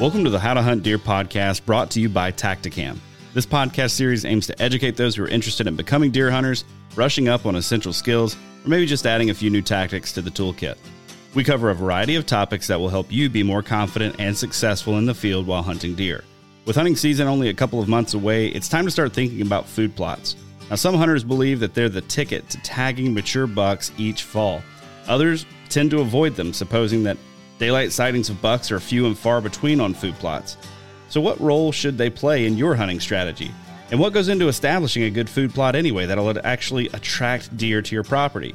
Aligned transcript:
Welcome 0.00 0.24
to 0.24 0.30
the 0.30 0.40
How 0.40 0.54
to 0.54 0.60
Hunt 0.60 0.82
Deer 0.82 0.98
podcast 0.98 1.64
brought 1.64 1.92
to 1.92 2.00
you 2.00 2.08
by 2.08 2.32
Tactacam. 2.32 2.98
This 3.32 3.46
podcast 3.46 3.92
series 3.92 4.24
aims 4.24 4.48
to 4.48 4.60
educate 4.60 4.96
those 4.96 5.14
who 5.14 5.22
are 5.22 5.28
interested 5.28 5.68
in 5.68 5.76
becoming 5.76 6.10
deer 6.10 6.32
hunters, 6.32 6.64
brushing 6.96 7.28
up 7.28 7.46
on 7.46 7.54
essential 7.54 7.92
skills, 7.92 8.34
or 8.34 8.68
maybe 8.68 8.86
just 8.86 9.06
adding 9.06 9.30
a 9.30 9.34
few 9.34 9.50
new 9.50 9.62
tactics 9.62 10.12
to 10.12 10.20
the 10.20 10.32
toolkit. 10.32 10.76
We 11.34 11.44
cover 11.44 11.70
a 11.70 11.74
variety 11.74 12.16
of 12.16 12.26
topics 12.26 12.66
that 12.66 12.80
will 12.80 12.88
help 12.88 13.12
you 13.12 13.30
be 13.30 13.44
more 13.44 13.62
confident 13.62 14.16
and 14.18 14.36
successful 14.36 14.98
in 14.98 15.06
the 15.06 15.14
field 15.14 15.46
while 15.46 15.62
hunting 15.62 15.94
deer. 15.94 16.24
With 16.66 16.74
hunting 16.74 16.96
season 16.96 17.28
only 17.28 17.48
a 17.48 17.54
couple 17.54 17.80
of 17.80 17.88
months 17.88 18.14
away, 18.14 18.48
it's 18.48 18.68
time 18.68 18.86
to 18.86 18.90
start 18.90 19.12
thinking 19.12 19.42
about 19.42 19.68
food 19.68 19.94
plots. 19.94 20.34
Now, 20.70 20.76
some 20.76 20.96
hunters 20.96 21.22
believe 21.22 21.60
that 21.60 21.72
they're 21.72 21.88
the 21.88 22.00
ticket 22.00 22.50
to 22.50 22.58
tagging 22.62 23.14
mature 23.14 23.46
bucks 23.46 23.92
each 23.96 24.24
fall. 24.24 24.60
Others 25.06 25.46
tend 25.68 25.92
to 25.92 26.00
avoid 26.00 26.34
them, 26.34 26.52
supposing 26.52 27.04
that 27.04 27.16
Daylight 27.64 27.92
sightings 27.92 28.28
of 28.28 28.42
bucks 28.42 28.70
are 28.70 28.78
few 28.78 29.06
and 29.06 29.16
far 29.16 29.40
between 29.40 29.80
on 29.80 29.94
food 29.94 30.14
plots. 30.16 30.58
So, 31.08 31.18
what 31.22 31.40
role 31.40 31.72
should 31.72 31.96
they 31.96 32.10
play 32.10 32.44
in 32.44 32.58
your 32.58 32.74
hunting 32.74 33.00
strategy? 33.00 33.50
And 33.90 33.98
what 33.98 34.12
goes 34.12 34.28
into 34.28 34.48
establishing 34.48 35.04
a 35.04 35.10
good 35.10 35.30
food 35.30 35.54
plot 35.54 35.74
anyway 35.74 36.04
that'll 36.04 36.38
actually 36.46 36.88
attract 36.88 37.56
deer 37.56 37.80
to 37.80 37.94
your 37.94 38.04
property? 38.04 38.54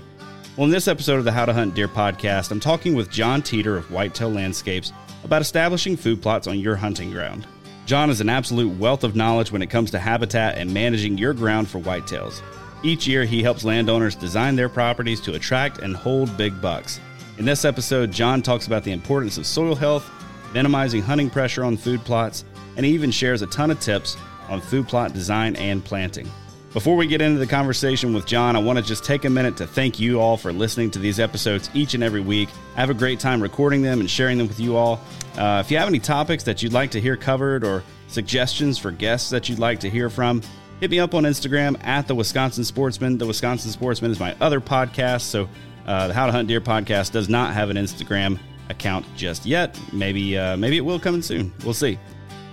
Well, 0.55 0.65
in 0.65 0.71
this 0.71 0.87
episode 0.87 1.17
of 1.17 1.25
the 1.25 1.31
How 1.31 1.45
to 1.47 1.53
Hunt 1.53 1.73
Deer 1.73 1.87
podcast, 1.87 2.51
I'm 2.51 2.59
talking 2.59 2.93
with 2.93 3.09
John 3.09 3.41
Teeter 3.41 3.77
of 3.77 3.89
Whitetail 3.89 4.29
Landscapes 4.29 4.93
about 5.23 5.41
establishing 5.41 5.97
food 5.97 6.21
plots 6.21 6.45
on 6.45 6.59
your 6.59 6.75
hunting 6.75 7.09
ground. 7.09 7.47
John 7.87 8.11
is 8.11 8.21
an 8.21 8.29
absolute 8.29 8.77
wealth 8.77 9.03
of 9.03 9.15
knowledge 9.15 9.51
when 9.51 9.63
it 9.63 9.71
comes 9.71 9.89
to 9.89 9.97
habitat 9.97 10.59
and 10.59 10.71
managing 10.71 11.17
your 11.17 11.33
ground 11.33 11.67
for 11.67 11.79
whitetails. 11.79 12.43
Each 12.83 13.07
year, 13.07 13.25
he 13.25 13.41
helps 13.41 13.65
landowners 13.65 14.13
design 14.13 14.55
their 14.55 14.69
properties 14.69 15.19
to 15.21 15.33
attract 15.33 15.79
and 15.79 15.95
hold 15.95 16.37
big 16.37 16.61
bucks. 16.61 16.99
In 17.39 17.45
this 17.45 17.63
episode, 17.63 18.11
John 18.11 18.41
talks 18.41 18.67
about 18.67 18.83
the 18.83 18.91
importance 18.91 19.37
of 19.37 19.45
soil 19.45 19.73
health, 19.73 20.11
minimizing 20.53 21.01
hunting 21.01 21.29
pressure 21.29 21.63
on 21.63 21.77
food 21.77 22.03
plots, 22.03 22.43
and 22.75 22.85
he 22.85 22.91
even 22.91 23.11
shares 23.11 23.41
a 23.41 23.47
ton 23.47 23.71
of 23.71 23.79
tips 23.79 24.17
on 24.49 24.59
food 24.59 24.89
plot 24.89 25.13
design 25.13 25.55
and 25.55 25.81
planting. 25.81 26.29
Before 26.73 26.97
we 26.97 27.07
get 27.07 27.21
into 27.21 27.39
the 27.39 27.47
conversation 27.47 28.13
with 28.13 28.25
John, 28.25 28.57
I 28.57 28.59
want 28.59 28.77
to 28.77 28.83
just 28.83 29.05
take 29.05 29.23
a 29.23 29.29
minute 29.29 29.55
to 29.55 29.65
thank 29.65 30.01
you 30.01 30.19
all 30.19 30.35
for 30.35 30.51
listening 30.51 30.91
to 30.91 30.99
these 30.99 31.17
episodes 31.17 31.69
each 31.73 31.93
and 31.93 32.03
every 32.03 32.19
week. 32.19 32.49
I 32.75 32.81
have 32.81 32.89
a 32.89 32.93
great 32.93 33.21
time 33.21 33.41
recording 33.41 33.81
them 33.81 34.01
and 34.01 34.11
sharing 34.11 34.37
them 34.37 34.49
with 34.49 34.59
you 34.59 34.75
all. 34.75 34.99
Uh, 35.37 35.63
if 35.65 35.71
you 35.71 35.77
have 35.77 35.87
any 35.87 35.99
topics 35.99 36.43
that 36.43 36.61
you'd 36.61 36.73
like 36.73 36.91
to 36.91 36.99
hear 36.99 37.15
covered 37.15 37.63
or 37.63 37.85
suggestions 38.09 38.77
for 38.77 38.91
guests 38.91 39.29
that 39.29 39.47
you'd 39.47 39.59
like 39.59 39.79
to 39.79 39.89
hear 39.89 40.09
from, 40.09 40.41
hit 40.81 40.91
me 40.91 40.99
up 40.99 41.15
on 41.15 41.23
Instagram 41.23 41.81
at 41.85 42.05
the 42.05 42.15
Wisconsin 42.15 42.65
Sportsman. 42.65 43.17
The 43.17 43.25
Wisconsin 43.25 43.71
Sportsman 43.71 44.11
is 44.11 44.19
my 44.19 44.35
other 44.41 44.59
podcast, 44.59 45.21
so 45.21 45.47
uh, 45.89 46.07
the 46.07 46.13
How 46.13 46.27
to 46.27 46.31
Hunt 46.31 46.47
Deer 46.47 46.61
podcast 46.61 47.11
does 47.11 47.29
not 47.29 47.53
have 47.53 47.71
an 47.71 47.75
Instagram 47.75 48.37
account 48.69 49.07
just 49.17 49.43
yet. 49.43 49.77
Maybe 49.91 50.37
uh, 50.37 50.55
maybe 50.55 50.77
it 50.77 50.85
will 50.85 50.99
come 50.99 51.21
soon. 51.23 51.51
We'll 51.65 51.73
see. 51.73 51.97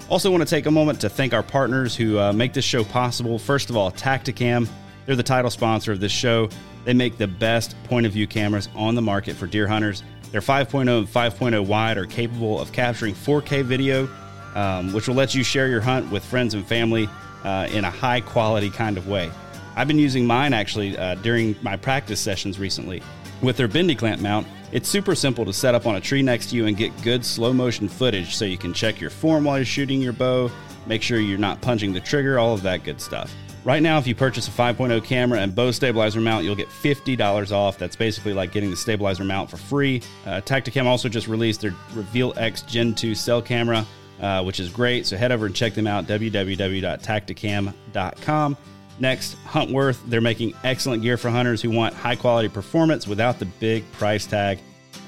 Also, 0.08 0.30
want 0.30 0.42
to 0.42 0.48
take 0.48 0.64
a 0.64 0.70
moment 0.70 1.00
to 1.02 1.10
thank 1.10 1.34
our 1.34 1.42
partners 1.42 1.94
who 1.94 2.19
uh, 2.19 2.32
make 2.32 2.54
this 2.54 2.64
show 2.64 2.82
possible. 2.82 3.38
First 3.38 3.69
of 3.69 3.76
all, 3.76 3.92
Tactacam. 3.92 4.66
They're 5.04 5.16
the 5.16 5.22
title 5.22 5.50
sponsor 5.50 5.92
of 5.92 6.00
this 6.00 6.12
show. 6.12 6.48
They 6.84 6.94
make 6.94 7.19
the 7.19 7.26
best 7.26 7.76
point 7.84 8.06
of 8.06 8.12
view 8.12 8.26
cameras 8.26 8.70
on 8.75 8.94
the 8.94 9.02
market 9.02 9.36
for 9.36 9.46
deer 9.46 9.69
hunters. 9.69 10.02
Their 10.32 10.41
5.0 10.41 10.98
and 10.98 11.06
5.0 11.06 11.66
wide 11.66 11.98
are 11.98 12.06
capable 12.06 12.58
of 12.58 12.72
capturing 12.72 13.14
4K 13.14 13.62
video, 13.62 14.08
um, 14.54 14.92
which 14.92 15.08
will 15.08 15.14
let 15.14 15.34
you 15.34 15.44
share 15.44 15.69
your 15.69 15.80
hunt 15.80 16.10
with 16.10 16.25
friends 16.25 16.54
and 16.54 16.66
family 16.66 17.08
uh, 17.44 17.69
in 17.70 17.84
a 17.84 17.91
high 17.91 18.20
quality 18.20 18.70
kind 18.70 18.96
of 18.96 19.08
way. 19.08 19.30
I've 19.76 19.86
been 19.86 19.98
using 19.98 20.26
mine 20.26 20.54
actually 20.54 20.96
uh, 20.96 21.16
during 21.16 21.54
my 21.60 21.76
practice 21.76 22.19
sessions 22.19 22.58
recently. 22.58 23.02
With 23.42 23.56
their 23.56 23.69
bendy 23.69 23.94
clamp 23.94 24.22
mount, 24.22 24.47
it's 24.72 24.88
super 24.88 25.14
simple 25.14 25.44
to 25.44 25.52
set 25.52 25.74
up 25.74 25.86
on 25.86 25.97
a 25.97 26.00
tree 26.00 26.22
next 26.22 26.50
to 26.50 26.56
you 26.56 26.66
and 26.66 26.76
get 26.76 26.91
good 27.02 27.24
slow 27.24 27.52
motion 27.52 27.88
footage 27.88 28.34
so 28.34 28.44
you 28.44 28.58
can 28.58 28.72
check 28.72 29.00
your 29.00 29.10
form 29.10 29.44
while 29.44 29.58
you're 29.58 29.64
shooting 29.64 30.00
your 30.00 30.12
bow, 30.12 30.50
make 30.86 31.02
sure 31.02 31.20
you're 31.20 31.38
not 31.38 31.60
punching 31.60 31.92
the 31.92 32.00
trigger, 32.00 32.38
all 32.38 32.54
of 32.54 32.62
that 32.62 32.82
good 32.82 33.00
stuff. 33.00 33.32
Right 33.64 33.82
now, 33.82 33.98
if 33.98 34.06
you 34.06 34.14
purchase 34.14 34.46
a 34.46 34.52
5.0 34.52 35.04
camera 35.04 35.41
and 35.41 35.52
bow 35.52 35.72
stabilizer 35.72 36.20
mount, 36.20 36.44
you'll 36.44 36.54
get 36.54 36.69
$50 36.69 37.50
off. 37.50 37.78
That's 37.78 37.96
basically 37.96 38.32
like 38.32 38.52
getting 38.52 38.70
the 38.70 38.76
stabilizer 38.76 39.25
mount 39.25 39.50
for 39.50 39.56
free. 39.56 40.02
Uh, 40.25 40.41
Tactacam 40.41 40.86
also 40.86 41.08
just 41.08 41.26
released 41.26 41.62
their 41.62 41.75
Reveal 41.92 42.32
X 42.36 42.62
Gen 42.62 42.94
2 42.94 43.16
cell 43.16 43.42
camera, 43.42 43.84
uh, 44.20 44.44
which 44.44 44.60
is 44.60 44.70
great. 44.70 45.04
So 45.04 45.16
head 45.16 45.32
over 45.32 45.46
and 45.46 45.54
check 45.54 45.75
them 45.75 45.88
out, 45.88 46.06
www.tactacam.com. 46.06 48.56
Next, 48.98 49.36
Huntworth. 49.44 50.00
They're 50.06 50.20
making 50.20 50.54
excellent 50.64 51.02
gear 51.02 51.16
for 51.16 51.30
hunters 51.30 51.62
who 51.62 51.70
want 51.70 51.94
high 51.94 52.16
quality 52.16 52.48
performance 52.48 53.06
without 53.06 53.38
the 53.38 53.46
big 53.46 53.90
price 53.92 54.26
tag 54.26 54.58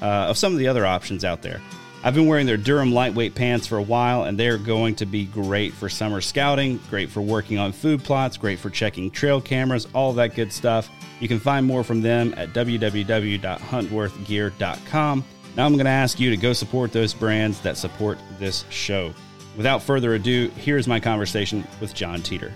uh, 0.01 0.05
of 0.05 0.37
some 0.37 0.53
of 0.53 0.59
the 0.59 0.67
other 0.67 0.85
options 0.85 1.25
out 1.25 1.41
there. 1.41 1.59
I've 2.01 2.15
been 2.15 2.27
wearing 2.27 2.45
their 2.45 2.55
Durham 2.55 2.93
lightweight 2.93 3.35
pants 3.35 3.67
for 3.67 3.77
a 3.77 3.81
while, 3.81 4.23
and 4.23 4.39
they're 4.39 4.57
going 4.57 4.95
to 4.95 5.05
be 5.05 5.25
great 5.25 5.73
for 5.73 5.89
summer 5.89 6.21
scouting, 6.21 6.79
great 6.89 7.09
for 7.09 7.19
working 7.21 7.57
on 7.57 7.73
food 7.73 8.05
plots, 8.05 8.37
great 8.37 8.57
for 8.57 8.69
checking 8.69 9.11
trail 9.11 9.41
cameras, 9.41 9.85
all 9.93 10.13
that 10.13 10.33
good 10.33 10.53
stuff. 10.53 10.89
You 11.19 11.27
can 11.27 11.39
find 11.39 11.65
more 11.65 11.83
from 11.83 12.01
them 12.01 12.33
at 12.37 12.53
www.huntworthgear.com. 12.53 15.25
Now 15.57 15.65
I'm 15.65 15.73
going 15.73 15.85
to 15.85 15.91
ask 15.91 16.21
you 16.21 16.29
to 16.29 16.37
go 16.37 16.53
support 16.53 16.93
those 16.93 17.13
brands 17.13 17.59
that 17.61 17.75
support 17.75 18.17
this 18.37 18.63
show. 18.69 19.13
Without 19.57 19.83
further 19.83 20.13
ado, 20.13 20.49
here's 20.55 20.87
my 20.87 21.01
conversation 21.01 21.67
with 21.81 21.93
John 21.93 22.21
Teeter. 22.21 22.53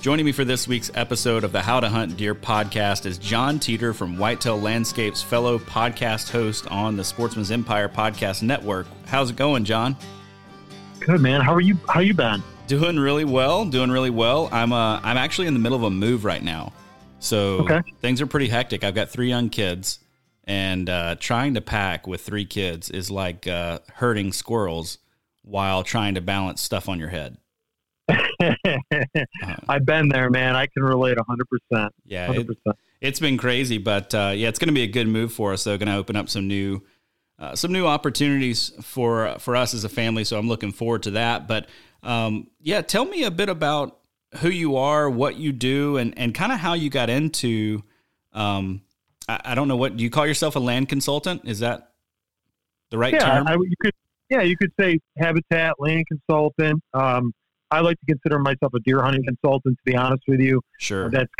Joining 0.00 0.24
me 0.26 0.32
for 0.32 0.44
this 0.44 0.68
week's 0.68 0.90
episode 0.94 1.42
of 1.42 1.50
the 1.52 1.60
How 1.60 1.80
to 1.80 1.88
Hunt 1.88 2.16
Deer 2.16 2.34
podcast 2.34 3.06
is 3.06 3.18
John 3.18 3.58
Teeter 3.58 3.92
from 3.92 4.16
Whitetail 4.18 4.60
Landscapes, 4.60 5.20
fellow 5.22 5.58
podcast 5.58 6.30
host 6.30 6.68
on 6.68 6.96
the 6.96 7.02
Sportsman's 7.02 7.50
Empire 7.50 7.88
podcast 7.88 8.42
network. 8.42 8.86
How's 9.06 9.30
it 9.30 9.36
going, 9.36 9.64
John? 9.64 9.96
Good, 11.00 11.20
man. 11.20 11.40
How 11.40 11.52
are 11.54 11.60
you? 11.60 11.76
How 11.88 12.00
are 12.00 12.02
you 12.02 12.14
been? 12.14 12.42
Doing 12.68 12.98
really 13.00 13.24
well. 13.24 13.64
Doing 13.64 13.90
really 13.90 14.10
well. 14.10 14.48
I'm 14.52 14.72
uh 14.72 15.00
I'm 15.02 15.16
actually 15.16 15.48
in 15.48 15.54
the 15.54 15.60
middle 15.60 15.76
of 15.78 15.82
a 15.84 15.90
move 15.90 16.24
right 16.24 16.42
now, 16.42 16.72
so 17.18 17.58
Okay. 17.60 17.82
things 18.00 18.20
are 18.20 18.26
pretty 18.26 18.48
hectic. 18.48 18.84
I've 18.84 18.94
got 18.94 19.08
three 19.08 19.28
young 19.28 19.48
kids, 19.48 19.98
and 20.44 20.88
uh, 20.88 21.16
trying 21.18 21.54
to 21.54 21.60
pack 21.60 22.06
with 22.06 22.20
three 22.20 22.44
kids 22.44 22.90
is 22.90 23.10
like 23.10 23.46
uh, 23.48 23.80
herding 23.94 24.32
squirrels 24.32 24.98
while 25.42 25.82
trying 25.82 26.14
to 26.14 26.20
balance 26.20 26.60
stuff 26.60 26.88
on 26.88 26.98
your 27.00 27.08
head. 27.08 27.38
I've 29.68 29.84
been 29.84 30.08
there, 30.08 30.30
man. 30.30 30.56
I 30.56 30.66
can 30.66 30.82
relate 30.82 31.16
100%. 31.16 31.90
Yeah, 32.04 32.32
it, 32.32 32.46
100%. 32.46 32.74
it's 33.00 33.20
been 33.20 33.36
crazy, 33.36 33.78
but 33.78 34.14
uh, 34.14 34.32
yeah, 34.34 34.48
it's 34.48 34.58
going 34.58 34.68
to 34.68 34.74
be 34.74 34.82
a 34.82 34.88
good 34.88 35.08
move 35.08 35.32
for 35.32 35.52
us. 35.52 35.64
Though, 35.64 35.76
going 35.76 35.88
to 35.88 35.96
open 35.96 36.16
up 36.16 36.28
some 36.28 36.46
new, 36.46 36.82
uh, 37.38 37.54
some 37.54 37.72
new 37.72 37.86
opportunities 37.86 38.72
for 38.82 39.36
for 39.38 39.56
us 39.56 39.74
as 39.74 39.84
a 39.84 39.88
family. 39.88 40.24
So 40.24 40.38
I'm 40.38 40.48
looking 40.48 40.72
forward 40.72 41.02
to 41.04 41.12
that. 41.12 41.48
But 41.48 41.68
um, 42.02 42.48
yeah, 42.60 42.82
tell 42.82 43.04
me 43.04 43.24
a 43.24 43.30
bit 43.30 43.48
about 43.48 43.98
who 44.38 44.48
you 44.48 44.76
are, 44.76 45.08
what 45.08 45.36
you 45.36 45.52
do, 45.52 45.96
and 45.96 46.16
and 46.18 46.34
kind 46.34 46.52
of 46.52 46.58
how 46.58 46.74
you 46.74 46.90
got 46.90 47.10
into. 47.10 47.82
Um, 48.32 48.82
I, 49.28 49.40
I 49.44 49.54
don't 49.54 49.68
know 49.68 49.76
what 49.76 49.96
do 49.96 50.04
you 50.04 50.10
call 50.10 50.26
yourself 50.26 50.56
a 50.56 50.60
land 50.60 50.88
consultant? 50.88 51.42
Is 51.44 51.60
that 51.60 51.92
the 52.90 52.98
right 52.98 53.14
yeah, 53.14 53.20
term? 53.20 53.46
I, 53.46 53.54
you 53.54 53.74
could. 53.80 53.92
Yeah, 54.28 54.42
you 54.42 54.56
could 54.56 54.72
say 54.78 54.98
habitat, 55.16 55.74
land 55.78 56.04
consultant. 56.08 56.82
Um, 56.92 57.32
I 57.70 57.80
like 57.80 57.98
to 58.00 58.06
consider 58.06 58.38
myself 58.38 58.72
a 58.74 58.80
deer 58.80 59.02
hunting 59.02 59.24
consultant. 59.24 59.76
To 59.76 59.90
be 59.90 59.96
honest 59.96 60.22
with 60.28 60.40
you, 60.40 60.60
sure. 60.78 61.10
that's 61.10 61.30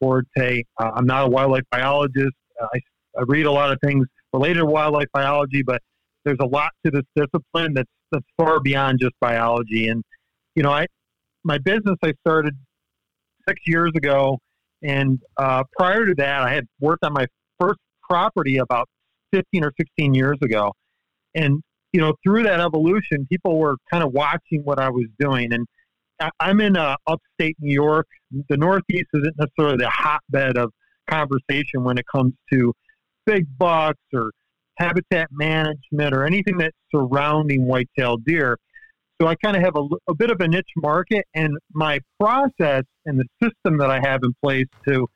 forte. 0.00 0.62
Uh, 0.78 0.90
I'm 0.94 1.06
not 1.06 1.26
a 1.26 1.28
wildlife 1.28 1.64
biologist. 1.70 2.34
Uh, 2.60 2.66
I, 2.74 2.80
I 3.18 3.22
read 3.26 3.46
a 3.46 3.52
lot 3.52 3.72
of 3.72 3.78
things 3.82 4.06
related 4.32 4.60
to 4.60 4.66
wildlife 4.66 5.08
biology, 5.12 5.62
but 5.62 5.80
there's 6.24 6.38
a 6.40 6.46
lot 6.46 6.70
to 6.84 6.90
this 6.90 7.04
discipline 7.16 7.74
that's 7.74 7.90
that's 8.10 8.26
far 8.36 8.60
beyond 8.60 8.98
just 9.00 9.14
biology. 9.20 9.88
And 9.88 10.02
you 10.54 10.62
know, 10.62 10.70
I 10.70 10.86
my 11.44 11.58
business 11.58 11.96
I 12.02 12.12
started 12.26 12.54
six 13.46 13.60
years 13.66 13.92
ago, 13.96 14.38
and 14.82 15.20
uh, 15.36 15.64
prior 15.76 16.06
to 16.06 16.14
that, 16.16 16.42
I 16.42 16.54
had 16.54 16.66
worked 16.80 17.04
on 17.04 17.12
my 17.12 17.26
first 17.60 17.78
property 18.08 18.58
about 18.58 18.88
15 19.32 19.64
or 19.64 19.72
16 19.78 20.14
years 20.14 20.38
ago. 20.42 20.72
And 21.34 21.62
you 21.92 22.00
know, 22.00 22.14
through 22.22 22.42
that 22.44 22.60
evolution, 22.60 23.26
people 23.30 23.58
were 23.58 23.76
kind 23.90 24.04
of 24.04 24.12
watching 24.12 24.62
what 24.64 24.78
I 24.78 24.90
was 24.90 25.06
doing. 25.18 25.52
And 25.52 25.66
I'm 26.40 26.60
in 26.60 26.76
uh, 26.76 26.96
upstate 27.06 27.56
New 27.60 27.72
York. 27.72 28.06
The 28.48 28.56
Northeast 28.56 29.08
isn't 29.14 29.36
necessarily 29.38 29.78
the 29.78 29.90
hotbed 29.90 30.56
of 30.56 30.72
conversation 31.08 31.84
when 31.84 31.98
it 31.98 32.04
comes 32.12 32.34
to 32.52 32.72
big 33.24 33.46
bucks 33.58 34.00
or 34.12 34.30
habitat 34.78 35.28
management 35.30 36.14
or 36.14 36.24
anything 36.24 36.58
that's 36.58 36.76
surrounding 36.94 37.66
white-tailed 37.66 38.24
deer. 38.24 38.58
So 39.20 39.26
I 39.26 39.34
kind 39.34 39.56
of 39.56 39.62
have 39.62 39.74
a, 39.76 39.86
a, 40.08 40.14
bit 40.14 40.30
of 40.30 40.40
a 40.40 40.46
niche 40.46 40.70
market, 40.76 41.26
and 41.34 41.58
my 41.72 41.98
process 42.20 42.84
and 43.04 43.18
the 43.18 43.24
system 43.42 43.78
that 43.78 43.90
I 43.90 44.00
have 44.00 44.20
in 44.22 44.32
place 44.40 44.66
to 44.86 45.08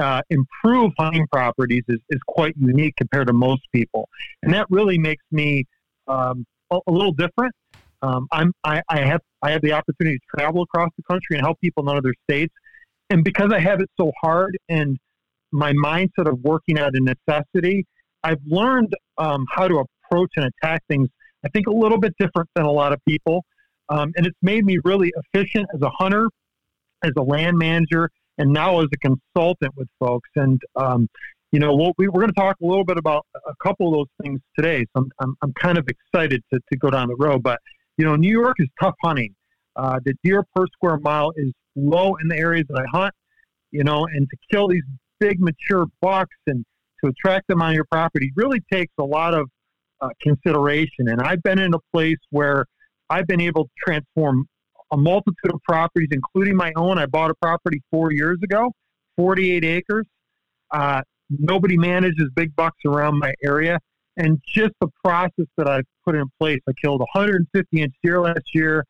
uh, 0.00 0.22
improve 0.30 0.92
hunting 0.98 1.26
properties 1.30 1.84
is, 1.88 1.98
is 2.10 2.20
quite 2.26 2.54
unique 2.58 2.94
compared 2.96 3.28
to 3.28 3.32
most 3.32 3.62
people, 3.72 4.08
and 4.42 4.52
that 4.54 4.66
really 4.70 4.98
makes 4.98 5.22
me 5.30 5.64
um, 6.08 6.44
a, 6.70 6.78
a, 6.86 6.92
little 6.92 7.12
different. 7.12 7.54
Um, 8.02 8.26
I'm 8.32 8.52
I, 8.64 8.82
I 8.88 9.00
have 9.00 9.20
I 9.42 9.50
have 9.50 9.62
the 9.62 9.72
opportunity 9.72 10.18
to 10.18 10.38
travel 10.38 10.62
across 10.62 10.90
the 10.96 11.02
country 11.04 11.36
and 11.36 11.42
help 11.42 11.60
people 11.60 11.88
in 11.88 11.96
other 11.96 12.14
states, 12.28 12.54
and 13.10 13.24
because 13.24 13.52
I 13.52 13.60
have 13.60 13.80
it 13.80 13.90
so 13.98 14.12
hard 14.20 14.56
and 14.68 14.98
my 15.50 15.72
mindset 15.72 16.28
of 16.28 16.40
working 16.42 16.78
out 16.78 16.94
of 16.94 17.02
necessity, 17.02 17.86
I've 18.22 18.40
learned 18.46 18.94
um, 19.16 19.46
how 19.50 19.68
to 19.68 19.84
approach 20.04 20.30
and 20.36 20.46
attack 20.46 20.82
things. 20.88 21.08
I 21.44 21.48
think 21.48 21.66
a 21.66 21.72
little 21.72 21.98
bit 21.98 22.14
different 22.18 22.48
than 22.54 22.64
a 22.64 22.70
lot 22.70 22.92
of 22.92 23.00
people, 23.06 23.44
um, 23.88 24.12
and 24.16 24.26
it's 24.26 24.38
made 24.42 24.64
me 24.64 24.78
really 24.84 25.12
efficient 25.16 25.66
as 25.74 25.80
a 25.82 25.90
hunter, 25.90 26.28
as 27.02 27.12
a 27.16 27.22
land 27.22 27.56
manager, 27.58 28.10
and 28.36 28.52
now 28.52 28.80
as 28.80 28.86
a 28.92 28.98
consultant 28.98 29.72
with 29.76 29.88
folks. 29.98 30.28
And 30.36 30.60
um, 30.76 31.08
you 31.52 31.60
know, 31.60 31.74
we'll, 31.74 31.92
we, 31.96 32.06
are 32.06 32.10
going 32.10 32.28
to 32.28 32.32
talk 32.32 32.56
a 32.62 32.66
little 32.66 32.84
bit 32.84 32.98
about 32.98 33.24
a 33.34 33.54
couple 33.62 33.88
of 33.88 33.94
those 33.94 34.06
things 34.22 34.40
today. 34.56 34.84
So 34.94 35.02
I'm, 35.02 35.10
I'm, 35.20 35.34
I'm 35.42 35.52
kind 35.54 35.78
of 35.78 35.88
excited 35.88 36.42
to, 36.52 36.60
to 36.70 36.78
go 36.78 36.90
down 36.90 37.08
the 37.08 37.16
road. 37.16 37.42
But 37.42 37.58
you 37.96 38.04
know, 38.04 38.16
New 38.16 38.30
York 38.30 38.56
is 38.58 38.68
tough 38.80 38.94
hunting. 39.02 39.34
Uh, 39.76 39.98
the 40.04 40.14
deer 40.22 40.44
per 40.54 40.66
square 40.74 40.98
mile 40.98 41.32
is 41.36 41.52
low 41.76 42.16
in 42.16 42.28
the 42.28 42.36
areas 42.36 42.66
that 42.68 42.78
I 42.78 42.96
hunt. 42.96 43.14
You 43.70 43.84
know, 43.84 44.06
and 44.06 44.28
to 44.28 44.36
kill 44.50 44.68
these 44.68 44.84
big 45.20 45.40
mature 45.40 45.86
bucks 46.00 46.36
and 46.46 46.64
to 47.02 47.10
attract 47.10 47.48
them 47.48 47.62
on 47.62 47.74
your 47.74 47.84
property 47.90 48.32
really 48.34 48.60
takes 48.72 48.92
a 48.98 49.04
lot 49.04 49.34
of 49.34 49.48
uh, 50.00 50.08
consideration. 50.22 51.08
And 51.08 51.20
I've 51.20 51.42
been 51.42 51.58
in 51.58 51.74
a 51.74 51.78
place 51.92 52.16
where 52.30 52.64
I've 53.10 53.26
been 53.26 53.40
able 53.40 53.64
to 53.64 53.70
transform 53.84 54.46
a 54.90 54.96
multitude 54.96 55.52
of 55.52 55.60
properties, 55.68 56.08
including 56.12 56.56
my 56.56 56.72
own. 56.76 56.98
I 56.98 57.06
bought 57.06 57.30
a 57.30 57.34
property 57.42 57.82
four 57.90 58.12
years 58.12 58.38
ago, 58.42 58.72
48 59.16 59.64
acres. 59.64 60.06
Uh, 60.70 61.02
nobody 61.30 61.76
manages 61.76 62.30
big 62.34 62.54
bucks 62.56 62.78
around 62.84 63.18
my 63.18 63.32
area. 63.42 63.78
And 64.16 64.40
just 64.46 64.72
the 64.80 64.88
process 65.04 65.46
that 65.56 65.68
I've 65.68 65.86
put 66.04 66.16
in 66.16 66.24
place, 66.40 66.60
I 66.68 66.72
killed 66.82 67.00
a 67.00 67.06
150 67.14 67.80
inch 67.80 67.94
deer 68.02 68.20
last 68.20 68.54
year. 68.54 68.84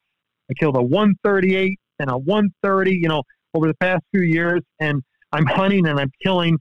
I 0.50 0.54
killed 0.54 0.76
a 0.76 0.82
138 0.82 1.78
and 1.98 2.10
a 2.10 2.16
130, 2.16 2.92
you 2.92 3.08
know, 3.08 3.22
over 3.54 3.66
the 3.66 3.74
past 3.74 4.02
few 4.10 4.22
years. 4.22 4.62
And 4.80 5.02
I'm 5.32 5.44
hunting 5.44 5.86
and 5.86 6.00
I'm 6.00 6.10
killing 6.22 6.58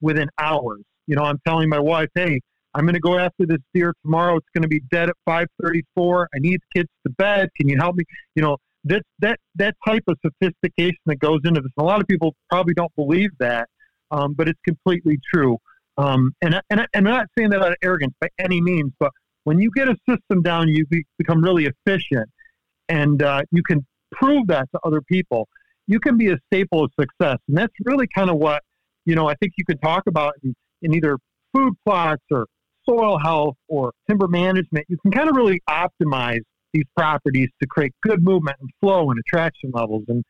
within 0.00 0.28
hours. 0.38 0.82
You 1.06 1.16
know, 1.16 1.22
I'm 1.22 1.38
telling 1.46 1.68
my 1.68 1.78
wife, 1.78 2.08
hey, 2.14 2.40
I'm 2.74 2.84
going 2.84 2.94
to 2.94 3.00
go 3.00 3.18
after 3.18 3.46
this 3.46 3.60
deer 3.72 3.94
tomorrow. 4.04 4.36
It's 4.36 4.46
going 4.54 4.62
to 4.62 4.68
be 4.68 4.80
dead 4.90 5.08
at 5.08 5.16
5:34. 5.26 6.26
I 6.34 6.38
need 6.38 6.60
the 6.60 6.80
kids 6.80 6.90
to 7.06 7.12
bed. 7.14 7.48
Can 7.56 7.68
you 7.68 7.78
help 7.78 7.96
me? 7.96 8.04
You 8.34 8.42
know, 8.42 8.58
that 8.84 9.02
that 9.20 9.38
that 9.54 9.74
type 9.86 10.04
of 10.08 10.18
sophistication 10.24 10.98
that 11.06 11.18
goes 11.18 11.40
into 11.44 11.62
this. 11.62 11.70
And 11.76 11.84
a 11.84 11.86
lot 11.86 12.02
of 12.02 12.06
people 12.06 12.34
probably 12.50 12.74
don't 12.74 12.94
believe 12.94 13.30
that, 13.38 13.68
um, 14.10 14.34
but 14.34 14.48
it's 14.48 14.60
completely 14.64 15.18
true. 15.32 15.58
Um, 15.98 16.32
and 16.42 16.60
and, 16.70 16.80
and 16.80 16.88
I'm 16.94 17.04
not 17.04 17.26
saying 17.36 17.50
that 17.50 17.62
out 17.62 17.72
of 17.72 17.78
arrogance 17.82 18.14
by 18.20 18.28
any 18.38 18.60
means, 18.60 18.92
but 18.98 19.10
when 19.44 19.60
you 19.60 19.70
get 19.74 19.88
a 19.88 19.96
system 20.08 20.42
down, 20.42 20.68
you 20.68 20.84
be, 20.86 21.04
become 21.18 21.42
really 21.42 21.66
efficient, 21.66 22.28
and 22.88 23.22
uh, 23.22 23.42
you 23.50 23.62
can 23.62 23.86
prove 24.12 24.46
that 24.48 24.68
to 24.72 24.80
other 24.84 25.00
people 25.00 25.48
you 25.86 26.00
can 26.00 26.16
be 26.16 26.30
a 26.30 26.36
staple 26.46 26.84
of 26.84 26.90
success. 26.98 27.38
And 27.48 27.56
that's 27.56 27.72
really 27.84 28.06
kind 28.12 28.30
of 28.30 28.36
what, 28.36 28.62
you 29.04 29.14
know, 29.14 29.28
I 29.28 29.34
think 29.34 29.52
you 29.56 29.64
could 29.64 29.80
talk 29.80 30.04
about 30.06 30.34
in, 30.42 30.54
in 30.82 30.94
either 30.94 31.18
food 31.54 31.74
plots 31.84 32.22
or 32.30 32.46
soil 32.88 33.18
health 33.18 33.56
or 33.68 33.92
timber 34.08 34.28
management. 34.28 34.86
You 34.88 34.98
can 34.98 35.10
kind 35.12 35.28
of 35.28 35.36
really 35.36 35.60
optimize 35.68 36.42
these 36.72 36.84
properties 36.96 37.48
to 37.60 37.68
create 37.68 37.92
good 38.02 38.22
movement 38.22 38.56
and 38.60 38.70
flow 38.80 39.10
and 39.10 39.18
attraction 39.18 39.70
levels. 39.72 40.04
And, 40.08 40.24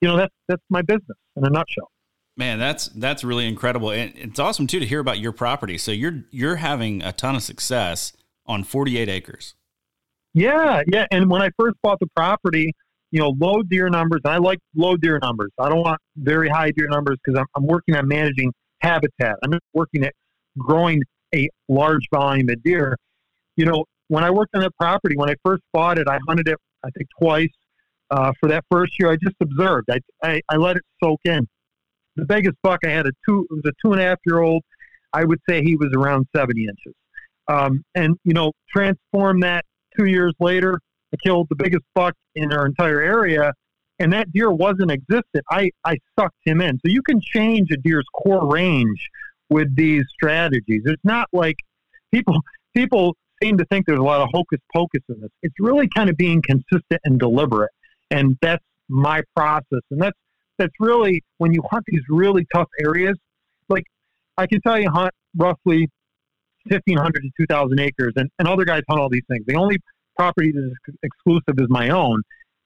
you 0.00 0.08
know, 0.08 0.16
that's, 0.16 0.34
that's 0.48 0.62
my 0.68 0.82
business 0.82 1.16
in 1.36 1.44
a 1.44 1.50
nutshell. 1.50 1.90
Man, 2.36 2.58
that's 2.58 2.88
that's 2.88 3.24
really 3.24 3.48
incredible, 3.48 3.90
and 3.90 4.12
it's 4.14 4.38
awesome 4.38 4.66
too 4.66 4.78
to 4.78 4.86
hear 4.86 5.00
about 5.00 5.18
your 5.18 5.32
property. 5.32 5.78
So 5.78 5.90
you're 5.90 6.24
you're 6.30 6.56
having 6.56 7.02
a 7.02 7.12
ton 7.12 7.34
of 7.34 7.42
success 7.42 8.12
on 8.44 8.62
48 8.62 9.08
acres. 9.08 9.54
Yeah, 10.34 10.82
yeah. 10.86 11.06
And 11.10 11.30
when 11.30 11.40
I 11.40 11.48
first 11.58 11.76
bought 11.82 11.98
the 11.98 12.08
property, 12.14 12.74
you 13.10 13.20
know, 13.20 13.34
low 13.40 13.62
deer 13.62 13.88
numbers. 13.88 14.20
and 14.24 14.34
I 14.34 14.36
like 14.36 14.58
low 14.74 14.96
deer 14.96 15.18
numbers. 15.22 15.50
I 15.58 15.70
don't 15.70 15.80
want 15.80 15.98
very 16.16 16.50
high 16.50 16.72
deer 16.72 16.88
numbers 16.88 17.16
because 17.24 17.38
I'm, 17.38 17.46
I'm 17.56 17.66
working 17.66 17.96
on 17.96 18.06
managing 18.06 18.52
habitat. 18.80 19.36
I'm 19.42 19.58
working 19.72 20.04
at 20.04 20.12
growing 20.58 21.02
a 21.34 21.48
large 21.68 22.06
volume 22.12 22.50
of 22.50 22.62
deer. 22.62 22.96
You 23.56 23.64
know, 23.64 23.86
when 24.08 24.24
I 24.24 24.30
worked 24.30 24.54
on 24.54 24.60
that 24.60 24.76
property, 24.78 25.16
when 25.16 25.30
I 25.30 25.34
first 25.42 25.62
bought 25.72 25.98
it, 25.98 26.06
I 26.06 26.18
hunted 26.28 26.48
it, 26.48 26.58
I 26.84 26.90
think, 26.90 27.08
twice. 27.18 27.48
Uh, 28.10 28.32
for 28.38 28.48
that 28.50 28.64
first 28.70 28.92
year, 29.00 29.10
I 29.10 29.16
just 29.16 29.36
observed. 29.40 29.88
I, 29.90 29.98
I, 30.22 30.40
I 30.50 30.56
let 30.56 30.76
it 30.76 30.82
soak 31.02 31.20
in. 31.24 31.48
The 32.16 32.24
biggest 32.24 32.56
buck 32.62 32.80
I 32.84 32.90
had 32.90 33.06
a 33.06 33.12
two, 33.28 33.46
it 33.50 33.54
was 33.54 33.62
a 33.66 33.72
two 33.84 33.92
and 33.92 34.00
a 34.00 34.04
half 34.04 34.18
year 34.26 34.40
old. 34.40 34.62
I 35.12 35.24
would 35.24 35.40
say 35.48 35.62
he 35.62 35.76
was 35.76 35.90
around 35.96 36.26
70 36.34 36.62
inches. 36.62 36.94
Um, 37.48 37.84
and, 37.94 38.16
you 38.24 38.34
know, 38.34 38.52
transform 38.74 39.40
that 39.40 39.64
two 39.96 40.06
years 40.06 40.34
later 40.40 40.80
I 41.12 41.16
killed 41.24 41.46
the 41.48 41.56
biggest 41.56 41.84
buck 41.94 42.14
in 42.34 42.52
our 42.52 42.66
entire 42.66 43.00
area, 43.00 43.52
and 43.98 44.12
that 44.12 44.32
deer 44.32 44.50
wasn't 44.50 44.90
existent. 44.90 45.44
I, 45.50 45.70
I 45.84 45.98
sucked 46.18 46.36
him 46.44 46.60
in. 46.60 46.78
So 46.84 46.90
you 46.90 47.02
can 47.02 47.20
change 47.20 47.70
a 47.70 47.76
deer's 47.76 48.04
core 48.12 48.50
range 48.50 49.08
with 49.48 49.74
these 49.76 50.04
strategies. 50.12 50.82
It's 50.84 51.04
not 51.04 51.28
like 51.32 51.56
people 52.12 52.40
people 52.74 53.16
seem 53.42 53.56
to 53.58 53.64
think 53.66 53.86
there's 53.86 54.00
a 54.00 54.02
lot 54.02 54.20
of 54.20 54.28
hocus 54.32 54.58
pocus 54.74 55.02
in 55.08 55.20
this. 55.20 55.30
It's 55.42 55.54
really 55.58 55.88
kind 55.94 56.10
of 56.10 56.16
being 56.16 56.42
consistent 56.42 57.00
and 57.04 57.18
deliberate, 57.18 57.70
and 58.10 58.36
that's 58.42 58.64
my 58.88 59.22
process. 59.34 59.80
And 59.90 60.00
that's 60.00 60.18
that's 60.58 60.74
really 60.80 61.22
when 61.38 61.52
you 61.52 61.62
hunt 61.70 61.84
these 61.86 62.02
really 62.08 62.46
tough 62.54 62.68
areas. 62.80 63.16
Like 63.68 63.84
I 64.36 64.46
can 64.46 64.60
tell 64.62 64.78
you, 64.78 64.90
hunt 64.90 65.12
roughly 65.36 65.88
1,500 66.68 67.22
to 67.22 67.30
2,000 67.38 67.80
acres, 67.80 68.12
and, 68.16 68.28
and 68.38 68.48
other 68.48 68.64
guys 68.64 68.82
hunt 68.88 69.00
all 69.00 69.08
these 69.08 69.22
things. 69.28 69.44
The 69.46 69.56
only 69.56 69.78
property 70.16 70.52
that 70.52 70.72
is 70.88 70.94
exclusive 71.02 71.54
is 71.58 71.66
my 71.68 71.90
own. 71.90 72.22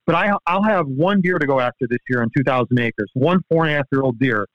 But 0.06 0.14
I, 0.14 0.32
I'll 0.47 0.62
have 0.62 0.87
one 0.87 1.20
deer 1.20 1.38
to 1.38 1.47
go 1.47 1.61
after 1.61 1.87
this 1.88 1.99
year 2.09 2.23
on 2.23 2.30
2,000 2.37 2.78
acres, 2.78 3.11
one 3.14 3.40
four 3.49 3.64
and 3.64 3.75
a 3.75 3.76
half 3.76 3.87
year 3.92 4.02
old 4.02 4.18
deer. 4.18 4.47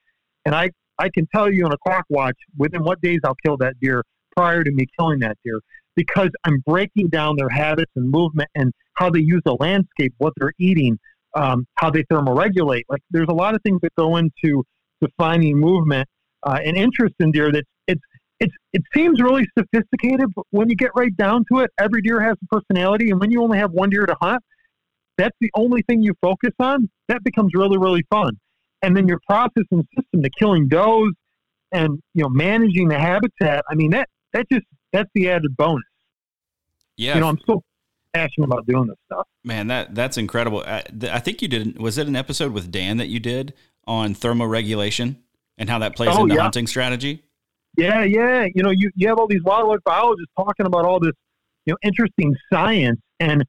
And 0.46 0.56
I, 0.56 0.72
I 0.98 1.10
can 1.10 1.28
tell 1.34 1.52
you 1.52 1.66
on 1.66 1.72
a 1.72 1.78
clock 1.78 2.06
watch 2.10 2.38
within 2.58 2.84
what 2.84 3.00
days 3.02 3.20
I'll 3.24 3.38
kill 3.46 3.58
that 3.58 3.76
deer 3.80 4.04
prior 4.36 4.64
to 4.64 4.72
me 4.72 4.86
killing 5.00 5.20
that 5.20 5.38
deer 5.46 5.60
because 5.96 6.30
I'm 6.44 6.62
breaking 6.66 7.10
down 7.10 7.36
their 7.38 7.50
habits 7.50 7.92
and 7.96 8.10
movement 8.10 8.50
and 8.56 8.74
how 8.96 9.10
they 9.10 9.20
use 9.20 9.42
the 9.46 9.56
landscape, 9.60 10.14
what 10.18 10.34
they're 10.38 10.54
eating, 10.60 11.00
um, 11.36 11.68
how 11.76 11.90
they 11.90 12.04
thermoregulate. 12.04 12.84
Like 12.90 13.02
there's 13.12 13.28
a 13.30 13.34
lot 13.34 13.56
of 13.56 13.62
things 13.62 13.80
that 13.82 13.94
go 13.96 14.18
into 14.18 14.64
defining 15.02 15.60
movement 15.60 16.08
uh, 16.44 16.60
and 16.64 16.78
interest 16.78 17.16
in 17.20 17.32
deer 17.32 17.52
that's 17.52 17.68
it's 17.88 18.02
it's 18.40 18.54
it 18.74 18.82
seems 18.94 19.22
really 19.22 19.46
sophisticated, 19.58 20.28
but 20.36 20.46
when 20.52 20.70
you 20.70 20.76
get 20.76 20.92
right 20.96 21.16
down 21.16 21.46
to 21.52 21.60
it, 21.60 21.72
every 21.80 22.02
deer 22.02 22.22
has 22.22 22.36
a 22.42 22.56
personality, 22.60 23.12
and 23.12 23.20
when 23.20 23.32
you 23.32 23.42
only 23.42 23.58
have 23.58 23.72
one 23.72 23.90
deer 23.90 24.06
to 24.06 24.16
hunt, 24.22 24.42
that's 25.18 25.36
the 25.40 25.50
only 25.56 25.82
thing 25.84 26.02
you 26.02 26.14
focus 26.22 26.52
on. 26.60 26.90
That 27.08 27.24
becomes 27.24 27.52
really 27.54 27.78
really 27.78 28.04
fun, 28.10 28.38
and 28.82 28.96
then 28.96 29.08
your 29.08 29.20
process 29.28 29.64
and 29.72 29.84
system 29.98 30.24
to 30.24 30.30
killing 30.38 30.68
does, 30.68 31.12
and 31.72 32.00
you 32.14 32.24
know 32.24 32.30
managing 32.30 32.88
the 32.90 33.00
habitat. 33.00 33.64
I 33.70 33.76
mean 33.76 33.92
that 33.92 34.10
that 34.34 34.48
just 34.52 34.66
that's 34.92 35.10
the 35.16 35.30
added 35.30 35.56
bonus. 35.56 35.84
Yeah, 36.98 37.16
you 37.16 37.22
know 37.22 37.30
I'm 37.30 37.40
so 37.46 37.62
passionate 38.16 38.46
about 38.46 38.66
doing 38.66 38.88
this 38.88 38.98
stuff. 39.06 39.28
Man, 39.44 39.68
that 39.68 39.94
that's 39.94 40.18
incredible. 40.18 40.64
I, 40.66 40.84
I 41.12 41.20
think 41.20 41.42
you 41.42 41.48
did. 41.48 41.80
Was 41.80 41.98
it 41.98 42.08
an 42.08 42.16
episode 42.16 42.54
with 42.54 42.72
Dan 42.72 42.98
that 42.98 43.08
you 43.08 43.20
did 43.20 43.54
on 43.86 44.16
thermoregulation 44.16 45.18
and 45.58 45.70
how 45.70 45.80
that 45.80 45.96
plays 45.96 46.10
oh, 46.14 46.24
into 46.24 46.36
yeah. 46.36 46.42
hunting 46.42 46.68
strategy? 46.68 47.24
Yeah, 47.78 48.04
yeah. 48.04 48.48
You 48.56 48.64
know, 48.64 48.72
you, 48.72 48.90
you 48.96 49.08
have 49.10 49.20
all 49.20 49.28
these 49.28 49.44
wildlife 49.44 49.82
biologists 49.84 50.32
talking 50.38 50.66
about 50.66 50.86
all 50.86 51.00
this, 51.00 51.12
you 51.66 51.74
know, 51.74 51.78
interesting 51.84 52.34
science. 52.52 53.00
And, 53.20 53.44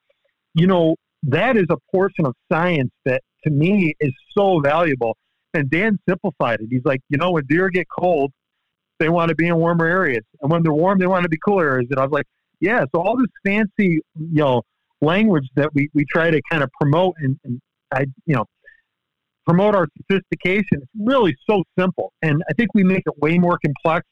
you 0.55 0.67
know, 0.67 0.97
that 1.23 1.57
is 1.57 1.67
a 1.71 1.77
portion 1.93 2.27
of 2.27 2.35
science 2.51 2.91
that 3.05 3.23
to 3.45 3.51
me 3.51 3.95
is 4.01 4.13
so 4.37 4.61
valuable. 4.61 5.17
And 5.55 5.71
Dan 5.71 5.99
simplified 6.09 6.61
it. 6.61 6.69
He's 6.71 6.85
like, 6.85 7.01
you 7.09 7.19
know, 7.19 7.31
when 7.31 7.47
deer 7.47 7.71
get 7.71 7.87
cold, 7.89 8.33
they 8.99 9.09
want 9.09 9.29
to 9.29 9.35
be 9.35 9.47
in 9.47 9.57
warmer 9.57 9.87
areas. 9.87 10.25
And 10.43 10.51
when 10.51 10.63
they're 10.63 10.73
warm, 10.73 10.99
they 10.99 11.07
want 11.07 11.23
to 11.23 11.29
be 11.29 11.39
cooler 11.39 11.69
areas. 11.69 11.89
And 11.91 12.01
I 12.01 12.03
was 12.03 12.13
like, 12.13 12.27
Yeah, 12.61 12.85
so 12.95 13.03
all 13.03 13.17
this 13.17 13.27
fancy, 13.45 13.69
you 13.89 14.03
know, 14.15 14.63
language 15.01 15.47
that 15.57 15.75
we, 15.75 15.91
we 15.95 16.05
try 16.11 16.31
to 16.31 16.41
kind 16.51 16.63
of 16.63 16.71
promote 16.81 17.15
and, 17.19 17.39
and 17.45 17.61
I, 17.93 18.07
you 18.25 18.35
know, 18.35 18.47
promote 19.47 19.75
our 19.75 19.87
sophistication. 19.97 20.79
It's 20.83 20.91
really 20.99 21.37
so 21.49 21.63
simple, 21.79 22.13
and 22.23 22.43
I 22.51 22.53
think 22.55 22.71
we 22.75 22.83
make 22.83 23.03
it 23.07 23.15
way 23.19 23.39
more 23.39 23.59
complex. 23.65 24.07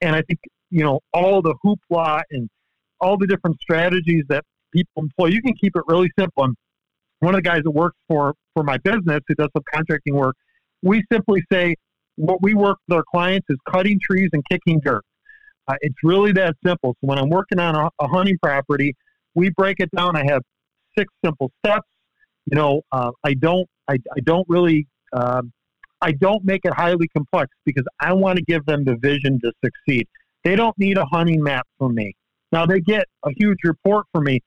And 0.00 0.16
I 0.16 0.22
think 0.22 0.40
you 0.70 0.82
know 0.82 1.00
all 1.12 1.40
the 1.40 1.54
hoopla 1.64 2.22
and 2.30 2.48
all 3.00 3.16
the 3.16 3.26
different 3.26 3.60
strategies 3.60 4.24
that 4.28 4.44
people 4.72 5.02
employ. 5.02 5.26
You 5.26 5.42
can 5.42 5.54
keep 5.54 5.76
it 5.76 5.82
really 5.86 6.10
simple. 6.18 6.44
And 6.44 6.56
one 7.20 7.34
of 7.34 7.38
the 7.38 7.48
guys 7.48 7.62
that 7.64 7.70
works 7.70 7.96
for 8.08 8.34
for 8.54 8.64
my 8.64 8.78
business 8.78 9.20
who 9.28 9.34
does 9.34 9.48
some 9.54 9.62
contracting 9.72 10.14
work, 10.14 10.34
we 10.82 11.02
simply 11.12 11.42
say 11.52 11.76
what 12.16 12.42
we 12.42 12.54
work 12.54 12.78
with 12.88 12.96
our 12.96 13.04
clients 13.10 13.46
is 13.48 13.56
cutting 13.70 13.98
trees 14.02 14.30
and 14.32 14.42
kicking 14.50 14.80
dirt. 14.84 15.04
Uh, 15.66 15.74
it's 15.80 15.96
really 16.02 16.32
that 16.32 16.54
simple. 16.64 16.94
So 17.00 17.06
when 17.06 17.18
I'm 17.18 17.30
working 17.30 17.58
on 17.58 17.74
a, 17.74 17.88
a, 17.98 18.08
hunting 18.08 18.36
property, 18.42 18.94
we 19.34 19.50
break 19.50 19.80
it 19.80 19.90
down. 19.96 20.16
I 20.16 20.24
have 20.24 20.42
six 20.96 21.12
simple 21.24 21.50
steps. 21.64 21.88
You 22.46 22.56
know, 22.56 22.82
uh, 22.92 23.12
I 23.24 23.34
don't, 23.34 23.66
I, 23.88 23.94
I 23.94 24.20
don't 24.24 24.46
really, 24.48 24.86
um, 25.14 25.52
I 26.02 26.12
don't 26.12 26.44
make 26.44 26.60
it 26.64 26.74
highly 26.74 27.08
complex 27.08 27.50
because 27.64 27.84
I 28.00 28.12
want 28.12 28.36
to 28.38 28.44
give 28.44 28.66
them 28.66 28.84
the 28.84 28.96
vision 28.96 29.40
to 29.40 29.52
succeed. 29.64 30.06
They 30.44 30.54
don't 30.54 30.78
need 30.78 30.98
a 30.98 31.06
hunting 31.06 31.42
map 31.42 31.66
from 31.78 31.94
me. 31.94 32.14
Now 32.52 32.66
they 32.66 32.80
get 32.80 33.06
a 33.24 33.30
huge 33.36 33.58
report 33.64 34.06
from 34.12 34.24
me, 34.24 34.40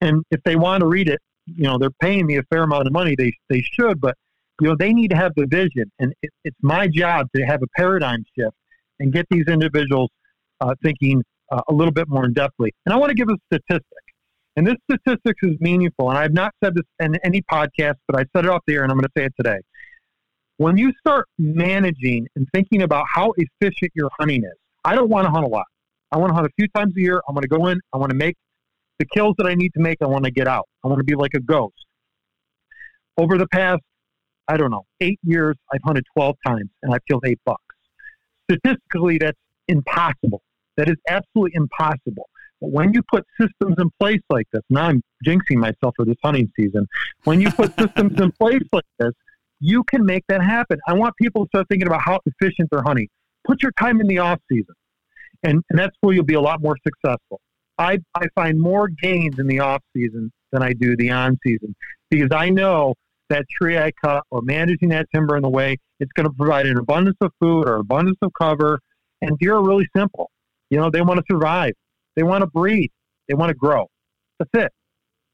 and 0.00 0.24
if 0.32 0.42
they 0.44 0.56
want 0.56 0.80
to 0.80 0.88
read 0.88 1.08
it, 1.08 1.20
you 1.46 1.62
know, 1.62 1.78
they're 1.78 1.90
paying 2.02 2.26
me 2.26 2.36
a 2.38 2.42
fair 2.44 2.64
amount 2.64 2.88
of 2.88 2.92
money. 2.92 3.14
They 3.16 3.32
they 3.48 3.62
should, 3.62 4.00
but 4.00 4.16
you 4.60 4.68
know, 4.68 4.76
they 4.76 4.92
need 4.92 5.10
to 5.10 5.16
have 5.16 5.32
the 5.36 5.46
vision, 5.46 5.90
and 6.00 6.12
it, 6.22 6.30
it's 6.44 6.56
my 6.60 6.88
job 6.88 7.28
to 7.36 7.42
have 7.42 7.62
a 7.62 7.66
paradigm 7.76 8.24
shift 8.36 8.56
and 8.98 9.12
get 9.12 9.26
these 9.30 9.46
individuals 9.46 10.10
uh, 10.60 10.74
thinking 10.82 11.22
uh, 11.50 11.62
a 11.68 11.72
little 11.72 11.92
bit 11.92 12.08
more 12.08 12.24
in 12.24 12.34
depthly. 12.34 12.70
And 12.84 12.92
I 12.92 12.96
want 12.96 13.10
to 13.10 13.14
give 13.14 13.28
a 13.28 13.36
statistic. 13.52 13.84
And 14.56 14.66
this 14.66 14.76
statistic 14.90 15.36
is 15.42 15.56
meaningful. 15.60 16.08
And 16.10 16.18
I've 16.18 16.32
not 16.32 16.52
said 16.64 16.74
this 16.74 16.84
in 16.98 17.16
any 17.24 17.42
podcast, 17.42 17.96
but 18.08 18.18
I 18.18 18.24
said 18.34 18.46
it 18.46 18.48
off 18.48 18.62
the 18.66 18.74
air 18.74 18.82
and 18.82 18.90
I'm 18.90 18.98
going 18.98 19.04
to 19.04 19.12
say 19.16 19.26
it 19.26 19.34
today. 19.36 19.58
When 20.56 20.78
you 20.78 20.92
start 20.98 21.26
managing 21.38 22.26
and 22.34 22.46
thinking 22.54 22.82
about 22.82 23.04
how 23.12 23.32
efficient 23.36 23.92
your 23.94 24.08
hunting 24.18 24.42
is, 24.42 24.58
I 24.84 24.94
don't 24.94 25.10
want 25.10 25.26
to 25.26 25.30
hunt 25.30 25.44
a 25.44 25.48
lot. 25.48 25.66
I 26.10 26.16
want 26.16 26.30
to 26.30 26.34
hunt 26.34 26.46
a 26.46 26.50
few 26.58 26.68
times 26.68 26.94
a 26.96 27.00
year. 27.00 27.20
I 27.28 27.32
want 27.32 27.42
to 27.42 27.48
go 27.48 27.66
in. 27.66 27.78
I 27.92 27.98
want 27.98 28.10
to 28.10 28.16
make 28.16 28.36
the 28.98 29.04
kills 29.04 29.34
that 29.36 29.46
I 29.46 29.54
need 29.54 29.72
to 29.74 29.80
make. 29.80 29.98
I 30.00 30.06
want 30.06 30.24
to 30.24 30.30
get 30.30 30.48
out. 30.48 30.66
I 30.82 30.88
want 30.88 30.98
to 31.00 31.04
be 31.04 31.14
like 31.14 31.34
a 31.34 31.40
ghost. 31.40 31.74
Over 33.18 33.36
the 33.36 33.48
past, 33.48 33.82
I 34.48 34.56
don't 34.56 34.70
know, 34.70 34.84
eight 35.00 35.18
years, 35.22 35.56
I've 35.72 35.80
hunted 35.84 36.04
12 36.16 36.36
times 36.46 36.70
and 36.82 36.94
I've 36.94 37.04
killed 37.06 37.24
eight 37.26 37.40
bucks. 37.44 37.62
Statistically, 38.50 39.18
that's 39.18 39.38
impossible. 39.68 40.40
That 40.76 40.88
is 40.88 40.96
absolutely 41.08 41.52
impossible. 41.54 42.28
But 42.60 42.70
when 42.70 42.92
you 42.94 43.02
put 43.10 43.24
systems 43.40 43.76
in 43.78 43.90
place 44.00 44.20
like 44.30 44.46
this, 44.52 44.62
now 44.70 44.86
I'm 44.86 45.02
jinxing 45.26 45.56
myself 45.56 45.94
for 45.96 46.04
this 46.04 46.16
hunting 46.22 46.50
season. 46.58 46.86
When 47.24 47.40
you 47.40 47.50
put 47.50 47.74
systems 47.78 48.20
in 48.20 48.32
place 48.32 48.62
like 48.72 48.84
this, 48.98 49.12
you 49.60 49.84
can 49.84 50.04
make 50.04 50.24
that 50.28 50.42
happen. 50.42 50.78
I 50.86 50.94
want 50.94 51.14
people 51.16 51.44
to 51.44 51.48
start 51.48 51.66
thinking 51.68 51.86
about 51.86 52.02
how 52.02 52.20
efficient 52.26 52.68
they're 52.70 52.82
hunting. 52.82 53.08
Put 53.46 53.62
your 53.62 53.72
time 53.78 54.00
in 54.00 54.06
the 54.06 54.18
off 54.18 54.38
season, 54.50 54.74
and, 55.42 55.62
and 55.70 55.78
that's 55.78 55.96
where 56.00 56.14
you'll 56.14 56.24
be 56.24 56.34
a 56.34 56.40
lot 56.40 56.60
more 56.60 56.76
successful. 56.86 57.40
I, 57.78 57.98
I 58.14 58.26
find 58.34 58.58
more 58.58 58.88
gains 58.88 59.38
in 59.38 59.46
the 59.46 59.60
off 59.60 59.82
season 59.94 60.32
than 60.52 60.62
I 60.62 60.72
do 60.72 60.96
the 60.96 61.10
on 61.10 61.38
season 61.46 61.74
because 62.10 62.30
I 62.32 62.48
know 62.48 62.94
that 63.28 63.44
tree 63.60 63.76
I 63.76 63.92
cut 64.02 64.22
or 64.30 64.40
managing 64.42 64.88
that 64.90 65.06
timber 65.14 65.36
in 65.36 65.42
the 65.42 65.50
way 65.50 65.76
it's 66.00 66.12
going 66.12 66.28
to 66.28 66.32
provide 66.32 66.66
an 66.66 66.78
abundance 66.78 67.16
of 67.20 67.32
food 67.40 67.68
or 67.68 67.76
abundance 67.76 68.18
of 68.22 68.30
cover. 68.40 68.78
And 69.22 69.38
deer 69.38 69.56
are 69.56 69.64
really 69.64 69.88
simple. 69.96 70.30
You 70.70 70.78
know, 70.78 70.90
they 70.90 71.02
want 71.02 71.18
to 71.18 71.24
survive. 71.30 71.72
They 72.16 72.22
want 72.22 72.42
to 72.42 72.46
breathe. 72.46 72.90
They 73.28 73.34
want 73.34 73.50
to 73.50 73.54
grow. 73.54 73.86
That's 74.38 74.50
it. 74.54 74.72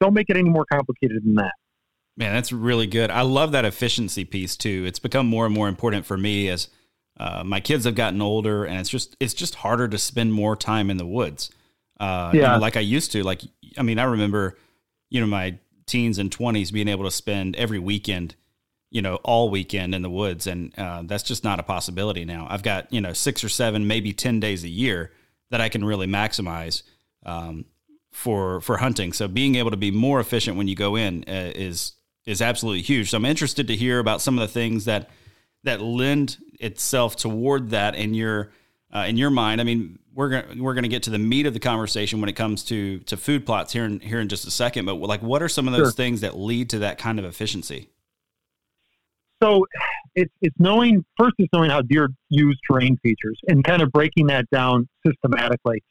Don't 0.01 0.15
make 0.15 0.31
it 0.31 0.37
any 0.37 0.51
more 0.51 0.65
complicated 0.71 1.25
than 1.25 1.35
that. 1.37 1.53
Man, 2.17 2.35
that's 2.35 2.53
really 2.53 2.87
good. 2.87 3.11
I 3.11 3.23
love 3.23 3.53
that 3.53 3.65
efficiency 3.65 4.25
piece 4.25 4.57
too. 4.57 4.85
It's 4.87 4.99
become 4.99 5.27
more 5.27 5.47
and 5.47 5.55
more 5.55 5.69
important 5.69 6.05
for 6.05 6.19
me 6.19 6.49
as 6.49 6.69
uh, 7.19 7.43
my 7.45 7.61
kids 7.61 7.85
have 7.85 7.95
gotten 7.95 8.21
older, 8.21 8.65
and 8.65 8.79
it's 8.79 8.89
just 8.89 9.17
it's 9.21 9.35
just 9.35 9.57
harder 9.57 9.89
to 9.89 9.99
spend 9.99 10.33
more 10.33 10.57
time 10.57 10.91
in 10.91 10.99
the 10.99 11.07
woods. 11.07 11.51
Uh, 11.99 12.33
yeah, 12.35 12.41
you 12.41 12.47
know, 12.49 12.59
like 12.59 12.77
I 12.77 12.81
used 12.81 13.13
to. 13.13 13.23
Like 13.23 13.43
I 13.79 13.83
mean, 13.83 13.99
I 13.99 14.05
remember, 14.05 14.59
you 15.09 15.21
know, 15.21 15.27
my 15.27 15.59
teens 15.87 16.19
and 16.19 16.31
twenties 16.31 16.71
being 16.71 16.89
able 16.89 17.05
to 17.05 17.11
spend 17.11 17.57
every 17.57 17.79
weekend, 17.79 18.35
you 18.91 19.01
know, 19.01 19.17
all 19.17 19.49
weekend 19.49 19.95
in 19.95 20.03
the 20.03 20.11
woods, 20.11 20.47
and 20.47 20.77
uh, 20.79 21.03
that's 21.05 21.23
just 21.23 21.45
not 21.45 21.61
a 21.61 21.63
possibility 21.63 22.25
now. 22.25 22.47
I've 22.51 22.63
got 22.63 22.93
you 22.93 23.01
know 23.01 23.13
six 23.13 23.43
or 23.43 23.49
seven, 23.49 23.87
maybe 23.87 24.13
ten 24.13 24.39
days 24.41 24.65
a 24.65 24.69
year 24.69 25.13
that 25.53 25.61
I 25.61 25.69
can 25.69 25.85
really 25.85 26.07
maximize 26.07 26.83
um, 27.25 27.67
for 28.11 28.61
for 28.63 28.79
hunting. 28.79 29.13
So 29.13 29.29
being 29.29 29.55
able 29.57 29.71
to 29.71 29.77
be 29.77 29.91
more 29.91 30.19
efficient 30.19 30.57
when 30.57 30.67
you 30.67 30.75
go 30.75 30.97
in 30.97 31.25
uh, 31.29 31.53
is 31.55 31.93
is 32.25 32.41
absolutely 32.41 32.83
huge. 32.83 33.11
So 33.11 33.19
I'm 33.19 33.27
interested 33.27 33.69
to 33.69 33.77
hear 33.77 33.99
about 33.99 34.23
some 34.23 34.39
of 34.39 34.41
the 34.41 34.53
things 34.53 34.87
that 34.87 35.11
that 35.63 35.81
lend 35.83 36.39
itself 36.59 37.17
toward 37.17 37.71
that 37.71 37.95
in 37.95 38.15
your 38.15 38.51
uh, 38.95 39.05
in 39.07 39.19
your 39.19 39.29
mind. 39.31 39.61
I 39.61 39.65
mean, 39.65 39.99
we're 40.15 40.31
gonna 40.31 40.63
we're 40.63 40.75
gonna 40.75 40.89
get 40.89 41.03
to 41.05 41.11
the 41.11 41.19
meat 41.19 41.45
of 41.45 41.53
the 41.53 41.61
conversation 41.61 42.21
when 42.21 42.31
it 42.31 42.37
comes 42.37 42.65
to 42.65 43.01
to 43.01 43.19
food 43.19 43.45
plots 43.45 43.75
here 43.75 43.85
in 43.85 44.01
here 44.01 44.21
in 44.21 44.29
just 44.29 44.47
a 44.47 44.51
second. 44.51 44.87
But 44.87 44.95
like, 44.95 45.23
what 45.23 45.43
are 45.43 45.51
some 45.51 45.69
of 45.69 45.75
those 45.75 45.89
sure. 45.89 45.93
things 45.93 46.23
that 46.23 46.39
lead 46.39 46.71
to 46.71 46.79
that 46.79 46.97
kind 46.97 47.19
of 47.19 47.27
efficiency? 47.27 47.91
So 49.43 49.67
it's 50.15 50.33
it's 50.41 50.55
knowing 50.59 51.05
first 51.19 51.35
is 51.39 51.49
knowing 51.53 51.71
how 51.71 51.83
deer 51.83 52.09
use 52.29 52.59
terrain 52.71 52.97
features 53.03 53.39
and 53.49 53.65
kind 53.65 53.83
of 53.83 53.91
breaking 53.91 54.27
that 54.29 54.49
down 54.51 54.89
systematically. 55.07 55.83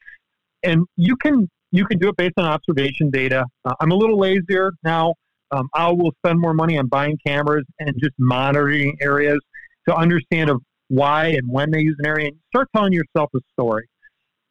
And 0.64 0.86
you 0.96 1.16
can 1.18 1.50
you 1.72 1.86
can 1.86 1.98
do 1.98 2.10
it 2.10 2.18
based 2.18 2.34
on 2.38 2.46
observation 2.46 3.10
data. 3.10 3.46
Uh, 3.66 3.74
I'm 3.80 3.92
a 3.92 3.96
little 3.96 4.20
lazier 4.20 4.72
now. 4.84 5.16
Um, 5.52 5.68
I 5.74 5.92
will 5.92 6.12
spend 6.24 6.40
more 6.40 6.54
money 6.54 6.78
on 6.78 6.88
buying 6.88 7.18
cameras 7.26 7.66
and 7.80 7.94
just 8.00 8.14
monitoring 8.18 8.98
areas 9.02 9.40
to 9.88 9.96
understand 9.96 10.50
of 10.50 10.62
why 10.88 11.28
and 11.28 11.50
when 11.50 11.72
they 11.72 11.82
use 11.82 11.98
an 12.00 12.06
area. 12.06 12.28
And 12.28 12.38
start 12.54 12.70
telling 12.74 12.94
yourself 12.94 13.30
a 13.36 13.40
story 13.52 13.90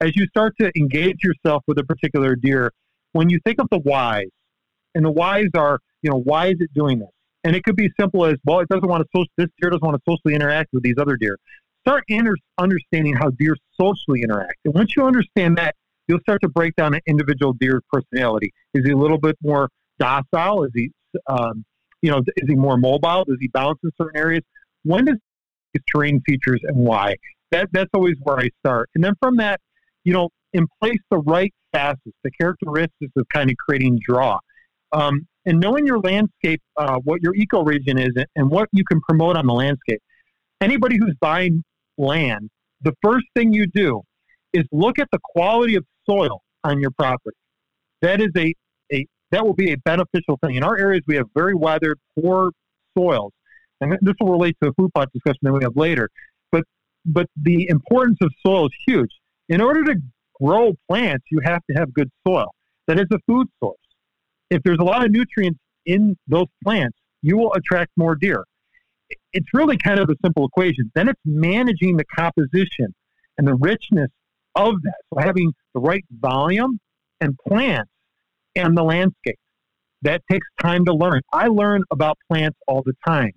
as 0.01 0.15
you 0.15 0.27
start 0.27 0.55
to 0.61 0.71
engage 0.77 1.23
yourself 1.23 1.63
with 1.67 1.79
a 1.79 1.85
particular 1.85 2.35
deer. 2.35 2.71
When 3.13 3.29
you 3.29 3.41
think 3.45 3.61
of 3.61 3.69
the 3.71 3.79
whys, 3.79 4.29
and 4.95 5.05
the 5.05 5.11
whys 5.11 5.49
are, 5.57 5.79
you 6.03 6.11
know, 6.11 6.21
why 6.21 6.49
is 6.49 6.57
it 6.61 6.73
doing 6.75 6.99
this? 6.99 7.09
And 7.45 7.57
it 7.57 7.65
could 7.65 7.77
be 7.77 7.91
simple 7.99 8.27
as, 8.27 8.37
well, 8.45 8.61
it 8.61 8.69
doesn't 8.69 8.89
want 8.89 9.03
to, 9.03 9.09
social, 9.15 9.31
this 9.37 9.49
deer 9.61 9.71
doesn't 9.71 9.83
want 9.83 9.97
to 9.97 10.03
socially 10.11 10.35
interact 10.35 10.69
with 10.73 10.83
these 10.83 10.97
other 11.01 11.17
deer. 11.17 11.37
Start 11.87 12.05
inter- 12.09 12.37
understanding 12.59 13.15
how 13.15 13.31
deer 13.31 13.57
socially 13.81 14.23
interact. 14.23 14.57
And 14.65 14.75
once 14.75 14.95
you 14.95 15.05
understand 15.07 15.57
that, 15.57 15.75
you'll 16.07 16.21
start 16.21 16.43
to 16.43 16.49
break 16.49 16.77
down 16.77 16.93
an 16.95 17.01
individual 17.07 17.55
deer's 17.55 17.83
personality. 17.91 18.53
Is 18.75 18.85
he 18.85 18.93
a 18.93 18.97
little 18.97 19.19
bit 19.19 19.37
more 19.43 19.71
docile? 19.99 20.65
Is 20.65 20.73
he, 20.75 20.91
um, 21.29 21.65
you 22.03 22.11
know, 22.11 22.19
is 22.19 22.49
he 22.49 22.55
more 22.55 22.77
mobile? 22.77 23.25
Does 23.25 23.39
he 23.41 23.49
bounce 23.49 23.79
in 23.83 23.91
certain 23.97 24.21
areas? 24.21 24.43
When 24.83 25.07
does 25.07 25.17
his 25.73 25.83
terrain 25.91 26.21
features 26.27 26.61
and 26.65 26.77
why? 26.77 27.17
That, 27.53 27.69
that's 27.73 27.91
always 27.95 28.17
where 28.23 28.39
I 28.39 28.51
start. 28.59 28.91
And 28.95 29.03
then 29.03 29.15
from 29.23 29.37
that, 29.37 29.61
you 30.05 30.13
know, 30.13 30.29
in 30.53 30.67
place 30.83 30.99
the 31.11 31.19
right 31.19 31.53
facets, 31.73 32.01
the 32.25 32.31
characteristics 32.33 33.13
of 33.17 33.27
kind 33.33 33.51
of 33.51 33.57
creating 33.57 34.01
draw. 34.07 34.39
Um, 34.93 35.27
and 35.47 35.59
knowing 35.59 35.87
your 35.87 35.99
landscape, 36.01 36.61
uh, 36.77 36.99
what 37.05 37.23
your 37.23 37.35
ecoregion 37.35 37.99
is, 37.99 38.25
and 38.37 38.51
what 38.51 38.69
you 38.73 38.85
can 38.85 39.01
promote 39.01 39.37
on 39.37 39.47
the 39.47 39.53
landscape. 39.53 40.01
Anybody 40.61 40.99
who's 40.99 41.15
buying 41.21 41.63
land, 41.97 42.51
the 42.83 42.93
first 43.03 43.27
thing 43.35 43.53
you 43.53 43.67
do 43.67 44.03
is 44.53 44.65
look 44.73 44.99
at 44.99 45.09
the 45.13 45.19
quality 45.23 45.77
of 45.77 45.85
soil 46.09 46.43
on 46.65 46.81
your 46.81 46.91
property. 46.91 47.37
That 48.03 48.21
is 48.21 48.31
a, 48.37 48.55
a 48.93 49.07
that 49.31 49.45
will 49.45 49.55
be 49.55 49.73
a 49.73 49.79
beneficial 49.79 50.39
thing. 50.45 50.57
In 50.57 50.65
our 50.65 50.77
areas, 50.77 51.03
we 51.07 51.17
have 51.17 51.27
very 51.35 51.55
weathered, 51.55 51.99
poor 52.19 52.51
soils, 52.97 53.33
and 53.81 53.97
this 54.03 54.15
will 54.21 54.33
relate 54.33 54.57
to 54.63 54.69
the 54.69 54.73
food 54.75 54.93
plot 54.95 55.09
discussion 55.13 55.39
that 55.43 55.53
we 55.53 55.61
have 55.63 55.77
later. 55.77 56.09
But 56.53 56.65
but 57.07 57.27
the 57.41 57.69
importance 57.69 58.19
of 58.23 58.31
soil 58.45 58.67
is 58.67 58.73
huge. 58.87 59.11
In 59.49 59.61
order 59.61 59.85
to 59.85 59.95
grow 60.43 60.73
plants, 60.89 61.25
you 61.31 61.41
have 61.45 61.63
to 61.71 61.77
have 61.77 61.93
good 61.95 62.11
soil. 62.27 62.51
That 62.87 62.99
is 62.99 63.07
a 63.13 63.19
food 63.27 63.47
source 63.63 63.80
if 64.51 64.63
there's 64.65 64.79
a 64.81 64.85
lot 64.85 65.05
of 65.05 65.11
nutrients 65.11 65.59
in 65.87 66.17
those 66.27 66.47
plants, 66.63 66.99
you 67.23 67.37
will 67.37 67.53
attract 67.55 67.91
more 67.97 68.15
deer. 68.15 68.45
It's 69.33 69.49
really 69.55 69.77
kind 69.77 69.99
of 69.99 70.09
a 70.09 70.15
simple 70.25 70.47
equation. 70.47 70.91
Then 70.95 71.09
it's 71.09 71.21
managing 71.25 71.97
the 71.97 72.05
composition 72.17 72.95
and 73.39 73.47
the 73.47 73.55
richness 73.55 74.11
of 74.55 74.75
that. 74.83 75.01
So 75.13 75.21
having 75.21 75.53
the 75.75 75.81
right 75.81 76.05
volume 76.11 76.79
and 77.21 77.37
plants 77.47 77.91
and 78.57 78.77
the 78.77 78.83
landscape. 78.83 79.39
That 80.03 80.23
takes 80.31 80.47
time 80.63 80.85
to 80.87 80.95
learn. 80.95 81.21
I 81.33 81.49
learn 81.49 81.83
about 81.91 82.17
plants 82.31 82.59
all 82.67 82.83
the 82.85 82.95
time 83.07 83.33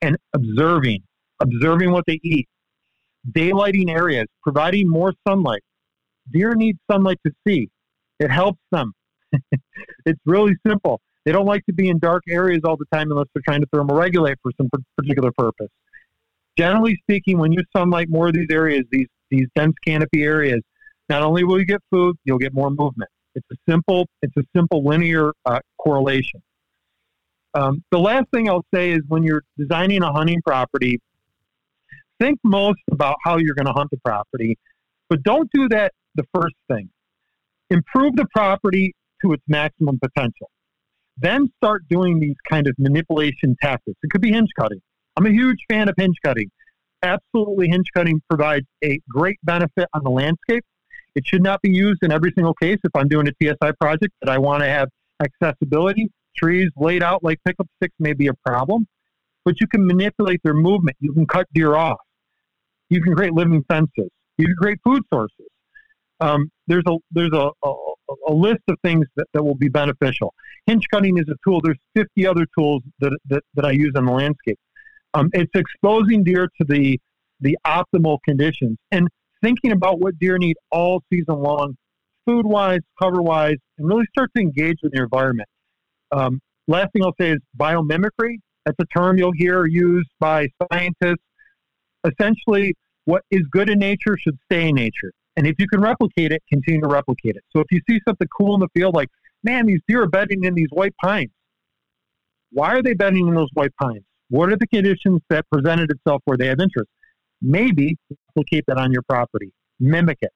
and 0.00 0.16
observing, 0.32 1.02
observing 1.40 1.90
what 1.90 2.04
they 2.06 2.20
eat, 2.22 2.48
daylighting 3.30 3.90
areas, 3.90 4.26
providing 4.42 4.88
more 4.88 5.12
sunlight. 5.26 5.62
Deer 6.32 6.54
need 6.54 6.76
sunlight 6.90 7.18
to 7.26 7.32
see. 7.46 7.68
It 8.20 8.30
helps 8.30 8.60
them 8.70 8.92
it's 10.08 10.20
really 10.26 10.54
simple. 10.66 11.00
They 11.24 11.32
don't 11.32 11.46
like 11.46 11.64
to 11.66 11.72
be 11.72 11.88
in 11.88 11.98
dark 11.98 12.22
areas 12.28 12.60
all 12.64 12.76
the 12.76 12.86
time 12.92 13.10
unless 13.10 13.26
they're 13.34 13.42
trying 13.46 13.60
to 13.60 13.66
thermoregulate 13.68 14.36
for 14.42 14.50
some 14.56 14.68
particular 14.96 15.30
purpose. 15.36 15.68
Generally 16.56 16.96
speaking, 17.02 17.38
when 17.38 17.52
you 17.52 17.62
sunlight 17.76 18.08
more 18.08 18.28
of 18.28 18.34
these 18.34 18.48
areas, 18.50 18.84
these 18.90 19.08
these 19.30 19.46
dense 19.54 19.74
canopy 19.86 20.22
areas, 20.22 20.62
Not 21.08 21.22
only 21.22 21.44
will 21.44 21.58
you 21.58 21.64
get 21.64 21.80
food, 21.90 22.16
you'll 22.24 22.38
get 22.38 22.52
more 22.52 22.70
movement. 22.70 23.10
It's 23.34 23.46
a 23.52 23.56
simple, 23.70 24.06
it's 24.22 24.36
a 24.36 24.42
simple 24.54 24.84
linear 24.84 25.32
uh, 25.46 25.60
correlation. 25.78 26.42
Um, 27.54 27.82
the 27.90 27.98
last 27.98 28.26
thing 28.32 28.48
I'll 28.48 28.64
say 28.74 28.90
is 28.90 29.00
when 29.08 29.22
you're 29.22 29.42
designing 29.56 30.02
a 30.02 30.12
hunting 30.12 30.40
property, 30.44 31.00
think 32.20 32.38
most 32.44 32.80
about 32.90 33.16
how 33.24 33.38
you're 33.38 33.54
going 33.54 33.66
to 33.66 33.72
hunt 33.72 33.90
the 33.90 33.98
property, 34.04 34.58
but 35.08 35.22
don't 35.22 35.48
do 35.52 35.68
that 35.70 35.92
the 36.14 36.24
first 36.34 36.56
thing. 36.70 36.90
Improve 37.70 38.16
the 38.16 38.26
property 38.34 38.94
to 39.22 39.32
its 39.32 39.42
maximum 39.48 39.98
potential. 39.98 40.50
Then 41.16 41.50
start 41.56 41.82
doing 41.88 42.20
these 42.20 42.36
kind 42.48 42.66
of 42.66 42.74
manipulation 42.78 43.56
tactics. 43.60 43.98
It 44.02 44.10
could 44.10 44.20
be 44.20 44.32
hinge 44.32 44.50
cutting. 44.58 44.80
I'm 45.16 45.26
a 45.26 45.30
huge 45.30 45.58
fan 45.68 45.88
of 45.88 45.94
hinge 45.96 46.16
cutting. 46.24 46.50
Absolutely, 47.02 47.68
hinge 47.68 47.88
cutting 47.94 48.20
provides 48.28 48.66
a 48.84 49.00
great 49.08 49.38
benefit 49.42 49.88
on 49.94 50.04
the 50.04 50.10
landscape. 50.10 50.64
It 51.14 51.26
should 51.26 51.42
not 51.42 51.60
be 51.62 51.70
used 51.70 52.00
in 52.02 52.12
every 52.12 52.32
single 52.36 52.54
case. 52.54 52.78
If 52.84 52.94
I'm 52.94 53.08
doing 53.08 53.26
a 53.28 53.32
TSI 53.42 53.72
project 53.80 54.14
that 54.22 54.30
I 54.30 54.38
want 54.38 54.62
to 54.62 54.68
have 54.68 54.88
accessibility, 55.20 56.10
trees 56.36 56.70
laid 56.76 57.02
out 57.02 57.24
like 57.24 57.38
pickup 57.44 57.66
sticks 57.76 57.94
may 57.98 58.12
be 58.12 58.28
a 58.28 58.34
problem, 58.46 58.86
but 59.44 59.60
you 59.60 59.66
can 59.66 59.86
manipulate 59.86 60.40
their 60.44 60.54
movement. 60.54 60.96
You 61.00 61.12
can 61.12 61.26
cut 61.26 61.46
deer 61.52 61.74
off. 61.74 61.98
You 62.90 63.02
can 63.02 63.14
create 63.14 63.32
living 63.32 63.64
fences. 63.68 64.10
You 64.36 64.46
can 64.46 64.56
create 64.56 64.78
food 64.84 65.02
sources. 65.12 65.46
Um, 66.20 66.50
there's 66.66 66.84
a 66.86 66.96
there's 67.10 67.32
a, 67.32 67.50
a, 67.64 67.74
a, 68.28 68.32
list 68.32 68.62
of 68.68 68.76
things 68.82 69.06
that, 69.16 69.26
that 69.32 69.42
will 69.42 69.54
be 69.54 69.68
beneficial. 69.68 70.32
Hinge 70.66 70.86
cutting 70.90 71.18
is 71.18 71.24
a 71.28 71.36
tool. 71.46 71.60
There's 71.62 71.78
50 71.94 72.26
other 72.26 72.46
tools 72.56 72.82
that, 73.00 73.16
that, 73.28 73.42
that 73.54 73.64
I 73.64 73.72
use 73.72 73.92
on 73.96 74.04
the 74.04 74.12
landscape. 74.12 74.58
Um, 75.14 75.30
it's 75.32 75.50
exposing 75.54 76.22
deer 76.24 76.48
to 76.60 76.66
the 76.66 76.98
the 77.40 77.56
optimal 77.66 78.18
conditions 78.24 78.76
and 78.90 79.08
thinking 79.42 79.72
about 79.72 80.00
what 80.00 80.18
deer 80.18 80.38
need 80.38 80.56
all 80.70 81.02
season 81.12 81.36
long, 81.36 81.76
food 82.26 82.46
wise, 82.46 82.80
cover 83.00 83.22
wise, 83.22 83.56
and 83.78 83.88
really 83.88 84.04
start 84.10 84.30
to 84.36 84.42
engage 84.42 84.76
with 84.82 84.92
your 84.92 85.04
environment. 85.04 85.48
Um, 86.10 86.40
last 86.66 86.88
thing 86.92 87.04
I'll 87.04 87.14
say 87.20 87.30
is 87.30 87.38
biomimicry. 87.56 88.38
That's 88.64 88.76
a 88.80 88.86
term 88.86 89.18
you'll 89.18 89.32
hear 89.32 89.66
used 89.66 90.10
by 90.20 90.48
scientists. 90.70 91.22
Essentially, 92.04 92.74
what 93.04 93.22
is 93.30 93.42
good 93.50 93.70
in 93.70 93.78
nature 93.78 94.16
should 94.18 94.38
stay 94.50 94.68
in 94.68 94.74
nature. 94.74 95.12
And 95.38 95.46
if 95.46 95.54
you 95.60 95.68
can 95.68 95.80
replicate 95.80 96.32
it, 96.32 96.42
continue 96.52 96.80
to 96.80 96.88
replicate 96.88 97.36
it. 97.36 97.44
So 97.54 97.60
if 97.60 97.68
you 97.70 97.80
see 97.88 98.00
something 98.04 98.26
cool 98.36 98.54
in 98.54 98.60
the 98.60 98.66
field, 98.74 98.96
like, 98.96 99.08
man, 99.44 99.66
these 99.66 99.78
deer 99.86 100.02
are 100.02 100.08
bedding 100.08 100.42
in 100.42 100.52
these 100.52 100.66
white 100.70 100.94
pines. 101.00 101.30
Why 102.50 102.74
are 102.74 102.82
they 102.82 102.94
bedding 102.94 103.28
in 103.28 103.34
those 103.36 103.48
white 103.54 103.70
pines? 103.80 104.02
What 104.30 104.52
are 104.52 104.56
the 104.56 104.66
conditions 104.66 105.20
that 105.30 105.46
presented 105.52 105.92
itself 105.92 106.22
where 106.24 106.36
they 106.36 106.48
have 106.48 106.58
interest? 106.58 106.90
Maybe 107.40 107.96
replicate 108.34 108.64
that 108.66 108.78
on 108.78 108.90
your 108.90 109.02
property, 109.02 109.52
mimic 109.78 110.18
it. 110.22 110.32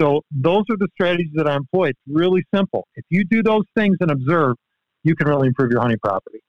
So 0.00 0.22
those 0.30 0.64
are 0.70 0.78
the 0.78 0.88
strategies 0.94 1.32
that 1.34 1.46
I 1.46 1.54
employ. 1.56 1.88
It's 1.88 2.00
really 2.08 2.42
simple. 2.54 2.88
If 2.94 3.04
you 3.10 3.24
do 3.24 3.42
those 3.42 3.64
things 3.76 3.98
and 4.00 4.10
observe, 4.10 4.56
you 5.04 5.14
can 5.16 5.28
really 5.28 5.48
improve 5.48 5.70
your 5.70 5.82
hunting 5.82 5.98
property. 6.02 6.40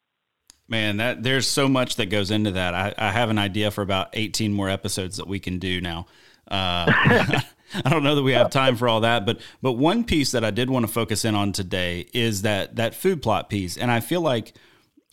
Man, 0.69 0.95
that 0.95 1.23
there's 1.23 1.45
so 1.45 1.67
much 1.67 1.97
that 1.97 2.05
goes 2.05 2.31
into 2.31 2.51
that. 2.51 2.73
I, 2.73 2.93
I 2.97 3.11
have 3.11 3.29
an 3.29 3.37
idea 3.37 3.69
for 3.69 3.81
about 3.81 4.11
18 4.13 4.53
more 4.53 4.69
episodes 4.69 5.17
that 5.17 5.27
we 5.27 5.39
can 5.39 5.59
do 5.59 5.81
now. 5.81 6.05
Uh, 6.51 6.91
I 7.73 7.89
don't 7.89 8.03
know 8.03 8.15
that 8.15 8.23
we 8.23 8.33
have 8.33 8.49
time 8.49 8.75
for 8.75 8.89
all 8.89 9.01
that, 9.01 9.25
but 9.25 9.39
but 9.61 9.73
one 9.73 10.03
piece 10.03 10.31
that 10.31 10.43
I 10.43 10.51
did 10.51 10.69
want 10.69 10.85
to 10.85 10.91
focus 10.91 11.23
in 11.23 11.35
on 11.35 11.53
today 11.53 12.09
is 12.13 12.41
that 12.41 12.75
that 12.75 12.93
food 12.93 13.21
plot 13.21 13.49
piece, 13.49 13.77
and 13.77 13.89
I 13.89 14.01
feel 14.01 14.21
like 14.21 14.53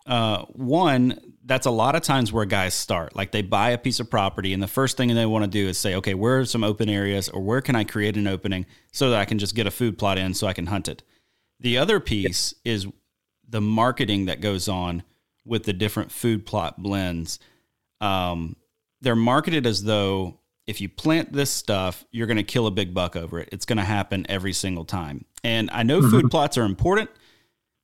uh, 0.07 0.43
one 0.47 1.21
that's 1.45 1.67
a 1.67 1.71
lot 1.71 1.95
of 1.95 2.03
times 2.03 2.33
where 2.33 2.45
guys 2.45 2.75
start. 2.75 3.17
Like 3.17 3.31
they 3.31 3.43
buy 3.43 3.71
a 3.71 3.79
piece 3.79 4.01
of 4.01 4.11
property, 4.11 4.53
and 4.53 4.63
the 4.63 4.69
first 4.69 4.97
thing 4.97 5.15
they 5.15 5.25
want 5.25 5.45
to 5.45 5.51
do 5.51 5.69
is 5.69 5.79
say, 5.79 5.95
okay, 5.95 6.15
where 6.15 6.41
are 6.41 6.45
some 6.45 6.65
open 6.65 6.89
areas, 6.89 7.29
or 7.29 7.41
where 7.41 7.61
can 7.61 7.77
I 7.77 7.85
create 7.85 8.17
an 8.17 8.27
opening 8.27 8.67
so 8.93 9.11
that 9.11 9.21
I 9.21 9.25
can 9.25 9.39
just 9.39 9.55
get 9.55 9.67
a 9.67 9.71
food 9.71 9.97
plot 9.97 10.19
in 10.19 10.35
so 10.35 10.47
I 10.47 10.53
can 10.53 10.67
hunt 10.67 10.89
it. 10.89 11.05
The 11.61 11.79
other 11.79 12.01
piece 12.01 12.55
is 12.65 12.87
the 13.49 13.61
marketing 13.61 14.27
that 14.27 14.41
goes 14.41 14.69
on 14.69 15.05
with 15.45 15.65
the 15.65 15.73
different 15.73 16.13
food 16.13 16.45
plot 16.45 16.83
blends. 16.83 17.39
Um, 18.01 18.57
they're 19.01 19.17
marketed 19.17 19.67
as 19.67 19.85
though 19.85 20.41
if 20.69 20.83
you 20.83 20.89
plant 20.89 21.33
this 21.33 21.51
stuff, 21.51 22.05
you're 22.13 22.27
going 22.27 22.37
to 22.37 22.43
kill 22.43 22.67
a 22.67 22.71
big 22.71 22.93
buck 22.93 23.17
over 23.17 23.41
it. 23.41 23.49
It's 23.51 23.65
going 23.65 23.79
to 23.79 23.85
happen 23.85 24.27
every 24.29 24.53
single 24.53 24.85
time. 24.85 25.25
And 25.43 25.71
I 25.73 25.83
know 25.83 26.01
mm-hmm. 26.01 26.11
food 26.11 26.31
plots 26.31 26.59
are 26.59 26.65
important, 26.65 27.09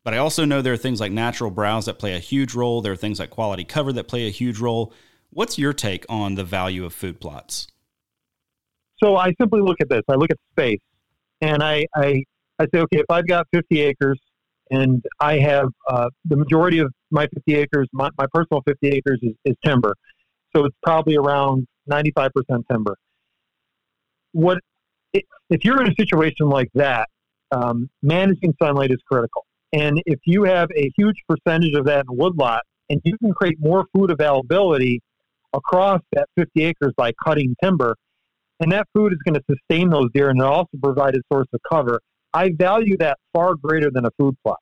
but 0.05 0.13
I 0.13 0.19
also 0.19 0.45
know 0.45 0.61
there 0.61 0.75
are 0.75 0.77
things 0.77 1.01
like 1.01 1.11
natural 1.11 1.51
browse 1.51 1.87
that 1.87 1.99
play 1.99 2.15
a 2.15 2.19
huge 2.19 2.55
role. 2.55 2.83
There 2.83 2.93
are 2.93 2.97
things 2.97 3.19
like 3.19 3.31
quality 3.31 3.65
cover 3.65 3.91
that 3.95 4.07
play 4.07 4.27
a 4.27 4.31
huge 4.31 4.61
role. 4.61 4.93
What's 5.31 5.59
your 5.59 5.73
take 5.73 6.05
on 6.11 6.35
the 6.35 6.45
value 6.45 6.85
of 6.85 6.93
food 6.93 7.21
plots? 7.21 7.69
So 9.03 9.17
I 9.17 9.33
simply 9.41 9.63
look 9.63 9.79
at 9.81 9.89
this. 9.89 10.03
I 10.07 10.15
look 10.15 10.31
at 10.31 10.37
space, 10.53 10.81
and 11.41 11.63
I 11.63 11.87
I, 11.97 12.23
I 12.59 12.67
say, 12.73 12.81
okay, 12.81 12.99
if 12.99 13.07
I've 13.09 13.27
got 13.27 13.47
50 13.53 13.81
acres 13.81 14.21
and 14.71 15.03
I 15.21 15.39
have 15.39 15.69
uh, 15.89 16.11
the 16.27 16.37
majority 16.37 16.79
of 16.81 16.93
my 17.11 17.27
50 17.35 17.55
acres, 17.55 17.89
my, 17.93 18.11
my 18.19 18.27
personal 18.33 18.63
50 18.67 18.89
acres 18.89 19.19
is, 19.23 19.33
is 19.47 19.57
timber, 19.65 19.95
so 20.55 20.67
it's 20.67 20.77
probably 20.83 21.17
around 21.17 21.67
95% 21.91 22.31
timber. 22.71 22.97
What 24.33 24.59
if 25.13 25.65
you're 25.65 25.81
in 25.81 25.91
a 25.91 25.95
situation 25.95 26.49
like 26.49 26.71
that? 26.75 27.09
Um, 27.53 27.89
managing 28.03 28.55
sunlight 28.61 28.91
is 28.91 28.99
critical, 29.09 29.45
and 29.73 30.03
if 30.07 30.19
you 30.25 30.45
have 30.45 30.69
a 30.77 30.91
huge 30.97 31.17
percentage 31.29 31.75
of 31.75 31.85
that 31.87 32.07
in 32.11 32.17
woodlot, 32.17 32.63
and 32.91 33.01
you 33.05 33.17
can 33.19 33.33
create 33.33 33.57
more 33.61 33.85
food 33.95 34.11
availability 34.11 35.01
across 35.53 36.01
that 36.13 36.29
50 36.37 36.65
acres 36.65 36.93
by 36.97 37.13
cutting 37.25 37.55
timber, 37.63 37.97
and 38.61 38.73
that 38.73 38.89
food 38.95 39.13
is 39.13 39.19
going 39.25 39.35
to 39.35 39.43
sustain 39.49 39.91
those 39.91 40.09
deer 40.13 40.31
and 40.31 40.41
it 40.41 40.45
also 40.45 40.77
provide 40.83 41.15
a 41.15 41.21
source 41.33 41.49
of 41.53 41.61
cover. 41.71 42.01
I 42.33 42.51
value 42.57 42.97
that 42.99 43.19
far 43.33 43.55
greater 43.55 43.91
than 43.91 44.05
a 44.07 44.11
food 44.19 44.37
plot. 44.43 44.59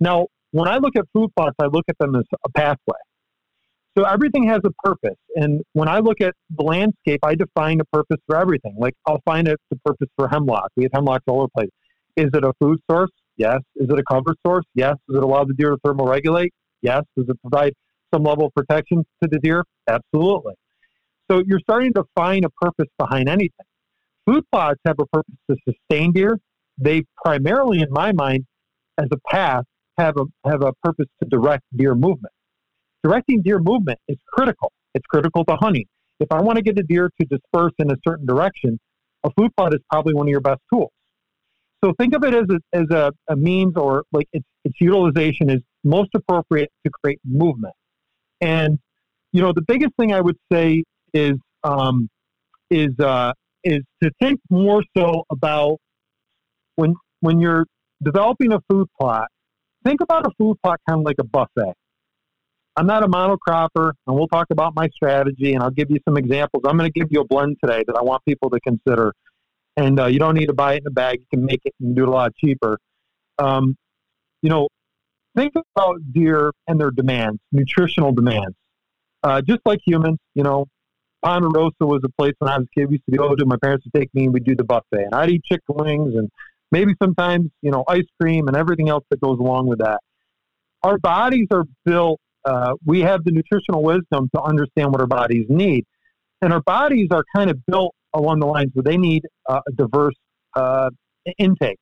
Now, 0.00 0.26
when 0.52 0.68
I 0.68 0.78
look 0.78 0.96
at 0.96 1.04
food 1.12 1.30
plots, 1.36 1.56
I 1.60 1.66
look 1.66 1.84
at 1.88 1.96
them 1.98 2.14
as 2.14 2.24
a 2.44 2.48
pathway. 2.50 2.98
So 3.96 4.04
everything 4.04 4.48
has 4.48 4.60
a 4.64 4.70
purpose. 4.82 5.18
And 5.36 5.62
when 5.72 5.88
I 5.88 6.00
look 6.00 6.20
at 6.20 6.34
the 6.56 6.64
landscape, 6.64 7.20
I 7.22 7.34
define 7.34 7.80
a 7.80 7.84
purpose 7.84 8.18
for 8.26 8.36
everything. 8.36 8.74
Like 8.78 8.94
I'll 9.06 9.22
find 9.24 9.46
a, 9.46 9.56
the 9.70 9.76
purpose 9.84 10.08
for 10.16 10.28
hemlock. 10.28 10.70
We 10.76 10.84
have 10.84 10.92
hemlocks 10.92 11.24
all 11.28 11.38
over 11.38 11.48
place. 11.56 11.70
Is 12.16 12.30
it 12.32 12.44
a 12.44 12.52
food 12.60 12.80
source? 12.90 13.10
Yes. 13.36 13.58
Is 13.76 13.88
it 13.88 13.98
a 13.98 14.02
cover 14.08 14.34
source? 14.44 14.64
Yes. 14.74 14.96
Does 15.08 15.18
it 15.18 15.24
allow 15.24 15.44
the 15.44 15.54
deer 15.54 15.70
to 15.70 15.76
thermoregulate? 15.86 16.50
Yes. 16.82 17.02
Does 17.16 17.28
it 17.28 17.40
provide 17.40 17.72
some 18.12 18.24
level 18.24 18.46
of 18.46 18.54
protection 18.54 19.04
to 19.22 19.28
the 19.30 19.38
deer? 19.38 19.64
Absolutely. 19.88 20.54
So 21.30 21.42
you're 21.46 21.60
starting 21.60 21.92
to 21.94 22.04
find 22.14 22.44
a 22.44 22.50
purpose 22.50 22.88
behind 22.98 23.28
anything. 23.28 23.66
Food 24.26 24.44
plots 24.52 24.80
have 24.86 24.96
a 24.98 25.06
purpose 25.06 25.34
to 25.50 25.56
sustain 25.68 26.12
deer. 26.12 26.38
They 26.78 27.04
primarily, 27.24 27.80
in 27.80 27.88
my 27.90 28.12
mind, 28.12 28.46
as 28.98 29.08
a 29.12 29.18
path, 29.30 29.64
have 29.98 30.16
a 30.16 30.48
have 30.48 30.62
a 30.62 30.72
purpose 30.82 31.06
to 31.22 31.28
direct 31.28 31.62
deer 31.76 31.94
movement. 31.94 32.32
Directing 33.04 33.42
deer 33.42 33.58
movement 33.58 33.98
is 34.08 34.16
critical. 34.26 34.72
It's 34.94 35.04
critical 35.06 35.44
to 35.44 35.56
hunting. 35.60 35.84
If 36.20 36.28
I 36.32 36.40
want 36.40 36.56
to 36.56 36.62
get 36.62 36.78
a 36.78 36.82
deer 36.82 37.10
to 37.20 37.26
disperse 37.26 37.72
in 37.78 37.90
a 37.90 37.96
certain 38.08 38.24
direction, 38.24 38.80
a 39.24 39.30
food 39.36 39.50
plot 39.56 39.74
is 39.74 39.80
probably 39.90 40.14
one 40.14 40.26
of 40.26 40.30
your 40.30 40.40
best 40.40 40.60
tools. 40.72 40.90
So 41.84 41.92
think 42.00 42.14
of 42.14 42.24
it 42.24 42.32
as 42.32 42.44
a, 42.48 42.60
as 42.72 42.90
a, 42.90 43.12
a 43.28 43.36
means 43.36 43.74
or 43.76 44.04
like 44.10 44.26
its, 44.32 44.46
its 44.64 44.74
utilization 44.80 45.50
is 45.50 45.60
most 45.84 46.08
appropriate 46.14 46.70
to 46.86 46.90
create 47.02 47.20
movement. 47.26 47.74
And, 48.40 48.78
you 49.32 49.42
know, 49.42 49.52
the 49.54 49.60
biggest 49.68 49.92
thing 50.00 50.14
I 50.14 50.22
would 50.22 50.38
say 50.50 50.82
is, 51.12 51.34
um, 51.62 52.08
is, 52.70 52.98
uh, 52.98 53.34
is 53.64 53.82
to 54.02 54.10
think 54.18 54.40
more 54.48 54.82
so 54.96 55.24
about 55.30 55.76
when, 56.76 56.94
when 57.20 57.38
you're 57.38 57.66
developing 58.02 58.54
a 58.54 58.60
food 58.70 58.88
plot, 58.98 59.28
think 59.84 60.00
about 60.00 60.26
a 60.26 60.30
food 60.38 60.56
plot 60.62 60.80
kind 60.88 61.00
of 61.00 61.04
like 61.04 61.16
a 61.20 61.24
buffet. 61.24 61.74
I'm 62.76 62.86
not 62.86 63.04
a 63.04 63.08
monocropper, 63.08 63.92
and 64.06 64.16
we'll 64.16 64.28
talk 64.28 64.46
about 64.50 64.74
my 64.74 64.88
strategy, 64.88 65.54
and 65.54 65.62
I'll 65.62 65.70
give 65.70 65.90
you 65.90 65.98
some 66.04 66.16
examples. 66.16 66.64
I'm 66.66 66.76
going 66.76 66.90
to 66.90 66.98
give 66.98 67.08
you 67.10 67.20
a 67.20 67.24
blend 67.24 67.58
today 67.62 67.84
that 67.86 67.96
I 67.96 68.02
want 68.02 68.24
people 68.24 68.50
to 68.50 68.60
consider. 68.60 69.12
And 69.76 69.98
uh, 70.00 70.06
you 70.06 70.18
don't 70.18 70.34
need 70.34 70.46
to 70.46 70.52
buy 70.52 70.74
it 70.74 70.80
in 70.80 70.86
a 70.86 70.90
bag. 70.90 71.20
You 71.20 71.26
can 71.30 71.44
make 71.44 71.60
it 71.64 71.74
and 71.80 71.94
do 71.94 72.02
it 72.02 72.08
a 72.08 72.10
lot 72.10 72.34
cheaper. 72.36 72.78
Um, 73.38 73.76
you 74.42 74.50
know, 74.50 74.68
think 75.36 75.54
about 75.76 76.00
deer 76.12 76.52
and 76.66 76.80
their 76.80 76.90
demands, 76.90 77.38
nutritional 77.52 78.12
demands. 78.12 78.56
Uh, 79.22 79.40
just 79.40 79.60
like 79.64 79.80
humans, 79.84 80.18
you 80.34 80.42
know, 80.42 80.66
Ponderosa 81.24 81.72
was 81.80 82.02
a 82.04 82.10
place 82.20 82.34
when 82.38 82.50
I 82.50 82.58
was 82.58 82.66
a 82.66 82.80
kid 82.80 82.88
we 82.88 82.94
used 82.94 83.04
to 83.10 83.16
go 83.16 83.34
to. 83.34 83.46
My 83.46 83.56
parents 83.56 83.86
would 83.86 83.98
take 83.98 84.14
me 84.14 84.24
and 84.24 84.34
we'd 84.34 84.44
do 84.44 84.54
the 84.54 84.64
buffet. 84.64 85.04
And 85.04 85.14
I'd 85.14 85.30
eat 85.30 85.44
chicken 85.44 85.76
wings 85.76 86.14
and 86.14 86.30
maybe 86.70 86.94
sometimes, 87.02 87.50
you 87.62 87.70
know, 87.70 87.84
ice 87.88 88.04
cream 88.20 88.48
and 88.48 88.56
everything 88.56 88.88
else 88.88 89.04
that 89.10 89.20
goes 89.20 89.38
along 89.38 89.66
with 89.66 89.78
that. 89.78 90.00
Our 90.82 90.98
bodies 90.98 91.48
are 91.50 91.64
built 91.84 92.20
uh, 92.44 92.74
we 92.84 93.00
have 93.00 93.24
the 93.24 93.30
nutritional 93.30 93.82
wisdom 93.82 94.28
to 94.34 94.42
understand 94.42 94.92
what 94.92 95.00
our 95.00 95.06
bodies 95.06 95.46
need. 95.48 95.84
And 96.42 96.52
our 96.52 96.62
bodies 96.62 97.08
are 97.10 97.24
kind 97.34 97.50
of 97.50 97.58
built 97.66 97.94
along 98.12 98.40
the 98.40 98.46
lines 98.46 98.70
where 98.74 98.82
they 98.82 98.96
need 98.96 99.22
uh, 99.48 99.60
a 99.66 99.72
diverse 99.72 100.14
uh, 100.54 100.90
intake. 101.38 101.78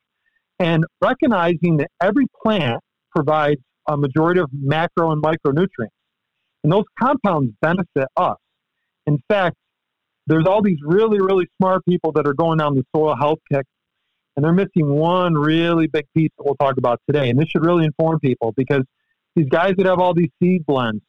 And 0.59 0.85
recognizing 1.01 1.79
that 1.79 1.89
every 2.01 2.27
plant 2.43 2.81
provides 3.15 3.61
a 3.89 3.97
majority 3.97 4.41
of 4.41 4.49
macro 4.53 5.11
and 5.11 5.23
micronutrients. 5.23 5.89
And 6.63 6.73
those 6.73 6.85
compounds 7.01 7.53
benefit 7.61 8.09
us. 8.17 8.37
In 9.07 9.19
fact, 9.29 9.57
there's 10.29 10.47
all 10.47 10.63
these 10.63 10.79
really, 10.83 11.21
really 11.21 11.47
smart 11.61 11.85
people 11.85 12.13
that 12.13 12.27
are 12.27 12.35
going 12.35 12.59
down 12.59 12.77
the 12.77 12.85
soil 12.95 13.17
health 13.17 13.41
kick, 13.53 13.67
and 14.37 14.45
they're 14.45 14.53
missing 14.53 14.89
one 14.89 15.35
really 15.35 15.89
big 15.89 16.07
piece 16.17 16.31
that 16.39 16.45
we'll 16.45 16.55
talk 16.55 16.77
about 16.79 17.01
today. 17.09 17.29
And 17.29 17.39
this 17.39 17.49
should 17.49 17.65
really 17.67 17.85
inform 17.85 18.21
people 18.21 18.53
because 18.57 18.85
these 19.35 19.49
guys 19.49 19.75
that 19.79 19.87
have 19.87 19.99
all 19.99 20.15
these 20.15 20.31
seed 20.43 20.65
blends, 20.67 21.03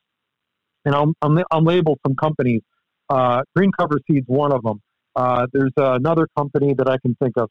and 0.86 0.96
I'm, 0.96 1.14
I'll, 1.22 1.44
I'll 1.52 1.64
label 1.64 1.98
some 2.06 2.16
companies. 2.16 2.62
Uh, 3.10 3.42
Green 3.56 3.72
Cover 3.78 4.00
Seeds, 4.10 4.26
one 4.28 4.52
of 4.52 4.64
them. 4.64 4.82
Uh, 5.16 5.46
there's 5.54 5.74
another 5.78 6.28
company 6.38 6.74
that 6.74 6.90
I 6.90 6.98
can 7.00 7.16
think 7.22 7.38
of. 7.38 7.50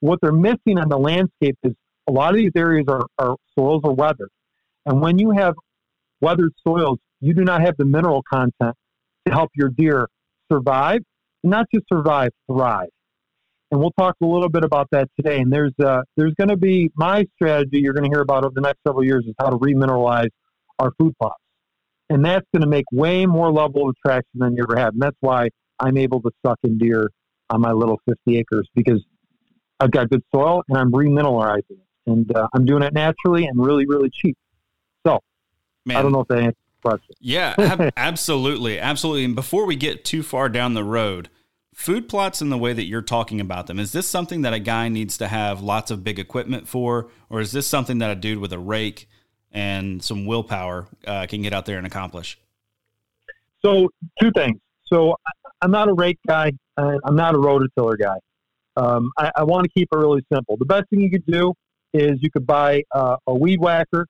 What 0.00 0.18
they're 0.20 0.32
missing 0.32 0.78
on 0.78 0.88
the 0.88 0.98
landscape 0.98 1.56
is 1.62 1.72
a 2.08 2.12
lot 2.12 2.30
of 2.30 2.36
these 2.36 2.52
areas 2.56 2.86
are, 2.88 3.06
are 3.18 3.36
soils 3.58 3.82
are 3.84 3.92
weathered. 3.92 4.30
And 4.86 5.00
when 5.00 5.18
you 5.18 5.30
have 5.30 5.54
weathered 6.20 6.52
soils, 6.66 6.98
you 7.20 7.34
do 7.34 7.44
not 7.44 7.60
have 7.60 7.76
the 7.78 7.84
mineral 7.84 8.22
content 8.32 8.74
to 9.26 9.32
help 9.32 9.50
your 9.54 9.68
deer 9.68 10.08
survive, 10.50 11.00
not 11.42 11.66
just 11.72 11.86
survive, 11.92 12.30
thrive. 12.50 12.88
And 13.72 13.80
we'll 13.80 13.92
talk 13.98 14.16
a 14.22 14.26
little 14.26 14.50
bit 14.50 14.64
about 14.64 14.88
that 14.92 15.08
today. 15.16 15.40
And 15.40 15.50
there's 15.50 15.72
uh, 15.82 16.02
there's 16.16 16.34
going 16.34 16.50
to 16.50 16.58
be 16.58 16.92
my 16.94 17.26
strategy 17.34 17.80
you're 17.80 17.94
going 17.94 18.04
to 18.04 18.14
hear 18.14 18.20
about 18.20 18.44
over 18.44 18.52
the 18.54 18.60
next 18.60 18.80
several 18.86 19.02
years 19.02 19.24
is 19.26 19.34
how 19.40 19.48
to 19.48 19.56
remineralize 19.56 20.28
our 20.78 20.92
food 20.98 21.14
plots. 21.18 21.42
And 22.10 22.22
that's 22.22 22.46
going 22.54 22.60
to 22.60 22.68
make 22.68 22.84
way 22.92 23.24
more 23.24 23.50
level 23.50 23.88
of 23.88 23.96
attraction 23.96 24.40
than 24.40 24.54
you 24.56 24.64
ever 24.64 24.78
had. 24.78 24.92
And 24.92 25.00
that's 25.00 25.16
why 25.20 25.48
I'm 25.80 25.96
able 25.96 26.20
to 26.20 26.30
suck 26.44 26.58
in 26.64 26.76
deer 26.76 27.10
on 27.48 27.62
my 27.62 27.72
little 27.72 27.98
50 28.06 28.36
acres 28.36 28.68
because 28.74 29.02
I've 29.80 29.90
got 29.90 30.10
good 30.10 30.22
soil 30.34 30.62
and 30.68 30.76
I'm 30.76 30.92
remineralizing 30.92 31.70
it. 31.70 31.86
And 32.06 32.36
uh, 32.36 32.48
I'm 32.52 32.66
doing 32.66 32.82
it 32.82 32.92
naturally 32.92 33.46
and 33.46 33.58
really, 33.64 33.86
really 33.86 34.10
cheap. 34.12 34.36
So 35.06 35.20
Man. 35.86 35.96
I 35.96 36.02
don't 36.02 36.12
know 36.12 36.20
if 36.20 36.28
that 36.28 36.38
answers 36.38 36.56
the 36.82 36.90
question. 36.90 37.14
Yeah, 37.20 37.54
ab- 37.56 37.92
absolutely. 37.96 38.78
Absolutely. 38.78 39.24
And 39.24 39.34
before 39.34 39.64
we 39.64 39.76
get 39.76 40.04
too 40.04 40.22
far 40.22 40.50
down 40.50 40.74
the 40.74 40.84
road, 40.84 41.30
food 41.82 42.08
plots 42.08 42.40
in 42.40 42.48
the 42.48 42.56
way 42.56 42.72
that 42.72 42.84
you're 42.84 43.02
talking 43.02 43.40
about 43.40 43.66
them, 43.66 43.80
is 43.80 43.90
this 43.90 44.08
something 44.08 44.42
that 44.42 44.52
a 44.52 44.60
guy 44.60 44.88
needs 44.88 45.18
to 45.18 45.26
have 45.26 45.60
lots 45.60 45.90
of 45.90 46.04
big 46.04 46.18
equipment 46.20 46.68
for? 46.68 47.08
Or 47.28 47.40
is 47.40 47.50
this 47.50 47.66
something 47.66 47.98
that 47.98 48.10
a 48.10 48.14
dude 48.14 48.38
with 48.38 48.52
a 48.52 48.58
rake 48.58 49.08
and 49.50 50.02
some 50.02 50.24
willpower 50.24 50.86
uh, 51.06 51.26
can 51.26 51.42
get 51.42 51.52
out 51.52 51.66
there 51.66 51.78
and 51.78 51.86
accomplish? 51.86 52.38
So, 53.64 53.88
two 54.20 54.30
things. 54.34 54.58
So, 54.86 55.16
I'm 55.60 55.72
not 55.72 55.88
a 55.88 55.92
rake 55.92 56.18
guy. 56.26 56.52
I'm 56.76 57.16
not 57.16 57.34
a 57.34 57.38
rototiller 57.38 57.98
guy. 57.98 58.18
Um, 58.76 59.10
I, 59.18 59.30
I 59.36 59.44
want 59.44 59.64
to 59.64 59.70
keep 59.70 59.88
it 59.92 59.96
really 59.96 60.24
simple. 60.32 60.56
The 60.56 60.64
best 60.64 60.84
thing 60.88 61.00
you 61.00 61.10
could 61.10 61.26
do 61.26 61.52
is 61.92 62.12
you 62.20 62.30
could 62.30 62.46
buy 62.46 62.82
uh, 62.92 63.16
a 63.26 63.34
weed 63.34 63.60
whacker 63.60 64.06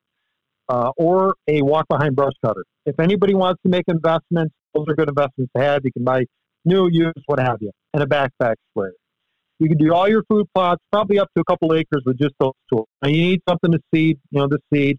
uh, 0.69 0.91
or 0.95 1.35
a 1.47 1.61
walk 1.61 1.87
behind 1.89 2.15
brush 2.15 2.33
cutter. 2.43 2.63
If 2.85 2.99
anybody 2.99 3.33
wants 3.33 3.61
to 3.63 3.69
make 3.69 3.85
investments, 3.87 4.53
those 4.73 4.85
are 4.87 4.95
good 4.95 5.09
investments 5.09 5.51
to 5.55 5.61
have. 5.61 5.81
You 5.83 5.91
can 5.91 6.03
buy 6.03 6.25
new, 6.65 6.87
used, 6.91 7.17
what 7.25 7.39
have 7.39 7.57
you, 7.61 7.71
and 7.93 8.03
a 8.03 8.05
backpack 8.05 8.55
sprayer. 8.71 8.93
You 9.59 9.69
can 9.69 9.77
do 9.77 9.93
all 9.93 10.09
your 10.09 10.23
food 10.23 10.47
plots, 10.53 10.81
probably 10.91 11.19
up 11.19 11.29
to 11.35 11.41
a 11.41 11.45
couple 11.45 11.73
acres 11.73 12.03
with 12.05 12.17
just 12.17 12.33
those 12.39 12.53
tools. 12.71 12.87
Now 13.01 13.09
you 13.09 13.21
need 13.21 13.41
something 13.47 13.71
to 13.71 13.79
seed, 13.93 14.19
you 14.31 14.41
know, 14.41 14.47
the 14.47 14.59
seed, 14.73 14.97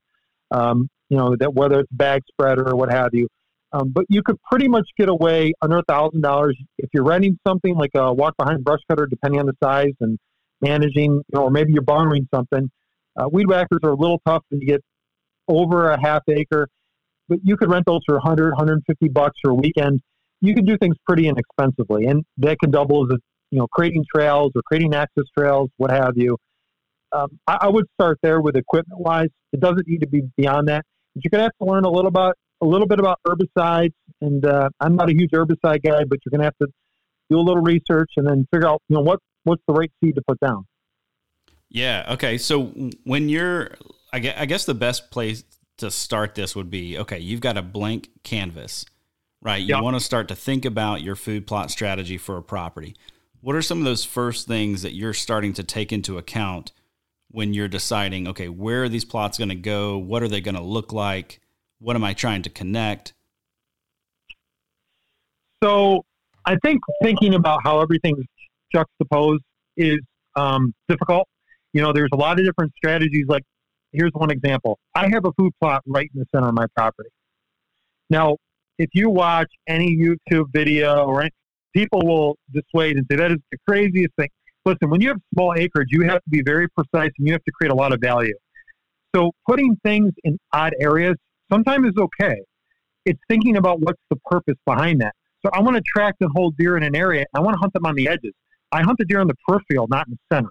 um, 0.51 0.89
you 1.09 1.17
know, 1.17 1.37
that 1.37 1.53
whether 1.53 1.81
it's 1.81 1.93
bag 1.93 2.23
spreader 2.31 2.69
or 2.71 2.77
what 2.77 2.91
have 2.91 3.11
you. 3.13 3.29
Um, 3.73 3.91
but 3.91 4.05
you 4.09 4.23
could 4.23 4.37
pretty 4.49 4.69
much 4.69 4.89
get 4.97 5.09
away 5.09 5.53
under 5.61 5.79
a 5.79 5.83
thousand 5.89 6.21
dollars 6.21 6.57
if 6.79 6.89
you're 6.95 7.05
renting 7.05 7.39
something 7.47 7.75
like 7.75 7.91
a 7.97 8.13
walk 8.13 8.35
behind 8.39 8.65
brush 8.65 8.79
cutter, 8.89 9.07
depending 9.07 9.41
on 9.41 9.47
the 9.47 9.57
size 9.63 9.93
and 10.01 10.17
managing, 10.61 11.13
you 11.13 11.23
know, 11.33 11.43
or 11.43 11.51
maybe 11.51 11.73
you're 11.73 11.83
borrowing 11.83 12.29
something. 12.33 12.71
Uh, 13.17 13.29
weed 13.31 13.49
whackers 13.49 13.81
are 13.83 13.91
a 13.91 13.97
little 13.97 14.21
tough 14.27 14.43
you 14.51 14.65
get 14.65 14.83
over 15.49 15.91
a 15.91 16.01
half 16.01 16.23
acre, 16.29 16.69
but 17.29 17.39
you 17.43 17.57
could 17.57 17.71
rent 17.71 17.85
those 17.87 18.01
for 18.07 18.15
100, 18.15 18.51
150 18.53 19.09
bucks 19.09 19.37
for 19.43 19.51
a 19.51 19.55
weekend. 19.55 20.01
You 20.41 20.55
can 20.55 20.65
do 20.65 20.77
things 20.77 20.97
pretty 21.07 21.29
inexpensively, 21.29 22.07
and 22.07 22.25
that 22.39 22.59
can 22.59 22.71
double 22.71 23.07
as 23.11 23.19
you 23.51 23.59
know 23.59 23.67
creating 23.69 24.05
trails 24.15 24.53
or 24.55 24.63
creating 24.63 24.95
access 24.95 25.25
trails, 25.37 25.71
what 25.77 25.91
have 25.91 26.13
you. 26.17 26.37
Um, 27.13 27.39
I, 27.47 27.59
I, 27.63 27.69
would 27.69 27.87
start 27.95 28.19
there 28.23 28.41
with 28.41 28.57
equipment 28.57 29.01
wise. 29.01 29.29
It 29.53 29.61
doesn't 29.61 29.87
need 29.87 30.01
to 30.01 30.09
be 30.09 30.23
beyond 30.37 30.69
that. 30.69 30.85
But 31.15 31.25
you're 31.25 31.31
gonna 31.31 31.45
have 31.45 31.57
to 31.63 31.73
learn 31.73 31.85
a 31.85 31.91
little 31.91 32.09
about 32.09 32.37
a 32.61 32.67
little 32.67 32.87
bit 32.87 32.99
about 32.99 33.21
herbicides, 33.27 33.95
and 34.21 34.45
uh, 34.45 34.69
I'm 34.81 34.97
not 34.97 35.09
a 35.09 35.13
huge 35.13 35.31
herbicide 35.31 35.83
guy, 35.83 36.05
but 36.05 36.19
you're 36.25 36.31
gonna 36.31 36.45
have 36.45 36.59
to 36.61 36.69
do 37.31 37.39
a 37.39 37.41
little 37.41 37.63
research 37.63 38.11
and 38.17 38.27
then 38.27 38.47
figure 38.53 38.69
out 38.69 38.83
you 38.89 38.97
know 38.97 39.03
what 39.03 39.21
what's 39.45 39.63
the 39.69 39.75
right 39.75 39.93
seed 40.03 40.17
to 40.17 40.23
put 40.27 40.41
down. 40.41 40.67
Yeah. 41.75 42.07
Okay. 42.11 42.39
So 42.39 42.67
when 43.03 43.29
you're, 43.29 43.73
I 44.13 44.21
guess, 44.21 44.35
I 44.39 44.47
guess 44.47 44.65
the 44.65 44.75
best 44.75 45.11
place 45.11 45.43
to 45.79 45.91
start 45.91 46.37
this 46.37 46.55
would 46.55 46.71
be 46.71 46.99
okay. 46.99 47.19
You've 47.19 47.41
got 47.41 47.57
a 47.57 47.63
blank 47.63 48.11
canvas, 48.23 48.87
right? 49.45 49.61
You 49.63 49.77
yep. 49.77 49.83
want 49.83 49.97
to 49.97 50.01
start 50.01 50.27
to 50.29 50.35
think 50.35 50.65
about 50.65 51.03
your 51.03 51.15
food 51.15 51.47
plot 51.47 51.71
strategy 51.71 52.19
for 52.19 52.37
a 52.37 52.43
property. 52.43 52.97
What 53.41 53.55
are 53.55 53.63
some 53.63 53.79
of 53.79 53.85
those 53.85 54.05
first 54.05 54.49
things 54.49 54.83
that 54.83 54.95
you're 54.95 55.15
starting 55.15 55.53
to 55.55 55.63
take 55.63 55.93
into 55.93 56.19
account 56.19 56.73
when 57.31 57.55
you're 57.55 57.69
deciding, 57.69 58.27
okay, 58.29 58.49
where 58.49 58.85
are 58.85 58.89
these 58.89 59.05
plots 59.05 59.39
going 59.39 59.51
to 59.51 59.55
go? 59.55 59.99
What 59.99 60.23
are 60.23 60.29
they 60.29 60.41
going 60.41 60.55
to 60.55 60.63
look 60.63 60.93
like? 60.93 61.41
What 61.79 61.95
am 61.95 62.03
I 62.03 62.15
trying 62.15 62.43
to 62.43 62.51
connect? 62.51 63.13
So 65.63 66.05
I 66.47 66.57
think 66.65 66.81
thinking 67.03 67.35
about 67.35 67.61
how 67.63 67.81
everything's 67.81 68.25
juxtaposed 68.73 69.45
is 69.77 70.01
um, 70.37 70.75
difficult 70.89 71.29
you 71.75 71.83
know, 71.83 71.93
there's 71.93 72.11
a 72.13 72.17
lot 72.17 72.39
of 72.39 72.47
different 72.47 72.73
strategies. 72.77 73.27
Like, 73.29 73.43
here's 73.93 74.13
one 74.15 74.31
example 74.31 74.79
I 74.95 75.09
have 75.11 75.27
a 75.27 75.33
food 75.33 75.53
plot 75.61 75.83
right 75.87 76.09
in 76.15 76.21
the 76.21 76.27
center 76.35 76.49
of 76.49 76.55
my 76.55 76.67
property. 76.75 77.11
Now, 78.09 78.39
if 78.79 78.91
you 78.93 79.11
watch 79.11 79.51
any 79.69 79.97
YouTube 79.97 80.47
video 80.53 81.05
or 81.05 81.23
any, 81.23 81.31
people 81.75 82.01
will 82.05 82.37
dissuade 82.53 82.97
and 82.97 83.07
say 83.11 83.17
that 83.17 83.33
is 83.33 83.39
the 83.51 83.59
craziest 83.69 84.15
thing. 84.19 84.29
Listen, 84.65 84.89
when 84.91 85.01
you 85.01 85.09
have 85.09 85.19
small 85.35 85.55
acreage, 85.57 85.89
you 85.91 86.03
have 86.03 86.23
to 86.23 86.31
be 86.31 86.43
very 86.43 86.69
precise 86.71 87.11
and 87.19 87.27
you 87.27 87.33
have 87.33 87.45
to 87.45 87.53
create 87.53 87.71
a 87.71 87.75
lot 87.75 87.93
of 87.93 88.01
value. 88.01 88.35
So 89.15 89.31
putting 89.49 89.77
things 89.85 90.13
in 90.25 90.39
odd 90.53 90.73
areas 90.81 91.15
sometimes 91.53 91.87
is 91.89 91.95
okay. 91.99 92.37
It's 93.05 93.21
thinking 93.29 93.57
about 93.57 93.81
what's 93.81 94.01
the 94.11 94.17
purpose 94.25 94.57
behind 94.67 95.01
that. 95.03 95.15
So 95.45 95.51
I 95.53 95.61
want 95.61 95.77
to 95.77 95.83
track 95.83 96.15
and 96.21 96.31
hold 96.35 96.57
deer 96.57 96.77
in 96.77 96.83
an 96.83 96.97
area. 96.97 97.27
I 97.35 97.41
want 97.41 97.55
to 97.55 97.59
hunt 97.59 97.75
them 97.75 97.85
on 97.85 97.95
the 97.95 98.09
edges. 98.09 98.33
I 98.73 98.83
hunt 98.83 98.99
the 98.99 99.05
deer 99.05 99.21
in 99.21 99.29
the 99.29 99.35
peripheral, 99.47 99.87
not 99.89 100.07
in 100.09 100.15
the 100.15 100.37
center. 100.37 100.51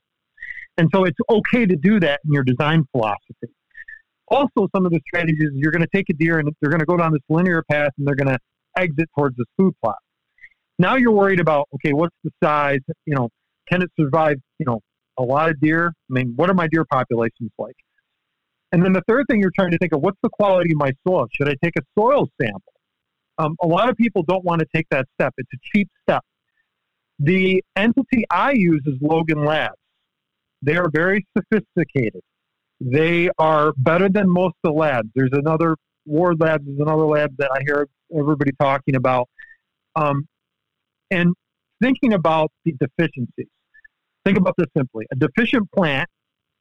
And 0.77 0.89
so 0.93 1.03
it's 1.03 1.17
okay 1.29 1.65
to 1.65 1.75
do 1.75 1.99
that 1.99 2.19
in 2.25 2.31
your 2.31 2.43
design 2.43 2.85
philosophy. 2.91 3.49
Also, 4.33 4.67
some 4.75 4.85
of 4.85 4.91
the 4.91 4.99
strategies 5.07 5.49
you're 5.53 5.71
going 5.71 5.83
to 5.83 5.89
take 5.93 6.09
a 6.09 6.13
deer 6.13 6.39
and 6.39 6.49
they're 6.59 6.71
going 6.71 6.79
to 6.79 6.85
go 6.85 6.97
down 6.97 7.11
this 7.11 7.21
linear 7.29 7.63
path 7.69 7.91
and 7.97 8.07
they're 8.07 8.15
going 8.15 8.27
to 8.27 8.39
exit 8.77 9.07
towards 9.15 9.37
this 9.37 9.45
food 9.57 9.73
plot. 9.81 9.97
Now 10.79 10.95
you're 10.95 11.11
worried 11.11 11.39
about 11.39 11.67
okay, 11.75 11.93
what's 11.93 12.15
the 12.23 12.31
size? 12.43 12.79
You 13.05 13.15
know, 13.15 13.29
can 13.69 13.81
it 13.81 13.91
survive? 13.99 14.37
You 14.57 14.65
know, 14.65 14.79
a 15.17 15.23
lot 15.23 15.49
of 15.49 15.59
deer. 15.59 15.87
I 15.87 16.13
mean, 16.13 16.33
what 16.35 16.49
are 16.49 16.55
my 16.55 16.67
deer 16.67 16.85
populations 16.85 17.51
like? 17.59 17.75
And 18.71 18.83
then 18.83 18.91
the 18.91 19.03
third 19.07 19.25
thing 19.29 19.39
you're 19.39 19.51
trying 19.55 19.71
to 19.71 19.77
think 19.77 19.93
of 19.93 20.01
what's 20.01 20.17
the 20.23 20.29
quality 20.29 20.71
of 20.71 20.77
my 20.77 20.91
soil? 21.07 21.27
Should 21.31 21.47
I 21.47 21.53
take 21.63 21.73
a 21.77 21.83
soil 21.97 22.27
sample? 22.41 22.73
Um, 23.37 23.55
a 23.61 23.67
lot 23.67 23.89
of 23.89 23.95
people 23.97 24.23
don't 24.23 24.43
want 24.43 24.61
to 24.61 24.67
take 24.75 24.87
that 24.89 25.05
step. 25.13 25.33
It's 25.37 25.49
a 25.53 25.57
cheap 25.71 25.89
step. 26.01 26.23
The 27.19 27.63
entity 27.75 28.25
I 28.31 28.53
use 28.53 28.81
is 28.85 28.95
Logan 28.99 29.45
Labs. 29.45 29.75
They 30.63 30.75
are 30.75 30.89
very 30.91 31.25
sophisticated. 31.37 32.21
They 32.85 33.29
are 33.39 33.71
better 33.77 34.09
than 34.09 34.29
most 34.29 34.55
of 34.63 34.73
the 34.73 34.79
labs. 34.79 35.07
There's 35.15 35.31
another 35.31 35.77
Ward 36.05 36.41
Labs 36.41 36.67
is 36.67 36.79
another 36.79 37.05
lab 37.05 37.35
that 37.37 37.49
I 37.51 37.59
hear 37.65 37.87
everybody 38.13 38.51
talking 38.59 38.95
about. 38.95 39.29
Um, 39.95 40.27
and 41.11 41.33
thinking 41.81 42.13
about 42.13 42.51
the 42.65 42.73
deficiencies. 42.73 43.47
Think 44.25 44.37
about 44.37 44.55
this 44.57 44.67
simply: 44.75 45.05
a 45.11 45.15
deficient 45.15 45.71
plant 45.71 46.09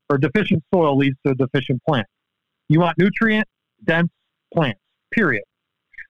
or 0.09 0.19
deficient 0.19 0.63
soil 0.73 0.97
leads 0.97 1.17
to 1.27 1.33
a 1.33 1.35
deficient 1.35 1.83
plant. 1.89 2.07
You 2.69 2.81
want 2.81 2.99
nutrient 2.99 3.49
dense 3.85 4.11
plants. 4.55 4.81
Period. 5.13 5.43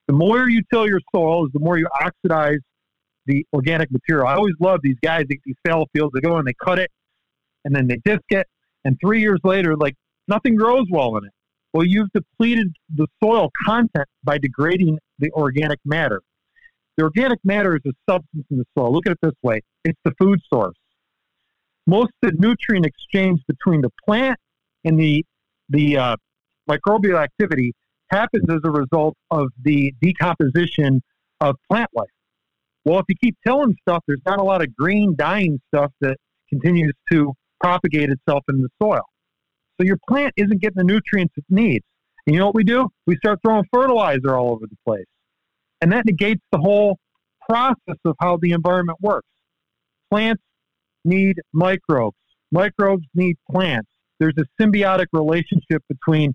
The 0.07 0.13
more 0.13 0.47
you 0.49 0.61
till 0.71 0.87
your 0.87 0.99
soil, 1.13 1.45
is 1.45 1.51
the 1.53 1.59
more 1.59 1.77
you 1.77 1.87
oxidize 2.01 2.59
the 3.25 3.45
organic 3.53 3.89
material. 3.91 4.27
I 4.27 4.35
always 4.35 4.55
love 4.59 4.79
these 4.83 4.97
guys. 5.01 5.25
That 5.29 5.37
these 5.45 5.55
fallow 5.65 5.87
fields. 5.95 6.13
They 6.13 6.21
go 6.21 6.37
and 6.37 6.47
they 6.47 6.53
cut 6.53 6.77
it, 6.77 6.91
and 7.65 7.75
then 7.75 7.87
they 7.87 7.97
disc 8.05 8.23
it, 8.29 8.45
and 8.85 8.97
three 9.03 9.21
years 9.21 9.39
later, 9.43 9.75
like 9.75 9.95
nothing 10.27 10.55
grows 10.55 10.85
well 10.89 11.17
in 11.17 11.25
it. 11.25 11.31
Well, 11.73 11.85
you've 11.85 12.11
depleted 12.13 12.71
the 12.93 13.07
soil 13.21 13.49
content 13.65 14.07
by 14.23 14.37
degrading 14.37 14.99
the 15.19 15.31
organic 15.31 15.79
matter. 15.85 16.21
The 16.97 17.03
organic 17.03 17.39
matter 17.43 17.75
is 17.75 17.81
a 17.87 18.11
substance 18.11 18.45
in 18.51 18.57
the 18.57 18.65
soil. 18.77 18.93
Look 18.93 19.07
at 19.07 19.13
it 19.13 19.19
this 19.21 19.33
way 19.41 19.61
it's 19.83 19.99
the 20.03 20.13
food 20.19 20.39
source. 20.51 20.77
Most 21.87 22.11
of 22.21 22.31
the 22.31 22.37
nutrient 22.37 22.85
exchange 22.85 23.41
between 23.47 23.81
the 23.81 23.89
plant 24.05 24.37
and 24.85 24.99
the, 24.99 25.25
the 25.69 25.97
uh, 25.97 26.15
microbial 26.69 27.21
activity 27.21 27.73
happens 28.09 28.45
as 28.49 28.59
a 28.63 28.71
result 28.71 29.15
of 29.31 29.47
the 29.63 29.93
decomposition 30.01 31.01
of 31.41 31.55
plant 31.69 31.89
life. 31.93 32.07
Well, 32.85 32.99
if 32.99 33.05
you 33.09 33.15
keep 33.21 33.35
tilling 33.45 33.75
stuff, 33.81 34.03
there's 34.07 34.21
not 34.25 34.39
a 34.39 34.43
lot 34.43 34.61
of 34.61 34.75
green 34.75 35.15
dying 35.17 35.59
stuff 35.73 35.91
that 36.01 36.17
continues 36.49 36.93
to 37.11 37.33
propagate 37.61 38.09
itself 38.09 38.43
in 38.49 38.61
the 38.61 38.69
soil. 38.81 39.03
Your 39.83 39.97
plant 40.07 40.33
isn't 40.37 40.61
getting 40.61 40.77
the 40.77 40.83
nutrients 40.83 41.33
it 41.37 41.45
needs. 41.49 41.85
And 42.25 42.33
you 42.33 42.39
know 42.39 42.47
what 42.47 42.55
we 42.55 42.63
do? 42.63 42.87
We 43.05 43.15
start 43.17 43.39
throwing 43.45 43.65
fertilizer 43.73 44.35
all 44.35 44.51
over 44.51 44.65
the 44.65 44.77
place. 44.85 45.05
And 45.81 45.91
that 45.91 46.05
negates 46.05 46.41
the 46.51 46.57
whole 46.57 46.97
process 47.49 47.97
of 48.05 48.15
how 48.21 48.37
the 48.41 48.51
environment 48.51 48.97
works. 49.01 49.27
Plants 50.09 50.41
need 51.03 51.41
microbes. 51.51 52.15
Microbes 52.51 53.03
need 53.13 53.35
plants. 53.51 53.89
There's 54.19 54.35
a 54.37 54.45
symbiotic 54.61 55.07
relationship 55.11 55.83
between 55.89 56.33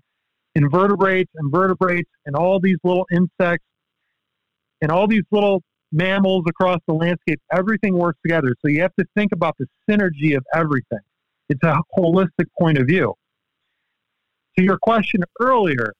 invertebrates 0.55 1.31
and 1.35 1.51
vertebrates 1.51 2.09
and 2.25 2.35
all 2.35 2.59
these 2.59 2.77
little 2.83 3.07
insects 3.11 3.65
and 4.81 4.91
all 4.91 5.07
these 5.07 5.23
little 5.31 5.63
mammals 5.91 6.43
across 6.47 6.79
the 6.87 6.93
landscape. 6.93 7.39
Everything 7.51 7.95
works 7.95 8.19
together. 8.23 8.55
So 8.61 8.69
you 8.69 8.81
have 8.81 8.93
to 8.99 9.05
think 9.15 9.31
about 9.31 9.55
the 9.57 9.65
synergy 9.89 10.37
of 10.37 10.45
everything. 10.53 10.99
It's 11.49 11.63
a 11.63 11.77
holistic 11.97 12.45
point 12.59 12.77
of 12.77 12.87
view. 12.87 13.15
To 14.59 14.65
your 14.65 14.77
question 14.77 15.23
earlier, 15.39 15.93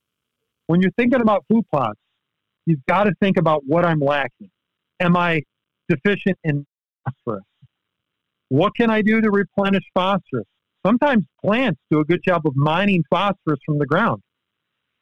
when 0.68 0.82
you're 0.82 0.92
thinking 0.98 1.22
about 1.22 1.46
food 1.50 1.64
plots, 1.72 1.98
you've 2.66 2.86
got 2.90 3.06
to 3.06 3.14
think 3.22 3.38
about 3.38 3.62
what 3.66 3.86
I'm 3.86 4.02
lacking. 4.02 4.50
Am 5.00 5.16
I 5.16 5.44
deficient 5.88 6.38
in 6.44 6.66
phosphorus? 7.06 7.46
What 8.50 8.76
can 8.76 8.90
I 8.90 9.02
do 9.02 9.22
to 9.22 9.32
replenish 9.32 9.86
phosphorus? 9.94 10.44
Sometimes 10.86 11.24
plants 11.42 11.80
do 11.90 12.02
a 12.02 12.04
good 12.04 12.20
job 12.22 12.42
of 12.46 12.54
mining 12.58 13.02
phosphorus 13.10 13.60
from 13.66 13.80
the 13.80 13.86
ground. 13.86 14.22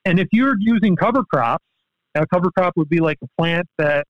And 0.05 0.19
if 0.19 0.27
you're 0.31 0.57
using 0.59 0.95
cover 0.95 1.23
crops, 1.23 1.65
a 2.13 2.27
cover 2.27 2.51
crop 2.55 2.73
would 2.75 2.89
be 2.89 2.99
like 2.99 3.17
a 3.23 3.41
plant 3.41 3.65
that 3.79 4.05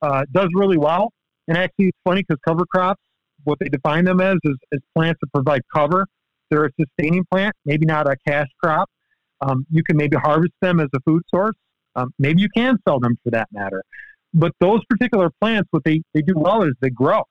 uh, 0.00 0.24
does 0.32 0.48
really 0.54 0.78
well. 0.78 1.12
And 1.46 1.58
actually, 1.58 1.88
it's 1.88 1.98
funny 2.04 2.24
because 2.26 2.40
cover 2.48 2.64
crops, 2.64 3.02
what 3.44 3.58
they 3.58 3.68
define 3.68 4.06
them 4.06 4.22
as, 4.22 4.36
is, 4.44 4.56
is 4.72 4.80
plants 4.96 5.18
that 5.20 5.30
provide 5.34 5.60
cover. 5.74 6.06
They're 6.50 6.66
a 6.66 6.70
sustaining 6.80 7.24
plant, 7.30 7.54
maybe 7.64 7.86
not 7.86 8.06
a 8.06 8.16
cash 8.26 8.48
crop. 8.62 8.88
Um, 9.40 9.66
you 9.70 9.82
can 9.82 9.96
maybe 9.96 10.16
harvest 10.16 10.54
them 10.60 10.80
as 10.80 10.88
a 10.94 11.00
food 11.00 11.22
source. 11.32 11.54
Um, 11.96 12.12
maybe 12.18 12.42
you 12.42 12.48
can 12.54 12.78
sell 12.86 13.00
them 13.00 13.16
for 13.22 13.30
that 13.30 13.48
matter. 13.52 13.82
But 14.34 14.52
those 14.60 14.80
particular 14.88 15.30
plants, 15.40 15.68
what 15.70 15.84
they, 15.84 16.02
they 16.14 16.22
do 16.22 16.34
well 16.36 16.62
is 16.62 16.72
they 16.80 16.90
grow. 16.90 17.22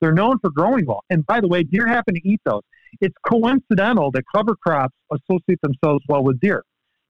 They're 0.00 0.12
known 0.12 0.38
for 0.40 0.50
growing 0.50 0.86
well. 0.86 1.02
And 1.10 1.24
by 1.26 1.40
the 1.40 1.48
way, 1.48 1.62
deer 1.62 1.86
happen 1.86 2.14
to 2.14 2.28
eat 2.28 2.40
those. 2.44 2.62
It's 3.00 3.14
coincidental 3.26 4.10
that 4.12 4.24
cover 4.34 4.54
crops 4.54 4.94
associate 5.10 5.60
themselves 5.62 6.04
well 6.08 6.22
with 6.22 6.40
deer. 6.40 6.62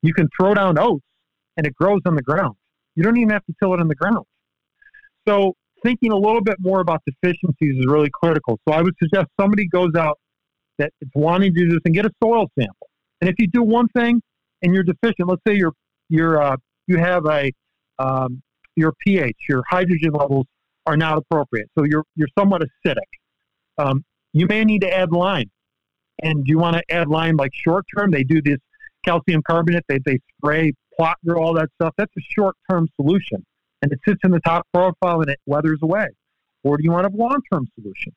You 0.03 0.13
can 0.15 0.29
throw 0.37 0.55
down 0.55 0.79
oats 0.79 1.05
and 1.57 1.67
it 1.67 1.75
grows 1.75 2.01
on 2.07 2.15
the 2.15 2.23
ground. 2.23 2.55
You 2.95 3.03
don't 3.03 3.17
even 3.17 3.31
have 3.31 3.45
to 3.47 3.55
till 3.61 3.75
it 3.75 3.81
in 3.81 3.89
the 3.89 3.95
ground. 3.95 4.25
So 5.27 5.55
thinking 5.85 6.13
a 6.13 6.17
little 6.17 6.43
bit 6.43 6.57
more 6.61 6.81
about 6.81 7.03
deficiencies 7.07 7.79
is 7.79 7.87
really 7.87 8.11
critical. 8.13 8.59
So 8.67 8.75
I 8.75 8.83
would 8.83 8.95
suggest 9.03 9.27
somebody 9.41 9.67
goes 9.67 9.95
out 9.97 10.19
that 10.79 10.93
is 11.01 11.09
wanting 11.15 11.55
to 11.55 11.61
do 11.61 11.69
this 11.71 11.81
and 11.85 11.95
get 11.95 12.07
a 12.07 12.11
soil 12.23 12.47
sample. 12.59 12.89
And 13.21 13.31
if 13.31 13.37
you 13.39 13.47
do 13.47 13.63
one 13.63 13.89
thing 13.89 14.21
and 14.63 14.75
you're 14.75 14.85
deficient, 14.85 15.29
let's 15.29 15.43
say 15.47 15.55
you're 15.55 15.73
you're 16.09 16.43
uh, 16.43 16.57
you 16.87 16.99
have 16.99 17.27
a 17.27 17.51
um, 17.99 18.43
your 18.77 18.93
pH, 19.07 19.37
your 19.49 19.63
hydrogen 19.69 20.13
levels 20.13 20.47
are 20.87 20.97
not 20.97 21.19
appropriate, 21.19 21.71
so 21.79 21.85
you're 21.85 22.05
you're 22.17 22.29
somewhat 22.39 22.63
acidic. 22.63 22.99
Um, 23.79 24.05
you 24.33 24.47
may 24.47 24.65
need 24.65 24.83
to 24.83 24.93
add 24.93 25.13
lime. 25.13 25.51
And 26.23 26.45
do 26.45 26.51
you 26.51 26.59
want 26.59 26.77
to 26.77 26.83
add 26.91 27.09
lime 27.09 27.37
like 27.37 27.51
short 27.55 27.85
term? 27.97 28.11
They 28.11 28.25
do 28.25 28.41
this 28.43 28.59
calcium 29.05 29.43
carbonate. 29.43 29.85
They 29.89 29.99
they 30.05 30.19
spray 30.37 30.73
plot 30.97 31.17
grow 31.27 31.43
all 31.43 31.55
that 31.55 31.69
stuff. 31.81 31.95
That's 31.97 32.13
a 32.17 32.23
short 32.37 32.57
term 32.71 32.89
solution, 32.97 33.45
and 33.83 33.93
it 33.93 33.99
sits 34.07 34.21
in 34.25 34.31
the 34.31 34.41
top 34.41 34.67
profile 34.73 35.21
and 35.21 35.31
it 35.31 35.39
weathers 35.47 35.79
away. 35.83 36.07
Or 36.63 36.77
do 36.77 36.85
you 36.85 36.91
want 36.91 37.07
a 37.07 37.11
long 37.17 37.41
term 37.53 37.67
solution? 37.75 38.13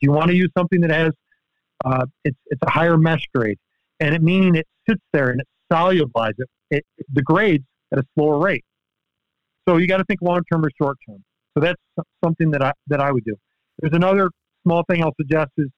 Do 0.00 0.06
you 0.08 0.12
want 0.12 0.30
to 0.30 0.36
use 0.36 0.50
something 0.56 0.80
that 0.80 0.90
has 0.90 1.12
uh, 1.84 2.06
it's 2.24 2.38
it's 2.46 2.60
a 2.62 2.70
higher 2.70 2.96
mesh 2.96 3.26
grade, 3.34 3.58
and 4.00 4.14
it 4.14 4.22
meaning 4.22 4.54
it 4.54 4.66
sits 4.88 5.02
there 5.12 5.30
and 5.30 5.40
it 5.40 5.48
solubilizes 5.72 6.44
it, 6.70 6.84
it, 6.98 7.06
degrades 7.12 7.64
at 7.92 7.98
a 7.98 8.04
slower 8.14 8.38
rate. 8.38 8.64
So 9.68 9.76
you 9.76 9.86
got 9.86 9.98
to 9.98 10.04
think 10.04 10.20
long 10.22 10.42
term 10.50 10.64
or 10.64 10.70
short 10.80 10.98
term. 11.08 11.22
So 11.56 11.64
that's 11.64 11.80
something 12.24 12.50
that 12.50 12.62
I 12.62 12.72
that 12.88 13.00
I 13.00 13.12
would 13.12 13.24
do. 13.24 13.36
There's 13.78 13.94
another 13.94 14.30
small 14.64 14.84
thing 14.88 15.02
I'll 15.02 15.14
suggest 15.20 15.50
is, 15.58 15.68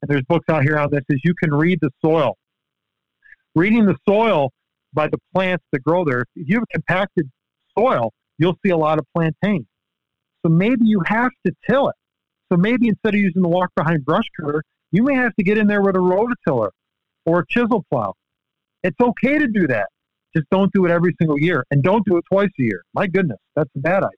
and 0.00 0.10
there's 0.10 0.22
books 0.28 0.46
out 0.48 0.62
here 0.62 0.78
on 0.78 0.90
this, 0.90 1.02
is 1.08 1.20
you 1.24 1.34
can 1.34 1.54
read 1.54 1.78
the 1.80 1.90
soil. 2.04 2.36
Reading 3.54 3.86
the 3.86 3.96
soil 4.08 4.50
by 4.94 5.08
the 5.08 5.18
plants 5.34 5.64
that 5.72 5.82
grow 5.82 6.04
there. 6.04 6.24
If 6.34 6.48
you 6.48 6.56
have 6.56 6.68
compacted 6.72 7.30
soil, 7.78 8.12
you'll 8.38 8.58
see 8.64 8.70
a 8.70 8.76
lot 8.76 8.98
of 8.98 9.06
plantain. 9.14 9.66
So 10.44 10.50
maybe 10.50 10.84
you 10.84 11.02
have 11.06 11.30
to 11.46 11.52
till 11.68 11.88
it. 11.88 11.94
So 12.50 12.56
maybe 12.56 12.88
instead 12.88 13.14
of 13.14 13.20
using 13.20 13.42
the 13.42 13.48
walk 13.48 13.70
behind 13.76 14.04
brush 14.04 14.24
cutter, 14.38 14.62
you 14.92 15.02
may 15.02 15.14
have 15.14 15.34
to 15.36 15.42
get 15.42 15.58
in 15.58 15.66
there 15.66 15.82
with 15.82 15.96
a 15.96 15.98
rototiller 15.98 16.70
or 17.26 17.40
a 17.40 17.44
chisel 17.48 17.84
plow. 17.90 18.14
It's 18.82 19.00
okay 19.00 19.38
to 19.38 19.46
do 19.48 19.66
that. 19.68 19.88
Just 20.34 20.48
don't 20.50 20.72
do 20.72 20.86
it 20.86 20.90
every 20.90 21.14
single 21.18 21.38
year 21.38 21.64
and 21.70 21.82
don't 21.82 22.04
do 22.06 22.16
it 22.16 22.24
twice 22.30 22.48
a 22.58 22.62
year. 22.62 22.82
My 22.94 23.06
goodness, 23.06 23.38
that's 23.54 23.70
a 23.76 23.80
bad 23.80 24.04
idea. 24.04 24.08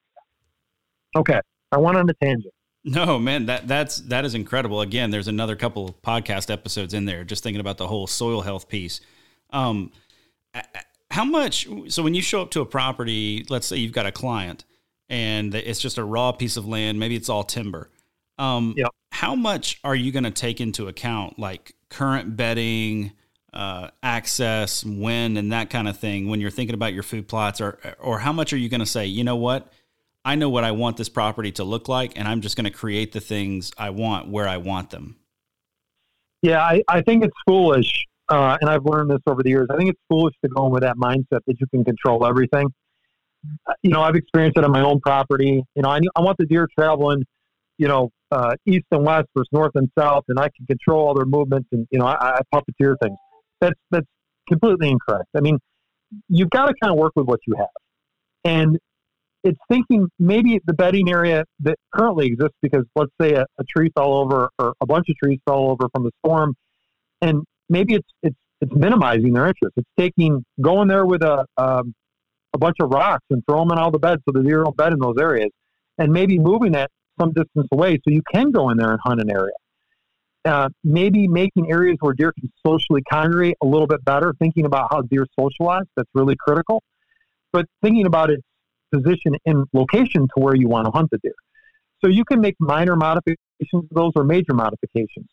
Okay, 1.17 1.39
I 1.71 1.77
went 1.77 1.97
on 1.97 2.09
a 2.09 2.13
tangent. 2.23 2.53
No, 2.83 3.17
man, 3.17 3.47
that 3.47 3.67
that's 3.67 3.97
that 4.01 4.25
is 4.25 4.35
incredible. 4.35 4.81
Again, 4.81 5.09
there's 5.09 5.27
another 5.27 5.55
couple 5.55 5.97
podcast 6.03 6.51
episodes 6.51 6.93
in 6.93 7.05
there 7.05 7.23
just 7.23 7.43
thinking 7.43 7.59
about 7.59 7.77
the 7.77 7.87
whole 7.87 8.05
soil 8.05 8.41
health 8.41 8.69
piece. 8.69 9.01
Um, 9.49 9.91
how 11.09 11.25
much? 11.25 11.67
So 11.87 12.03
when 12.03 12.13
you 12.13 12.21
show 12.21 12.41
up 12.41 12.51
to 12.51 12.61
a 12.61 12.65
property, 12.65 13.45
let's 13.49 13.65
say 13.65 13.77
you've 13.77 13.91
got 13.91 14.05
a 14.05 14.11
client 14.11 14.65
and 15.09 15.53
it's 15.55 15.79
just 15.79 15.97
a 15.97 16.03
raw 16.03 16.31
piece 16.31 16.57
of 16.57 16.67
land, 16.67 16.99
maybe 16.99 17.15
it's 17.15 17.29
all 17.29 17.43
timber. 17.43 17.89
Um, 18.37 18.73
yep. 18.77 18.89
How 19.11 19.35
much 19.35 19.79
are 19.83 19.95
you 19.95 20.11
going 20.11 20.23
to 20.23 20.31
take 20.31 20.59
into 20.59 20.87
account, 20.87 21.39
like 21.39 21.73
current 21.89 22.35
bedding, 22.35 23.13
uh, 23.53 23.89
access, 24.03 24.83
wind, 24.83 25.37
and 25.37 25.51
that 25.53 25.69
kind 25.69 25.87
of 25.87 25.97
thing 25.97 26.27
when 26.27 26.41
you're 26.41 26.51
thinking 26.51 26.73
about 26.73 26.93
your 26.93 27.03
food 27.03 27.27
plots, 27.27 27.61
or 27.61 27.79
or 27.99 28.19
how 28.19 28.33
much 28.33 28.51
are 28.51 28.57
you 28.57 28.69
going 28.69 28.81
to 28.81 28.85
say, 28.85 29.05
you 29.05 29.23
know 29.23 29.37
what? 29.37 29.71
I 30.25 30.35
know 30.35 30.49
what 30.49 30.63
I 30.63 30.71
want 30.71 30.97
this 30.97 31.07
property 31.07 31.51
to 31.53 31.63
look 31.63 31.87
like, 31.87 32.17
and 32.17 32.27
I'm 32.27 32.41
just 32.41 32.55
going 32.57 32.65
to 32.65 32.71
create 32.71 33.13
the 33.13 33.21
things 33.21 33.71
I 33.77 33.91
want 33.91 34.27
where 34.27 34.47
I 34.47 34.57
want 34.57 34.89
them. 34.89 35.17
Yeah, 36.41 36.61
I, 36.61 36.81
I 36.87 37.01
think 37.01 37.23
it's 37.23 37.35
foolish 37.47 38.05
uh, 38.29 38.57
and 38.59 38.69
I've 38.69 38.85
learned 38.85 39.11
this 39.11 39.21
over 39.27 39.43
the 39.43 39.49
years. 39.49 39.67
I 39.69 39.77
think 39.77 39.89
it's 39.89 40.01
foolish 40.09 40.33
to 40.43 40.49
go 40.49 40.65
in 40.65 40.71
with 40.71 40.83
that 40.83 40.97
mindset 40.97 41.39
that 41.45 41.59
you 41.59 41.67
can 41.67 41.83
control 41.83 42.25
everything. 42.25 42.67
You 43.83 43.91
know, 43.91 44.01
I've 44.01 44.15
experienced 44.15 44.57
it 44.57 44.63
on 44.63 44.71
my 44.71 44.81
own 44.81 44.99
property. 44.99 45.63
You 45.75 45.81
know, 45.81 45.89
I, 45.89 45.99
I 46.15 46.21
want 46.21 46.37
the 46.37 46.45
deer 46.45 46.67
traveling, 46.77 47.23
you 47.77 47.87
know, 47.87 48.09
uh, 48.31 48.55
east 48.65 48.85
and 48.91 49.05
west 49.05 49.27
versus 49.35 49.49
north 49.51 49.71
and 49.75 49.89
south, 49.97 50.23
and 50.27 50.39
I 50.39 50.49
can 50.55 50.65
control 50.65 51.07
all 51.07 51.13
their 51.13 51.25
movements, 51.25 51.67
and 51.71 51.87
you 51.91 51.99
know, 51.99 52.05
I, 52.05 52.37
I 52.37 52.39
puppeteer 52.53 52.95
things. 53.01 53.17
That's 53.61 53.79
that's 53.91 54.07
completely 54.47 54.89
incorrect. 54.89 55.29
I 55.35 55.41
mean, 55.41 55.59
you've 56.29 56.49
got 56.49 56.67
to 56.67 56.73
kind 56.81 56.91
of 56.91 56.97
work 56.97 57.13
with 57.15 57.27
what 57.27 57.39
you 57.47 57.55
have, 57.57 57.67
and 58.43 58.77
it's 59.43 59.59
thinking 59.69 60.07
maybe 60.17 60.59
the 60.65 60.73
bedding 60.73 61.09
area 61.09 61.43
that 61.59 61.77
currently 61.93 62.25
exists 62.25 62.57
because 62.63 62.83
let's 62.95 63.11
say 63.21 63.33
a, 63.33 63.45
a 63.59 63.63
tree 63.63 63.91
fell 63.95 64.15
over 64.15 64.49
or 64.57 64.73
a 64.81 64.85
bunch 64.87 65.05
of 65.07 65.15
trees 65.23 65.39
fell 65.45 65.69
over 65.69 65.87
from 65.93 66.03
the 66.03 66.11
storm, 66.25 66.55
and 67.21 67.43
maybe 67.69 67.93
it's 67.93 68.09
it's 68.23 68.35
it's 68.61 68.73
minimizing 68.73 69.33
their 69.33 69.47
interest. 69.47 69.73
It's 69.77 69.89
taking 69.97 70.43
going 70.61 70.87
there 70.87 71.05
with 71.05 71.21
a 71.21 71.45
um, 71.57 71.93
a 72.53 72.57
bunch 72.57 72.77
of 72.79 72.89
rocks 72.89 73.25
and 73.29 73.43
throw 73.47 73.59
them 73.59 73.71
in 73.71 73.77
all 73.77 73.91
the 73.91 73.99
beds 73.99 74.21
so 74.25 74.31
the 74.31 74.41
deer 74.41 74.63
don't 74.63 74.75
bed 74.75 74.93
in 74.93 74.99
those 74.99 75.17
areas, 75.19 75.51
and 75.97 76.11
maybe 76.11 76.39
moving 76.39 76.71
that 76.71 76.89
some 77.19 77.31
distance 77.33 77.67
away 77.71 77.95
so 77.95 78.13
you 78.13 78.21
can 78.31 78.51
go 78.51 78.69
in 78.69 78.77
there 78.77 78.91
and 78.91 78.99
hunt 79.03 79.21
an 79.21 79.29
area. 79.29 79.53
Uh, 80.43 80.69
maybe 80.83 81.27
making 81.27 81.71
areas 81.71 81.97
where 82.01 82.13
deer 82.13 82.31
can 82.39 82.51
socially 82.65 83.01
congregate 83.09 83.57
a 83.63 83.65
little 83.65 83.87
bit 83.87 84.03
better, 84.05 84.33
thinking 84.39 84.65
about 84.65 84.87
how 84.91 85.01
deer 85.01 85.25
socialize, 85.39 85.85
that's 85.95 86.09
really 86.13 86.35
critical. 86.35 86.83
But 87.51 87.65
thinking 87.81 88.05
about 88.05 88.29
its 88.29 88.43
position 88.93 89.35
and 89.45 89.65
location 89.73 90.27
to 90.35 90.43
where 90.43 90.55
you 90.55 90.67
want 90.67 90.85
to 90.85 90.91
hunt 90.91 91.09
the 91.11 91.17
deer. 91.23 91.33
So 92.03 92.09
you 92.09 92.23
can 92.25 92.41
make 92.41 92.55
minor 92.59 92.95
modifications 92.95 93.39
to 93.71 93.87
those 93.91 94.11
or 94.15 94.23
major 94.23 94.53
modifications. 94.53 95.27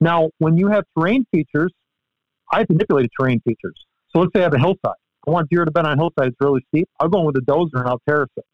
Now, 0.00 0.30
when 0.38 0.56
you 0.56 0.68
have 0.68 0.84
terrain 0.96 1.26
features, 1.32 1.72
I 2.50 2.60
have 2.60 2.70
manipulated 2.70 3.10
terrain 3.18 3.40
features. 3.40 3.74
So 4.10 4.20
let's 4.20 4.32
say 4.34 4.40
I 4.40 4.44
have 4.44 4.54
a 4.54 4.58
hillside. 4.58 4.96
I 5.26 5.30
want 5.30 5.50
deer 5.50 5.64
to 5.64 5.70
bend 5.70 5.86
on 5.86 5.94
a 5.94 5.96
hillside. 5.96 6.28
It's 6.28 6.36
really 6.40 6.64
steep. 6.68 6.88
I'll 7.00 7.08
go 7.08 7.20
in 7.20 7.26
with 7.26 7.36
a 7.36 7.40
dozer 7.40 7.80
and 7.80 7.88
I'll 7.88 8.00
terrace 8.08 8.30
it. 8.36 8.44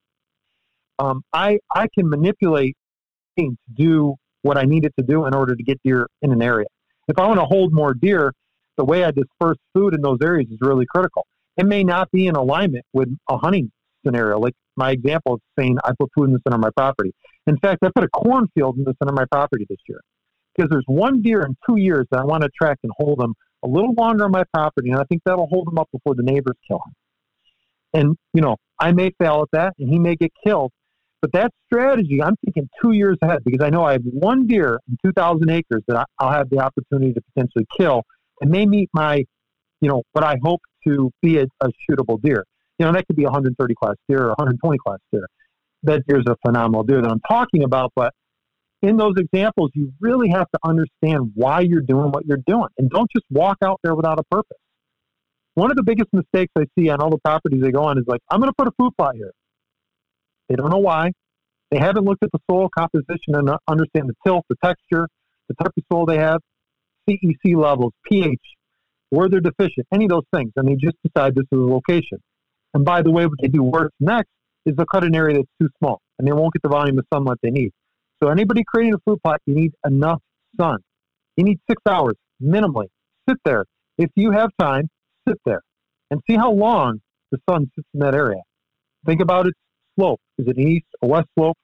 Um, 0.99 1.23
I, 1.33 1.59
I 1.75 1.87
can 1.95 2.09
manipulate 2.09 2.77
things 3.37 3.57
to 3.67 3.83
do 3.83 4.15
what 4.43 4.59
I 4.59 4.65
need 4.65 4.85
it 4.85 4.93
to 4.99 5.05
do 5.05 5.27
in 5.27 5.35
order 5.35 5.55
to 5.55 5.63
get 5.63 5.81
deer 5.85 6.07
in 6.21 6.33
an 6.33 6.43
area. 6.43 6.67
If 7.09 7.19
I 7.19 7.27
want 7.27 7.41
to 7.41 7.47
hold 7.47 7.73
more 7.73 7.95
deer, 7.95 8.33
the 8.77 8.85
way 8.85 9.05
I 9.05 9.11
disperse 9.11 9.59
food 9.75 9.95
in 9.95 10.03
those 10.03 10.19
areas 10.23 10.49
is 10.51 10.59
really 10.61 10.87
critical. 10.87 11.27
It 11.57 11.67
may 11.67 11.85
not 11.85 12.11
be 12.11 12.27
in 12.27 12.37
alignment 12.37 12.85
with 12.93 13.09
a 13.29 13.37
hunting 13.37 13.71
scenario. 14.05 14.39
Like 14.39 14.55
my 14.77 14.91
example 14.91 15.37
is 15.37 15.41
saying 15.59 15.77
I 15.85 15.93
put 15.99 16.11
food 16.17 16.25
in 16.25 16.33
the 16.33 16.41
center 16.45 16.57
of 16.57 16.63
my 16.63 16.71
property. 16.77 17.13
In 17.47 17.59
fact, 17.59 17.83
I 17.85 17.91
put 17.95 18.05
a 18.05 18.09
cornfield 18.09 18.79
in 18.79 18.85
the 18.85 18.95
center 18.99 19.13
of 19.13 19.17
my 19.17 19.27
property 19.31 19.67
this 19.69 19.79
year 19.89 20.01
because 20.55 20.71
there's 20.71 20.85
one 20.87 21.23
deer 21.23 21.43
in 21.43 21.57
two 21.69 21.77
years 21.77 22.07
that 22.11 22.21
I 22.21 22.25
want 22.25 22.43
to 22.43 22.51
track 22.57 22.79
and 22.83 22.93
hold 22.97 23.21
him 23.21 23.35
a 23.65 23.69
little 23.69 23.93
longer 23.95 24.25
on 24.25 24.33
my 24.33 24.45
property, 24.53 24.91
and 24.91 24.99
I 24.99 25.05
think 25.05 25.23
that'll 25.25 25.47
hold 25.47 25.69
him 25.69 25.79
up 25.79 25.89
before 25.93 26.15
the 26.15 26.23
neighbors 26.23 26.57
kill 26.67 26.81
him. 26.87 26.95
And 27.95 28.17
you 28.35 28.41
know, 28.41 28.57
I 28.79 28.93
may 28.93 29.13
fail 29.21 29.43
at 29.43 29.49
that, 29.53 29.75
and 29.79 29.89
he 29.89 29.99
may 29.99 30.17
get 30.17 30.33
killed. 30.45 30.73
But 31.23 31.33
that 31.35 31.53
strategy, 31.67 32.21
I'm 32.21 32.35
thinking 32.45 32.69
two 32.83 32.93
years 32.93 33.17
ahead 33.23 33.39
because 33.45 33.65
I 33.65 33.71
know 33.71 33.85
I 33.85 33.93
have 33.93 34.03
one 34.03 34.49
deer 34.49 34.81
in 34.89 34.99
2,000 35.07 35.49
acres 35.49 35.83
that 35.87 36.05
I'll 36.19 36.33
have 36.33 36.51
the 36.51 36.59
opportunity 36.59 37.13
to 37.13 37.21
potentially 37.33 37.65
kill, 37.79 38.03
and 38.41 38.51
may 38.51 38.67
meet 38.67 38.91
my, 38.93 39.25
you 39.81 39.89
know, 39.89 40.03
what 40.13 40.25
I 40.25 40.37
hope 40.43 40.61
to 40.87 41.13
be 41.23 41.39
a, 41.39 41.45
a 41.61 41.69
shootable 41.89 42.21
deer. 42.21 42.45
You 42.79 42.87
know, 42.87 42.93
that 42.93 43.07
could 43.07 43.15
be 43.15 43.23
a 43.23 43.27
130 43.27 43.75
class 43.77 43.95
deer 44.09 44.25
or 44.25 44.29
120 44.31 44.79
class 44.85 44.99
deer. 45.13 45.27
that 45.85 46.03
deer's 46.09 46.25
a 46.27 46.35
phenomenal 46.45 46.83
deer 46.83 47.01
that 47.01 47.11
I'm 47.11 47.21
talking 47.21 47.63
about. 47.63 47.93
But 47.95 48.13
in 48.83 48.97
those 48.97 49.15
examples, 49.17 49.71
you 49.75 49.93
really 50.01 50.29
have 50.31 50.51
to 50.51 50.59
understand 50.65 51.31
why 51.35 51.61
you're 51.61 51.83
doing 51.83 52.11
what 52.11 52.27
you're 52.27 52.43
doing, 52.49 52.69
and 52.79 52.91
don't 52.91 53.09
just 53.15 53.27
walk 53.31 53.59
out 53.65 53.79
there 53.85 53.95
without 53.95 54.19
a 54.19 54.25
purpose. 54.25 54.59
One 55.55 55.71
of 55.71 55.77
the 55.77 55.85
biggest 55.85 56.09
mistakes 56.13 56.51
I 56.59 56.65
see 56.77 56.89
on 56.89 57.01
all 57.01 57.11
the 57.11 57.19
properties 57.19 57.63
they 57.63 57.71
go 57.71 57.85
on 57.85 57.99
is 57.99 58.05
like, 58.09 58.23
I'm 58.29 58.41
going 58.41 58.51
to 58.51 58.55
put 58.59 58.67
a 58.67 58.73
food 58.77 58.91
plot 58.97 59.15
here. 59.15 59.31
They 60.53 60.57
don't 60.57 60.69
know 60.69 60.79
why. 60.79 61.13
They 61.71 61.79
haven't 61.79 62.05
looked 62.05 62.23
at 62.23 62.31
the 62.31 62.39
soil 62.51 62.69
composition 62.77 63.35
and 63.35 63.49
understand 63.67 64.11
the 64.11 64.15
tilt, 64.23 64.45
the 64.51 64.57
texture, 64.63 65.09
the 65.49 65.55
type 65.55 65.73
of 65.75 65.85
soil 65.91 66.05
they 66.05 66.19
have, 66.19 66.41
CEC 67.09 67.57
levels, 67.57 67.95
pH, 68.05 68.39
where 69.09 69.31
they're 69.31 69.41
deficient, 69.41 69.87
any 69.95 70.05
of 70.05 70.11
those 70.11 70.27
things. 70.35 70.53
And 70.57 70.69
they 70.69 70.75
just 70.75 70.97
decide 71.03 71.35
this 71.35 71.47
is 71.51 71.59
a 71.59 71.65
location. 71.65 72.19
And 72.75 72.85
by 72.85 73.01
the 73.01 73.11
way, 73.11 73.25
what 73.25 73.39
they 73.41 73.49
do 73.49 73.63
worse 73.63 73.93
next 73.99 74.29
is 74.67 74.77
they'll 74.77 74.85
cut 74.85 75.05
an 75.05 75.15
area 75.15 75.37
that's 75.37 75.49
too 75.59 75.71
small 75.79 76.03
and 76.19 76.29
they 76.29 76.33
won't 76.33 76.53
get 76.53 76.61
the 76.61 76.69
volume 76.69 76.99
of 76.99 77.07
sunlight 77.11 77.39
they 77.43 77.51
need. 77.51 77.73
So 78.23 78.29
anybody 78.29 78.63
creating 78.67 78.93
a 78.93 78.99
food 79.07 79.21
plot, 79.25 79.41
you 79.47 79.55
need 79.55 79.73
enough 79.87 80.21
sun. 80.61 80.81
You 81.39 81.45
need 81.45 81.61
six 81.67 81.81
hours 81.89 82.17
minimally. 82.43 82.89
Sit 83.27 83.39
there. 83.47 83.65
If 83.97 84.11
you 84.17 84.33
have 84.33 84.51
time, 84.61 84.91
sit 85.27 85.39
there 85.47 85.63
and 86.11 86.21
see 86.29 86.37
how 86.37 86.53
long 86.53 87.01
the 87.31 87.39
sun 87.49 87.71
sits 87.75 87.89
in 87.95 88.01
that 88.01 88.15
area. 88.15 88.43
Think 89.07 89.23
about 89.23 89.47
its 89.47 89.59
slope. 89.99 90.21
Is 90.39 90.47
it 90.49 90.59
east 90.59 90.87
or 91.01 91.09
west 91.11 91.29
slope? 91.39 91.57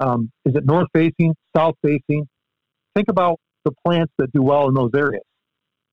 Um, 0.00 0.30
is 0.44 0.54
it 0.54 0.64
north 0.64 0.88
facing, 0.92 1.34
south 1.56 1.74
facing? 1.82 2.28
Think 2.94 3.08
about 3.08 3.38
the 3.64 3.72
plants 3.84 4.12
that 4.18 4.32
do 4.32 4.42
well 4.42 4.68
in 4.68 4.74
those 4.74 4.90
areas. 4.94 5.22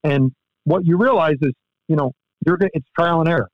And 0.04 0.32
what 0.64 0.86
you 0.86 0.98
realize 0.98 1.38
is, 1.42 1.54
you 1.88 1.96
know, 1.96 2.12
you're 2.46 2.58
it's 2.74 2.88
trial 2.98 3.20
and 3.20 3.30
error. 3.30 3.50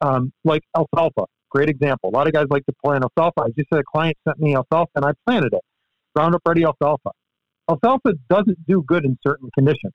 Um, 0.00 0.32
like 0.44 0.62
alfalfa, 0.76 1.24
great 1.50 1.68
example. 1.68 2.10
A 2.10 2.14
lot 2.14 2.26
of 2.26 2.32
guys 2.32 2.46
like 2.50 2.66
to 2.66 2.74
plant 2.84 3.04
alfalfa. 3.04 3.42
I 3.42 3.48
just 3.56 3.68
had 3.70 3.80
a 3.80 3.84
client 3.84 4.16
sent 4.26 4.38
me 4.38 4.54
alfalfa 4.54 4.90
and 4.96 5.04
I 5.04 5.12
planted 5.26 5.54
it. 5.54 5.62
Roundup 6.14 6.42
ready 6.46 6.64
alfalfa. 6.64 7.10
Alfalfa 7.68 8.14
doesn't 8.28 8.66
do 8.66 8.82
good 8.86 9.04
in 9.04 9.18
certain 9.26 9.50
conditions. 9.54 9.92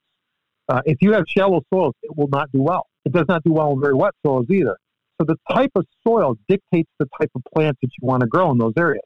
Uh, 0.70 0.82
if 0.86 0.98
you 1.02 1.14
have 1.14 1.26
shallow 1.28 1.62
soils, 1.74 1.94
it 2.04 2.16
will 2.16 2.30
not 2.30 2.52
do 2.52 2.62
well. 2.62 2.88
It 3.06 3.12
does 3.12 3.26
not 3.28 3.44
do 3.44 3.54
well 3.54 3.72
in 3.74 3.82
very 3.82 3.94
wet 3.94 4.14
soils 4.26 4.46
either. 4.50 4.78
So 5.20 5.26
the 5.26 5.38
type 5.52 5.72
of 5.76 5.86
soil 6.06 6.36
dictates 6.48 6.90
the 7.00 7.08
type 7.20 7.32
of 7.36 7.42
plants 7.54 7.80
that 7.82 7.90
you 8.00 8.08
want 8.08 8.22
to 8.22 8.28
grow 8.28 8.52
in 8.52 8.58
those 8.58 8.74
areas. 8.78 9.04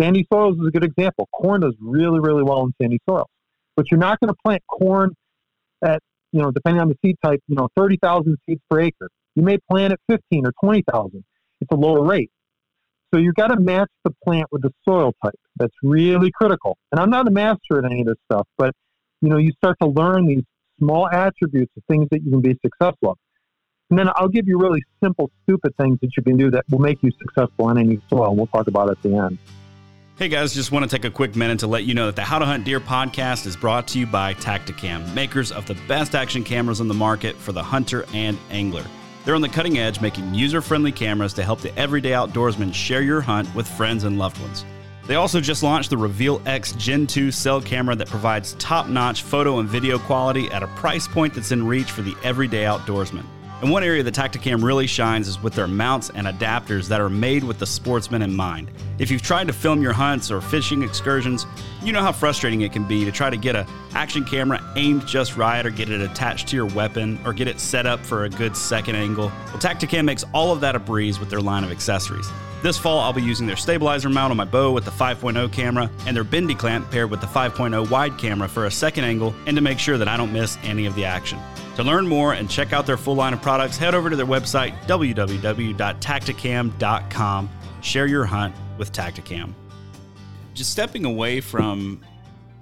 Sandy 0.00 0.26
soils 0.32 0.56
is 0.56 0.66
a 0.66 0.70
good 0.70 0.84
example. 0.84 1.28
Corn 1.32 1.60
does 1.60 1.74
really, 1.80 2.20
really 2.20 2.42
well 2.42 2.64
in 2.64 2.72
sandy 2.80 2.98
soils. 3.08 3.28
But 3.76 3.90
you're 3.90 4.00
not 4.00 4.18
going 4.20 4.28
to 4.28 4.36
plant 4.44 4.62
corn 4.68 5.14
at, 5.84 6.00
you 6.32 6.40
know, 6.40 6.50
depending 6.50 6.80
on 6.80 6.88
the 6.88 6.96
seed 7.04 7.16
type, 7.24 7.40
you 7.46 7.56
know, 7.56 7.68
30,000 7.76 8.36
seeds 8.46 8.60
per 8.70 8.80
acre. 8.80 9.08
You 9.34 9.42
may 9.42 9.58
plant 9.70 9.92
at 9.92 10.00
15 10.08 10.46
or 10.46 10.52
20,000. 10.62 11.24
It's 11.60 11.70
a 11.70 11.76
lower 11.76 12.04
rate. 12.04 12.30
So 13.12 13.20
you've 13.20 13.34
got 13.34 13.48
to 13.48 13.60
match 13.60 13.90
the 14.04 14.12
plant 14.24 14.46
with 14.50 14.62
the 14.62 14.72
soil 14.84 15.12
type. 15.22 15.38
That's 15.56 15.74
really 15.82 16.32
critical. 16.32 16.76
And 16.90 17.00
I'm 17.00 17.10
not 17.10 17.28
a 17.28 17.30
master 17.30 17.78
at 17.78 17.84
any 17.84 18.00
of 18.00 18.06
this 18.08 18.16
stuff, 18.30 18.46
but, 18.58 18.74
you 19.20 19.28
know, 19.28 19.36
you 19.36 19.52
start 19.52 19.76
to 19.82 19.88
learn 19.88 20.26
these 20.26 20.42
small 20.78 21.08
attributes 21.08 21.72
of 21.76 21.84
things 21.88 22.08
that 22.10 22.22
you 22.24 22.30
can 22.32 22.40
be 22.40 22.58
successful 22.64 23.12
at. 23.12 23.16
And 23.94 23.98
then 24.00 24.12
I'll 24.16 24.26
give 24.26 24.48
you 24.48 24.58
really 24.58 24.82
simple, 25.00 25.30
stupid 25.44 25.76
things 25.76 26.00
that 26.00 26.16
you 26.16 26.22
can 26.24 26.36
do 26.36 26.50
that 26.50 26.64
will 26.68 26.80
make 26.80 27.00
you 27.04 27.12
successful 27.12 27.70
in 27.70 27.78
any 27.78 28.00
soil. 28.10 28.34
We'll 28.34 28.48
talk 28.48 28.66
about 28.66 28.88
it 28.88 28.98
at 28.98 29.02
the 29.04 29.14
end. 29.16 29.38
Hey 30.18 30.26
guys, 30.26 30.52
just 30.52 30.72
want 30.72 30.84
to 30.84 30.90
take 30.90 31.04
a 31.04 31.12
quick 31.12 31.36
minute 31.36 31.60
to 31.60 31.68
let 31.68 31.84
you 31.84 31.94
know 31.94 32.06
that 32.06 32.16
the 32.16 32.22
How 32.22 32.40
to 32.40 32.44
Hunt 32.44 32.64
Deer 32.64 32.80
podcast 32.80 33.46
is 33.46 33.54
brought 33.54 33.86
to 33.86 34.00
you 34.00 34.06
by 34.08 34.34
Tactacam, 34.34 35.14
makers 35.14 35.52
of 35.52 35.66
the 35.66 35.76
best 35.86 36.16
action 36.16 36.42
cameras 36.42 36.80
on 36.80 36.88
the 36.88 36.94
market 36.94 37.36
for 37.36 37.52
the 37.52 37.62
hunter 37.62 38.04
and 38.12 38.36
angler. 38.50 38.84
They're 39.24 39.36
on 39.36 39.42
the 39.42 39.48
cutting 39.48 39.78
edge, 39.78 40.00
making 40.00 40.34
user 40.34 40.60
friendly 40.60 40.90
cameras 40.90 41.32
to 41.34 41.44
help 41.44 41.60
the 41.60 41.72
everyday 41.78 42.10
outdoorsman 42.10 42.74
share 42.74 43.02
your 43.02 43.20
hunt 43.20 43.54
with 43.54 43.68
friends 43.68 44.02
and 44.02 44.18
loved 44.18 44.40
ones. 44.40 44.64
They 45.06 45.14
also 45.14 45.40
just 45.40 45.62
launched 45.62 45.90
the 45.90 45.98
Reveal 45.98 46.42
X 46.46 46.72
Gen 46.72 47.06
2 47.06 47.30
cell 47.30 47.60
camera 47.60 47.94
that 47.94 48.08
provides 48.08 48.54
top 48.54 48.88
notch 48.88 49.22
photo 49.22 49.60
and 49.60 49.68
video 49.68 50.00
quality 50.00 50.50
at 50.50 50.64
a 50.64 50.68
price 50.68 51.06
point 51.06 51.32
that's 51.32 51.52
in 51.52 51.64
reach 51.64 51.92
for 51.92 52.02
the 52.02 52.16
everyday 52.24 52.64
outdoorsman. 52.64 53.24
And 53.64 53.72
one 53.72 53.82
area 53.82 54.02
the 54.02 54.12
Tactacam 54.12 54.62
really 54.62 54.86
shines 54.86 55.26
is 55.26 55.42
with 55.42 55.54
their 55.54 55.66
mounts 55.66 56.10
and 56.10 56.26
adapters 56.26 56.86
that 56.88 57.00
are 57.00 57.08
made 57.08 57.42
with 57.42 57.58
the 57.58 57.64
sportsman 57.64 58.20
in 58.20 58.36
mind. 58.36 58.70
If 58.98 59.10
you've 59.10 59.22
tried 59.22 59.46
to 59.46 59.54
film 59.54 59.80
your 59.80 59.94
hunts 59.94 60.30
or 60.30 60.42
fishing 60.42 60.82
excursions, 60.82 61.46
you 61.82 61.90
know 61.90 62.02
how 62.02 62.12
frustrating 62.12 62.60
it 62.60 62.74
can 62.74 62.86
be 62.86 63.06
to 63.06 63.10
try 63.10 63.30
to 63.30 63.38
get 63.38 63.56
a 63.56 63.66
action 63.94 64.22
camera 64.22 64.60
aimed 64.76 65.06
just 65.06 65.38
right 65.38 65.64
or 65.64 65.70
get 65.70 65.88
it 65.88 66.02
attached 66.02 66.46
to 66.48 66.56
your 66.56 66.66
weapon 66.66 67.18
or 67.24 67.32
get 67.32 67.48
it 67.48 67.58
set 67.58 67.86
up 67.86 68.00
for 68.00 68.24
a 68.24 68.28
good 68.28 68.54
second 68.54 68.96
angle. 68.96 69.32
Well, 69.46 69.60
Tactacam 69.60 70.04
makes 70.04 70.26
all 70.34 70.52
of 70.52 70.60
that 70.60 70.76
a 70.76 70.78
breeze 70.78 71.18
with 71.18 71.30
their 71.30 71.40
line 71.40 71.64
of 71.64 71.70
accessories. 71.70 72.30
This 72.62 72.76
fall, 72.76 73.00
I'll 73.00 73.14
be 73.14 73.22
using 73.22 73.46
their 73.46 73.56
stabilizer 73.56 74.10
mount 74.10 74.30
on 74.30 74.36
my 74.36 74.44
bow 74.44 74.72
with 74.72 74.84
the 74.84 74.90
5.0 74.90 75.50
camera 75.52 75.90
and 76.06 76.14
their 76.14 76.22
bendy 76.22 76.54
clamp 76.54 76.90
paired 76.90 77.10
with 77.10 77.22
the 77.22 77.26
5.0 77.26 77.88
wide 77.88 78.18
camera 78.18 78.46
for 78.46 78.66
a 78.66 78.70
second 78.70 79.04
angle 79.04 79.34
and 79.46 79.56
to 79.56 79.62
make 79.62 79.78
sure 79.78 79.96
that 79.96 80.06
I 80.06 80.18
don't 80.18 80.34
miss 80.34 80.58
any 80.64 80.84
of 80.84 80.94
the 80.94 81.06
action. 81.06 81.40
To 81.76 81.82
learn 81.82 82.06
more 82.06 82.34
and 82.34 82.48
check 82.48 82.72
out 82.72 82.86
their 82.86 82.96
full 82.96 83.16
line 83.16 83.32
of 83.32 83.42
products, 83.42 83.76
head 83.76 83.96
over 83.96 84.08
to 84.08 84.14
their 84.14 84.26
website, 84.26 84.80
www.tactacam.com. 84.82 87.50
Share 87.80 88.06
your 88.06 88.24
hunt 88.24 88.54
with 88.78 88.92
Tactacam. 88.92 89.52
Just 90.54 90.70
stepping 90.70 91.04
away 91.04 91.40
from 91.40 92.00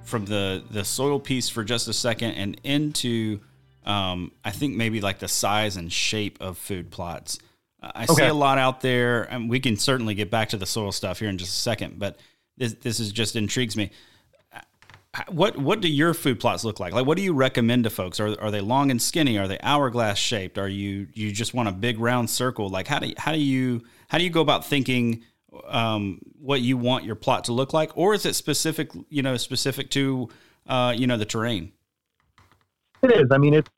from 0.02 0.24
the 0.24 0.64
the 0.70 0.82
soil 0.82 1.20
piece 1.20 1.50
for 1.50 1.62
just 1.62 1.88
a 1.88 1.92
second 1.92 2.32
and 2.32 2.58
into 2.64 3.40
um, 3.84 4.32
I 4.44 4.50
think 4.50 4.76
maybe 4.76 5.02
like 5.02 5.18
the 5.18 5.28
size 5.28 5.76
and 5.76 5.92
shape 5.92 6.38
of 6.40 6.56
food 6.56 6.90
plots. 6.90 7.38
Uh, 7.82 7.92
I 7.94 8.04
okay. 8.04 8.14
see 8.14 8.26
a 8.26 8.34
lot 8.34 8.56
out 8.56 8.80
there, 8.80 9.24
and 9.24 9.50
we 9.50 9.60
can 9.60 9.76
certainly 9.76 10.14
get 10.14 10.30
back 10.30 10.48
to 10.50 10.56
the 10.56 10.66
soil 10.66 10.90
stuff 10.90 11.18
here 11.18 11.28
in 11.28 11.36
just 11.36 11.52
a 11.52 11.60
second. 11.60 11.98
But 11.98 12.18
this 12.56 12.72
this 12.74 12.98
is 12.98 13.12
just 13.12 13.36
intrigues 13.36 13.76
me 13.76 13.90
what 15.28 15.58
what 15.58 15.80
do 15.80 15.88
your 15.88 16.14
food 16.14 16.40
plots 16.40 16.64
look 16.64 16.80
like? 16.80 16.94
Like, 16.94 17.04
what 17.04 17.16
do 17.18 17.22
you 17.22 17.34
recommend 17.34 17.84
to 17.84 17.90
folks? 17.90 18.18
Are 18.18 18.40
are 18.40 18.50
they 18.50 18.60
long 18.60 18.90
and 18.90 19.00
skinny? 19.00 19.38
Are 19.38 19.46
they 19.46 19.58
hourglass 19.62 20.18
shaped? 20.18 20.56
Are 20.56 20.68
you 20.68 21.06
you 21.12 21.32
just 21.32 21.52
want 21.52 21.68
a 21.68 21.72
big 21.72 21.98
round 21.98 22.30
circle? 22.30 22.68
Like, 22.70 22.88
how 22.88 22.98
do 22.98 23.08
you, 23.08 23.14
how 23.18 23.32
do 23.32 23.38
you 23.38 23.82
how 24.08 24.18
do 24.18 24.24
you 24.24 24.30
go 24.30 24.40
about 24.40 24.64
thinking 24.64 25.22
um, 25.68 26.18
what 26.40 26.62
you 26.62 26.78
want 26.78 27.04
your 27.04 27.14
plot 27.14 27.44
to 27.44 27.52
look 27.52 27.74
like, 27.74 27.96
or 27.96 28.14
is 28.14 28.24
it 28.24 28.34
specific? 28.34 28.90
You 29.10 29.22
know, 29.22 29.36
specific 29.36 29.90
to 29.90 30.30
uh, 30.66 30.94
you 30.96 31.06
know 31.06 31.18
the 31.18 31.26
terrain. 31.26 31.72
It 33.02 33.12
is. 33.12 33.26
I 33.30 33.36
mean, 33.36 33.52
it's 33.52 33.68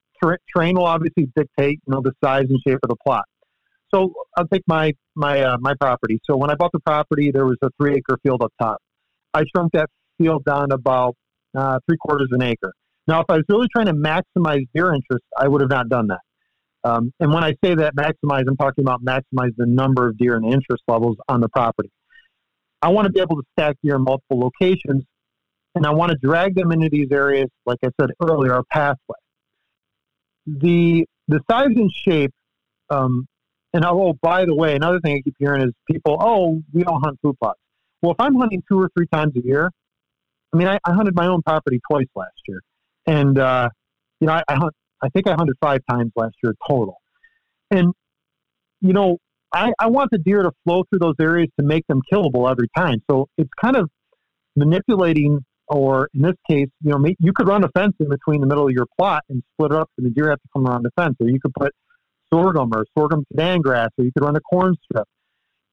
terrain 0.55 0.77
will 0.77 0.87
obviously 0.87 1.29
dictate 1.35 1.81
you 1.85 1.93
know 1.93 2.01
the 2.01 2.13
size 2.23 2.47
and 2.49 2.61
shape 2.65 2.79
of 2.85 2.91
the 2.91 2.97
plot. 3.05 3.25
So 3.93 4.13
I'll 4.37 4.47
take 4.47 4.63
my 4.69 4.93
my 5.17 5.43
uh, 5.43 5.57
my 5.59 5.75
property. 5.81 6.21
So 6.31 6.37
when 6.37 6.51
I 6.51 6.55
bought 6.55 6.71
the 6.73 6.81
property, 6.81 7.33
there 7.33 7.47
was 7.47 7.57
a 7.63 7.71
three 7.81 7.97
acre 7.97 8.19
field 8.23 8.41
up 8.41 8.53
top. 8.61 8.79
I 9.33 9.43
shrunk 9.53 9.73
that 9.73 9.91
field 10.17 10.45
down 10.45 10.71
about 10.71 11.17
uh, 11.55 11.79
three 11.89 11.97
quarters 11.99 12.29
of 12.33 12.41
an 12.41 12.47
acre. 12.47 12.73
Now, 13.07 13.21
if 13.21 13.27
I 13.29 13.35
was 13.35 13.45
really 13.49 13.69
trying 13.75 13.87
to 13.87 13.93
maximize 13.93 14.67
deer 14.75 14.95
interest, 14.95 15.25
I 15.39 15.49
would 15.49 15.61
have 15.61 15.71
not 15.71 15.89
done 15.89 16.09
that. 16.09 16.21
Um, 16.85 17.13
and 17.19 17.33
when 17.33 17.45
I 17.45 17.53
say 17.65 17.75
that 17.75 17.95
maximize, 17.97 18.45
I'm 18.47 18.57
talking 18.57 18.85
about 18.85 19.03
maximize 19.03 19.55
the 19.57 19.67
number 19.67 20.09
of 20.09 20.19
deer 20.19 20.37
and 20.37 20.45
interest 20.45 20.83
levels 20.87 21.17
on 21.29 21.41
the 21.41 21.49
property. 21.49 21.91
I 22.83 22.89
want 22.89 23.07
to 23.07 23.13
be 23.13 23.21
able 23.21 23.37
to 23.37 23.43
stack 23.59 23.77
deer 23.83 23.97
in 23.97 24.03
multiple 24.03 24.39
locations, 24.39 25.05
and 25.75 25.87
I 25.87 25.93
want 25.93 26.13
to 26.13 26.19
drag 26.19 26.55
them 26.55 26.73
into 26.73 26.91
these 26.91 27.09
areas, 27.11 27.49
like 27.65 27.79
I 27.83 27.89
said 27.99 28.11
earlier, 28.23 28.53
a 28.55 28.65
pathway. 28.65 29.17
The 30.47 31.07
the 31.27 31.41
size 31.51 31.71
and 31.75 31.91
shape, 31.91 32.33
um, 32.91 33.27
and 33.73 33.85
oh, 33.87 34.19
by 34.21 34.45
the 34.45 34.55
way, 34.55 34.77
another 34.77 35.01
thing 35.01 35.17
I 35.17 35.21
keep 35.23 35.37
hearing 35.39 35.63
is 35.63 35.73
people, 35.91 36.19
oh, 36.21 36.63
we 36.75 36.83
don't 36.83 37.03
hunt 37.03 37.19
food 37.23 37.39
plots. 37.39 37.59
Well, 38.03 38.13
if 38.13 38.21
I'm 38.21 38.35
hunting 38.35 38.63
two 38.71 38.79
or 38.79 38.91
three 38.95 39.07
times 39.07 39.35
a 39.37 39.43
year, 39.43 39.71
I 40.55 40.57
mean, 40.57 40.69
I, 40.69 40.79
I 40.85 40.93
hunted 40.93 41.17
my 41.17 41.27
own 41.27 41.43
property 41.43 41.81
twice 41.91 42.07
last 42.15 42.41
year, 42.47 42.61
and 43.07 43.37
uh, 43.39 43.69
you 44.21 44.29
know, 44.29 44.35
I, 44.35 44.43
I 44.49 44.55
hunt. 44.55 44.73
I 45.03 45.09
think 45.09 45.29
I 45.29 45.35
hunted 45.35 45.57
five 45.61 45.81
times 45.91 46.13
last 46.15 46.37
year 46.43 46.55
total, 46.67 46.99
and 47.73 47.93
you 48.81 48.93
know, 48.93 49.19
I, 49.53 49.73
I 49.81 49.89
want 49.89 50.11
the 50.13 50.19
deer 50.19 50.45
to 50.45 50.53
flow 50.65 50.85
through 50.89 51.01
those 51.01 51.17
areas 51.21 51.49
to 51.59 51.67
make 51.67 51.85
them 51.89 52.01
killable 52.11 52.49
every 52.49 52.69
time. 52.77 53.03
So 53.11 53.27
it's 53.37 53.51
kind 53.61 53.77
of 53.77 53.91
manipulating, 54.55 55.45
or 55.67 56.09
in 56.15 56.23
this 56.23 56.37
case, 56.49 56.69
you 56.83 56.93
know, 56.93 57.05
you 57.19 57.33
could 57.33 57.49
run 57.49 57.65
a 57.65 57.69
fence 57.69 57.95
in 57.99 58.09
between 58.09 58.41
the 58.41 58.47
middle 58.47 58.67
of 58.67 58.73
your 58.73 58.87
plot 58.97 59.25
and 59.29 59.43
split 59.55 59.73
it 59.73 59.77
up, 59.77 59.91
and 59.99 60.07
the 60.07 60.11
deer 60.11 60.31
have 60.31 60.41
to 60.41 60.49
come 60.55 60.69
around 60.69 60.85
the 60.85 60.91
fence. 60.97 61.17
Or 61.21 61.29
you 61.29 61.41
could 61.41 61.55
put 61.55 61.73
sorghum 62.33 62.71
or 62.73 62.87
sorghum 62.97 63.25
sudan 63.33 63.61
grass, 63.61 63.91
or 63.99 64.05
you 64.05 64.13
could 64.13 64.25
run 64.25 64.37
a 64.37 64.41
corn 64.41 64.77
strip. 64.85 65.09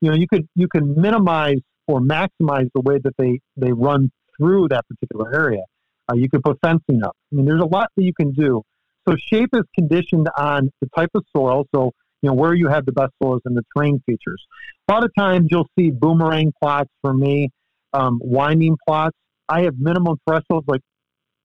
You 0.02 0.10
know, 0.10 0.18
you 0.18 0.26
could 0.28 0.48
you 0.56 0.68
can 0.68 1.00
minimize 1.00 1.60
or 1.86 2.00
maximize 2.00 2.70
the 2.74 2.82
way 2.82 2.98
that 3.04 3.14
they 3.20 3.42
they 3.56 3.72
run 3.72 4.12
through 4.42 4.70
that 4.70 4.86
particular 4.88 5.34
area. 5.34 5.62
Uh, 6.10 6.16
you 6.16 6.30
could 6.30 6.42
put 6.44 6.58
fencing 6.64 7.04
up. 7.04 7.16
I 7.32 7.36
mean, 7.36 7.46
there's 7.46 7.62
a 7.62 7.66
lot 7.66 7.90
that 7.96 8.04
you 8.04 8.14
can 8.14 8.32
do. 8.32 8.64
So 9.08 9.16
shape 9.18 9.50
is 9.54 9.64
conditioned 9.76 10.28
on 10.38 10.72
the 10.82 10.90
type 10.96 11.10
of 11.16 11.24
soil. 11.36 11.66
So 11.74 11.92
you 12.22 12.30
know 12.30 12.36
where 12.36 12.54
you 12.54 12.68
have 12.68 12.86
the 12.86 12.92
best 12.92 13.12
soils 13.22 13.42
and 13.46 13.56
the 13.56 13.64
terrain 13.76 14.02
features. 14.06 14.44
A 14.88 14.94
lot 14.94 15.04
of 15.04 15.12
times 15.18 15.48
you'll 15.50 15.70
see 15.78 15.90
boomerang 15.92 16.54
plots 16.62 16.90
for 17.02 17.14
me, 17.14 17.50
um, 17.94 18.20
winding 18.22 18.78
plots. 18.88 19.16
I 19.50 19.62
have 19.64 19.76
minimum 19.78 20.18
thresholds. 20.28 20.68
Like 20.68 20.82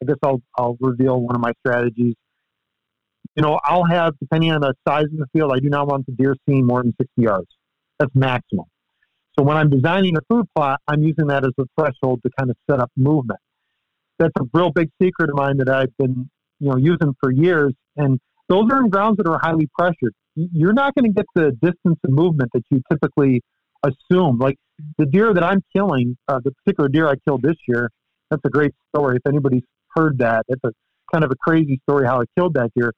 I 0.03 0.07
guess 0.07 0.17
I'll 0.23 0.43
I'll 0.57 0.77
reveal 0.81 1.21
one 1.21 1.35
of 1.35 1.41
my 1.41 1.53
strategies. 1.61 2.15
You 3.35 3.43
know, 3.43 3.59
I'll 3.65 3.85
have 3.85 4.15
depending 4.21 4.53
on 4.53 4.61
the 4.61 4.75
size 4.87 5.05
of 5.05 5.19
the 5.19 5.27
field. 5.33 5.53
I 5.55 5.61
do 5.61 5.69
not 5.69 5.89
want 5.89 6.07
the 6.07 6.13
deer 6.13 6.37
seeing 6.49 6.67
more 6.67 6.83
than 6.83 6.95
60 7.01 7.11
yards. 7.17 7.49
That's 7.99 8.15
maximum. 8.15 8.67
So 9.39 9.45
when 9.45 9.57
I'm 9.57 9.69
designing 9.69 10.17
a 10.17 10.21
food 10.31 10.47
plot, 10.55 10.81
I'm 10.89 11.03
using 11.03 11.27
that 11.27 11.45
as 11.45 11.53
a 11.59 11.65
threshold 11.79 12.21
to 12.25 12.31
kind 12.39 12.51
of 12.51 12.57
set 12.71 12.81
up 12.81 12.91
movement. 12.97 13.41
That's 14.19 14.33
a 14.41 14.45
real 14.55 14.71
big 14.71 14.89
secret 15.01 15.29
of 15.29 15.37
mine 15.37 15.59
that 15.59 15.69
I've 15.69 15.95
been, 15.99 16.31
you 16.59 16.71
know, 16.71 16.77
using 16.77 17.15
for 17.21 17.31
years. 17.31 17.75
And 17.97 18.19
those 18.49 18.65
are 18.71 18.83
in 18.83 18.89
grounds 18.89 19.19
that 19.19 19.29
are 19.29 19.39
highly 19.39 19.69
pressured. 19.79 20.15
You're 20.35 20.73
not 20.73 20.95
going 20.95 21.11
to 21.11 21.15
get 21.15 21.27
the 21.35 21.53
distance 21.61 21.99
of 22.03 22.11
movement 22.11 22.51
that 22.55 22.63
you 22.71 22.81
typically 22.91 23.43
assume. 23.83 24.39
Like 24.39 24.57
the 24.99 25.07
deer 25.07 25.35
that 25.35 25.45
I'm 25.45 25.63
killing, 25.75 26.17
uh, 26.29 26.41
the 26.43 26.53
particular 26.53 26.89
deer 26.89 27.09
I 27.09 27.15
killed 27.27 27.43
this 27.43 27.57
year, 27.69 27.91
that's 28.31 28.43
a 28.45 28.51
great 28.51 28.73
story. 28.95 29.17
If 29.17 29.27
anybody's 29.27 29.65
heard 29.95 30.19
that, 30.19 30.45
it's 30.49 30.65
a 30.65 30.73
kind 31.13 31.25
of 31.25 31.31
a 31.31 31.37
crazy 31.37 31.81
story 31.89 32.07
how 32.07 32.21
I 32.21 32.25
killed 32.39 32.55
that 32.55 32.71
deer. 32.75 32.93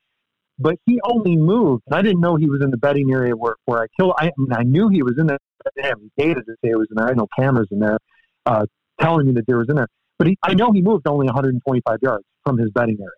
But 0.59 0.77
he 0.87 1.01
only 1.05 1.37
moved, 1.37 1.85
and 1.87 1.95
I 1.95 2.03
didn't 2.03 2.21
know 2.21 2.37
he 2.37 2.49
was 2.49 2.63
in 2.63 2.71
the 2.71 2.77
bedding 2.77 3.13
area 3.13 3.37
where, 3.37 3.55
where 3.65 3.81
I 3.83 3.87
killed. 3.99 4.15
I, 4.19 4.27
I 4.27 4.31
mean, 4.37 4.53
I 4.53 4.63
knew 4.63 4.89
he 4.89 5.03
was 5.03 5.19
in 5.19 5.27
there. 5.27 5.39
Didn't 5.77 5.89
have 5.89 5.99
any 6.01 6.11
data 6.29 6.41
to 6.41 6.53
say 6.65 6.71
it 6.71 6.79
was 6.79 6.89
in 6.91 6.97
there. 6.97 7.07
I 7.07 7.11
had 7.11 7.17
no 7.17 7.29
cameras 7.39 7.69
in 7.71 7.79
there 7.79 7.99
uh, 8.47 8.67
telling 9.01 9.27
me 9.27 9.33
that 9.35 9.47
deer 9.47 9.59
was 9.59 9.69
in 9.69 9.77
there. 9.77 9.89
But 10.19 10.29
he, 10.29 10.39
I 10.43 10.55
know 10.55 10.73
he 10.73 10.83
moved 10.83 11.07
only 11.07 11.27
125 11.27 11.99
yards 12.03 12.25
from 12.45 12.59
his 12.59 12.71
bedding 12.71 12.99
area, 13.01 13.11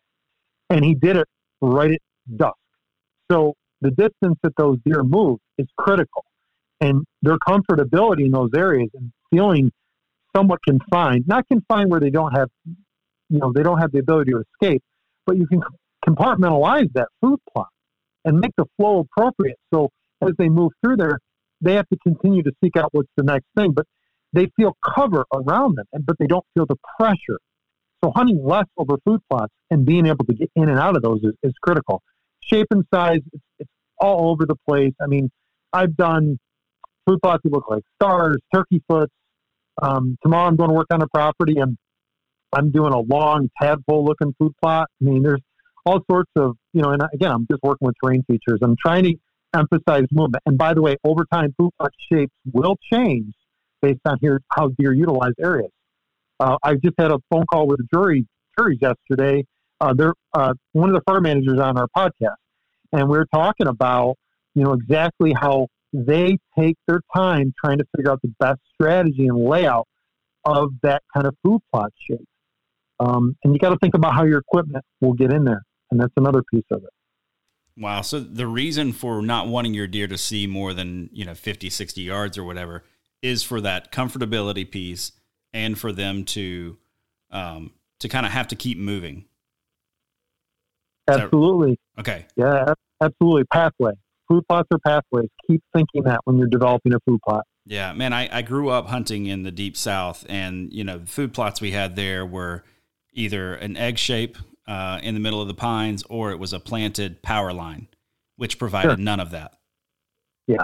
and 0.69 0.85
he 0.85 0.95
did 0.95 1.17
it 1.17 1.27
right 1.61 1.93
at 1.93 2.37
dusk. 2.37 2.57
So 3.31 3.55
the 3.81 3.91
distance 3.91 4.39
that 4.43 4.53
those 4.57 4.79
deer 4.85 5.03
move 5.03 5.39
is 5.57 5.67
critical, 5.79 6.25
and 6.81 7.05
their 7.23 7.39
comfortability 7.39 8.27
in 8.27 8.33
those 8.33 8.51
areas 8.55 8.91
and 8.95 9.13
feeling 9.31 9.71
somewhat 10.37 10.61
confined, 10.67 11.25
not 11.27 11.47
confined 11.49 11.91
where 11.91 12.01
they 12.01 12.11
don't 12.11 12.33
have, 12.37 12.49
you 13.29 13.39
know, 13.39 13.53
they 13.55 13.63
don't 13.63 13.79
have 13.79 13.93
the 13.93 13.99
ability 13.99 14.33
to 14.33 14.43
escape, 14.63 14.83
but 15.27 15.37
you 15.37 15.47
can 15.47 15.63
compartmentalize 16.07 16.93
that 16.95 17.09
food 17.21 17.39
plot 17.53 17.69
and 18.25 18.39
make 18.39 18.53
the 18.57 18.65
flow 18.77 19.01
appropriate. 19.01 19.59
So 19.73 19.89
as 20.23 20.31
they 20.39 20.49
move 20.49 20.73
through 20.83 20.97
there, 20.97 21.19
they 21.61 21.75
have 21.75 21.89
to 21.89 21.99
continue 22.03 22.43
to 22.43 22.53
seek 22.63 22.77
out 22.77 22.89
what's 22.93 23.09
the 23.17 23.23
next 23.23 23.47
thing, 23.57 23.73
but 23.73 23.87
they 24.33 24.49
feel 24.57 24.77
cover 24.95 25.25
around 25.33 25.77
them, 25.77 25.87
but 26.05 26.17
they 26.19 26.27
don't 26.27 26.45
feel 26.55 26.67
the 26.67 26.77
pressure. 26.99 27.39
So 28.03 28.13
hunting 28.15 28.43
less 28.45 28.67
over 28.79 28.97
food 29.05 29.21
plots 29.29 29.53
and 29.71 29.85
being 29.85 30.07
able 30.07 30.25
to 30.25 30.35
get 30.35 30.51
in 30.57 30.69
and 30.69 30.79
out 30.79 30.97
of 30.97 31.03
those 31.03 31.21
is, 31.23 31.33
is 31.43 31.53
critical. 31.63 32.03
Shape 32.41 32.69
and 32.71 32.85
size, 32.93 33.21
it's, 33.33 33.45
it's 33.59 33.71
all 33.99 34.31
over 34.31 34.47
the 34.47 34.57
place. 34.69 34.95
I 35.03 35.07
mean, 35.07 35.31
I've 35.73 35.97
done 35.97 36.39
food 37.07 37.21
plots 37.23 37.43
that 37.45 37.53
look 37.53 37.69
like 37.69 37.83
stars, 38.01 38.39
turkey 38.55 38.83
foots. 38.89 39.13
Um, 39.83 40.17
tomorrow 40.23 40.49
I'm 40.49 40.57
going 40.57 40.71
to 40.71 40.75
work 40.75 40.89
on 40.91 41.03
a 41.03 41.09
property 41.09 41.59
and 41.59 41.77
I'm 42.53 42.71
doing 42.71 42.93
a 42.93 43.01
long 43.01 43.49
tadpole 43.61 44.05
looking 44.05 44.35
food 44.39 44.53
plot. 44.63 44.89
I 45.01 45.05
mean, 45.05 45.23
there's 45.23 45.43
all 45.87 46.01
sorts 46.11 46.31
of, 46.37 46.57
you 46.73 46.83
know, 46.83 46.91
and 46.91 47.03
again, 47.15 47.31
I'm 47.31 47.47
just 47.51 47.63
working 47.63 47.87
with 47.87 47.95
terrain 48.03 48.23
features. 48.27 48.61
I'm 48.63 48.77
trying 48.81 49.05
to 49.05 49.15
emphasize 49.55 50.05
movement. 50.13 50.43
And 50.47 50.57
by 50.57 50.75
the 50.75 50.83
way, 50.83 50.97
over 51.05 51.25
time, 51.33 51.55
food 51.59 51.71
plot 51.79 51.93
shapes 52.11 52.33
will 52.53 52.77
change 52.93 53.35
based 53.83 54.01
on 54.05 54.19
here 54.21 54.41
how 54.53 54.69
deer 54.79 54.93
utilize 54.93 55.33
areas. 55.41 55.71
Uh, 56.39 56.57
I 56.63 56.75
just 56.75 56.95
had 56.99 57.11
a 57.11 57.19
phone 57.31 57.45
call 57.47 57.67
with 57.67 57.79
the 57.79 57.87
jury 57.93 58.27
juries 58.59 58.79
yesterday. 58.81 59.45
Uh, 59.81 59.95
they're 59.95 60.15
uh, 60.35 60.53
one 60.73 60.89
of 60.89 60.95
the 60.95 61.03
farm 61.07 61.25
managers 61.25 61.59
on 61.59 61.79
our 61.79 61.87
podcast, 61.97 62.37
and 62.93 63.09
we 63.09 63.19
are 63.19 63.27
talking 63.33 63.67
about 63.67 64.17
you 64.55 64.63
know 64.63 64.73
exactly 64.73 65.33
how 65.39 65.69
they 65.93 66.39
take 66.59 66.77
their 66.87 67.01
time 67.15 67.53
trying 67.63 67.79
to 67.79 67.85
figure 67.97 68.11
out 68.11 68.21
the 68.23 68.33
best 68.39 68.61
strategy 68.75 69.27
and 69.27 69.45
layout 69.45 69.87
of 70.45 70.71
that 70.83 71.03
kind 71.15 71.27
of 71.27 71.35
food 71.43 71.61
plot 71.73 71.93
shape. 72.09 72.27
Um, 73.01 73.37
and 73.45 73.55
you 73.55 73.59
got 73.59 73.71
to 73.71 73.79
think 73.79 73.95
about 73.95 74.15
how 74.15 74.25
your 74.25 74.39
equipment 74.39 74.85
will 75.01 75.15
get 75.15 75.33
in 75.33 75.45
there, 75.45 75.63
and 75.91 76.01
that's 76.01 76.13
another 76.17 76.43
piece 76.53 76.65
of 76.71 76.83
it. 76.83 76.91
Wow. 77.81 78.03
So 78.03 78.21
the 78.21 78.47
reason 78.47 78.93
for 78.93 79.23
not 79.23 79.49
wanting 79.49 79.73
your 79.73 79.87
deer 79.87 80.07
to 80.07 80.19
see 80.19 80.47
more 80.47 80.75
than, 80.75 81.09
you 81.15 81.25
know, 81.25 81.35
50, 81.35 81.71
60 81.71 82.03
yards 82.03 82.37
or 82.37 82.45
whatever 82.45 82.85
is 83.23 83.43
for 83.43 83.61
that 83.63 83.91
comfortability 83.91 84.71
piece 84.71 85.13
and 85.55 85.79
for 85.79 85.91
them 85.91 86.25
to 86.25 86.77
um, 87.31 87.73
to 88.01 88.09
kind 88.09 88.27
of 88.27 88.33
have 88.33 88.49
to 88.49 88.57
keep 88.57 88.77
moving. 88.77 89.25
Absolutely. 91.09 91.79
That, 91.97 92.01
okay. 92.01 92.27
Yeah, 92.37 92.75
absolutely. 93.01 93.45
Pathway. 93.45 93.93
Food 94.29 94.45
plots 94.47 94.69
are 94.73 94.79
pathways. 94.79 95.29
Keep 95.49 95.63
thinking 95.75 96.03
that 96.05 96.21
when 96.25 96.37
you're 96.37 96.49
developing 96.49 96.93
a 96.93 97.01
food 97.01 97.21
plot. 97.27 97.45
Yeah, 97.65 97.93
man, 97.95 98.13
I, 98.13 98.39
I 98.39 98.43
grew 98.43 98.69
up 98.69 98.89
hunting 98.89 99.27
in 99.27 99.43
the 99.43 99.51
deep 99.51 99.77
south 99.77 100.27
and 100.29 100.73
you 100.73 100.85
know, 100.85 100.99
the 100.99 101.07
food 101.07 101.33
plots 101.33 101.61
we 101.61 101.71
had 101.71 101.97
there 101.97 102.27
were 102.27 102.63
either 103.13 103.55
an 103.55 103.77
egg 103.77 103.99
shape 103.99 104.37
uh, 104.71 105.01
in 105.03 105.15
the 105.15 105.21
middle 105.21 105.43
of 105.43 105.49
the 105.49 105.55
pines 105.55 106.05
or 106.09 106.31
it 106.31 106.39
was 106.39 106.53
a 106.53 106.61
planted 106.61 107.21
power 107.23 107.53
line, 107.53 107.89
which 108.37 108.57
provided 108.57 108.91
sure. 108.91 108.97
none 108.99 109.19
of 109.19 109.33
that. 109.33 109.55
Yeah. 110.47 110.63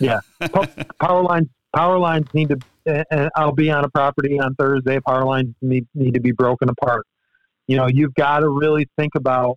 Yeah. 0.00 0.20
power 1.00 1.22
lines 1.22 1.46
power 1.72 1.98
lines 1.98 2.26
need 2.34 2.48
to, 2.48 3.04
and 3.12 3.30
I'll 3.36 3.52
be 3.52 3.70
on 3.70 3.84
a 3.84 3.88
property 3.90 4.40
on 4.40 4.56
Thursday, 4.56 4.98
power 5.06 5.24
lines 5.24 5.54
need, 5.62 5.86
need 5.94 6.14
to 6.14 6.20
be 6.20 6.32
broken 6.32 6.68
apart. 6.68 7.06
You 7.68 7.76
know, 7.76 7.86
you've 7.86 8.14
got 8.14 8.40
to 8.40 8.48
really 8.48 8.88
think 8.98 9.14
about 9.14 9.56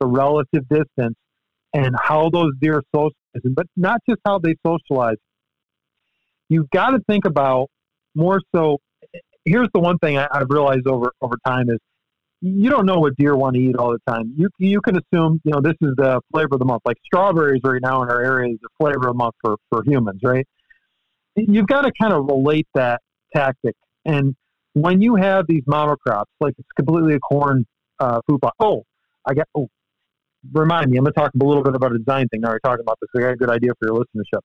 the 0.00 0.06
relative 0.06 0.66
distance 0.68 1.14
and 1.72 1.94
how 2.02 2.28
those 2.28 2.52
deer 2.60 2.82
socialize, 2.92 3.52
but 3.54 3.66
not 3.76 4.00
just 4.08 4.20
how 4.24 4.40
they 4.40 4.56
socialize. 4.66 5.18
You've 6.48 6.70
got 6.70 6.90
to 6.90 6.98
think 7.08 7.24
about 7.24 7.68
more 8.16 8.40
so. 8.52 8.78
Here's 9.44 9.68
the 9.74 9.80
one 9.80 9.98
thing 9.98 10.18
I, 10.18 10.26
I've 10.32 10.50
realized 10.50 10.88
over, 10.88 11.12
over 11.20 11.36
time 11.46 11.70
is 11.70 11.78
you 12.42 12.70
don't 12.70 12.86
know 12.86 12.98
what 12.98 13.16
deer 13.16 13.36
want 13.36 13.54
to 13.54 13.62
eat 13.62 13.76
all 13.76 13.92
the 13.92 14.12
time. 14.12 14.34
You 14.36 14.50
you 14.58 14.80
can 14.80 14.96
assume 14.96 15.40
you 15.44 15.52
know 15.52 15.60
this 15.60 15.76
is 15.80 15.94
the 15.96 16.20
flavor 16.32 16.48
of 16.52 16.58
the 16.58 16.64
month. 16.64 16.82
Like 16.84 16.96
strawberries 17.04 17.60
right 17.64 17.80
now 17.80 18.02
in 18.02 18.10
our 18.10 18.22
area 18.22 18.52
is 18.52 18.58
the 18.60 18.68
flavor 18.80 19.08
of 19.08 19.14
the 19.14 19.18
month 19.18 19.34
for 19.42 19.56
for 19.70 19.82
humans, 19.84 20.20
right? 20.24 20.46
you've 21.36 21.66
got 21.66 21.82
to 21.82 21.92
kind 22.00 22.12
of 22.12 22.26
relate 22.26 22.66
that 22.74 23.00
tactic. 23.34 23.74
And 24.04 24.34
when 24.74 25.00
you 25.00 25.16
have 25.16 25.46
these 25.48 25.62
monocrops, 25.62 26.24
like 26.40 26.54
it's 26.58 26.68
completely 26.76 27.14
a 27.14 27.20
corn 27.20 27.64
uh, 28.00 28.20
food 28.28 28.40
plot. 28.40 28.54
Oh, 28.60 28.84
I 29.26 29.34
got. 29.34 29.46
Oh, 29.54 29.68
remind 30.52 30.90
me. 30.90 30.98
I'm 30.98 31.04
going 31.04 31.14
to 31.14 31.20
talk 31.20 31.30
a 31.40 31.44
little 31.44 31.62
bit 31.62 31.74
about 31.74 31.92
a 31.92 31.98
design 31.98 32.26
thing. 32.28 32.40
Now 32.40 32.50
we're 32.50 32.58
talking 32.58 32.82
about 32.82 32.98
this. 33.00 33.08
I 33.16 33.20
got 33.20 33.32
a 33.32 33.36
good 33.36 33.50
idea 33.50 33.70
for 33.78 33.88
your 33.88 34.04
listenership. 34.04 34.40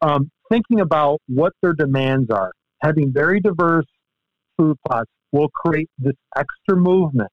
Um, 0.00 0.30
thinking 0.50 0.80
about 0.80 1.20
what 1.28 1.52
their 1.62 1.74
demands 1.74 2.30
are, 2.30 2.52
having 2.82 3.12
very 3.12 3.40
diverse 3.40 3.86
food 4.56 4.76
plots 4.86 5.10
will 5.32 5.48
create 5.48 5.90
this 5.98 6.14
extra 6.36 6.76
movement. 6.76 7.30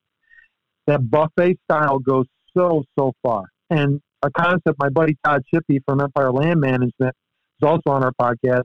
That 0.87 1.09
buffet 1.09 1.57
style 1.69 1.99
goes 1.99 2.25
so 2.57 2.83
so 2.97 3.13
far. 3.21 3.43
And 3.69 4.01
a 4.23 4.31
concept 4.31 4.79
my 4.79 4.89
buddy 4.89 5.15
Todd 5.23 5.43
Shippey 5.53 5.79
from 5.85 6.01
Empire 6.01 6.31
Land 6.31 6.59
Management 6.59 7.15
is 7.61 7.63
also 7.63 7.91
on 7.91 8.03
our 8.03 8.13
podcast. 8.19 8.63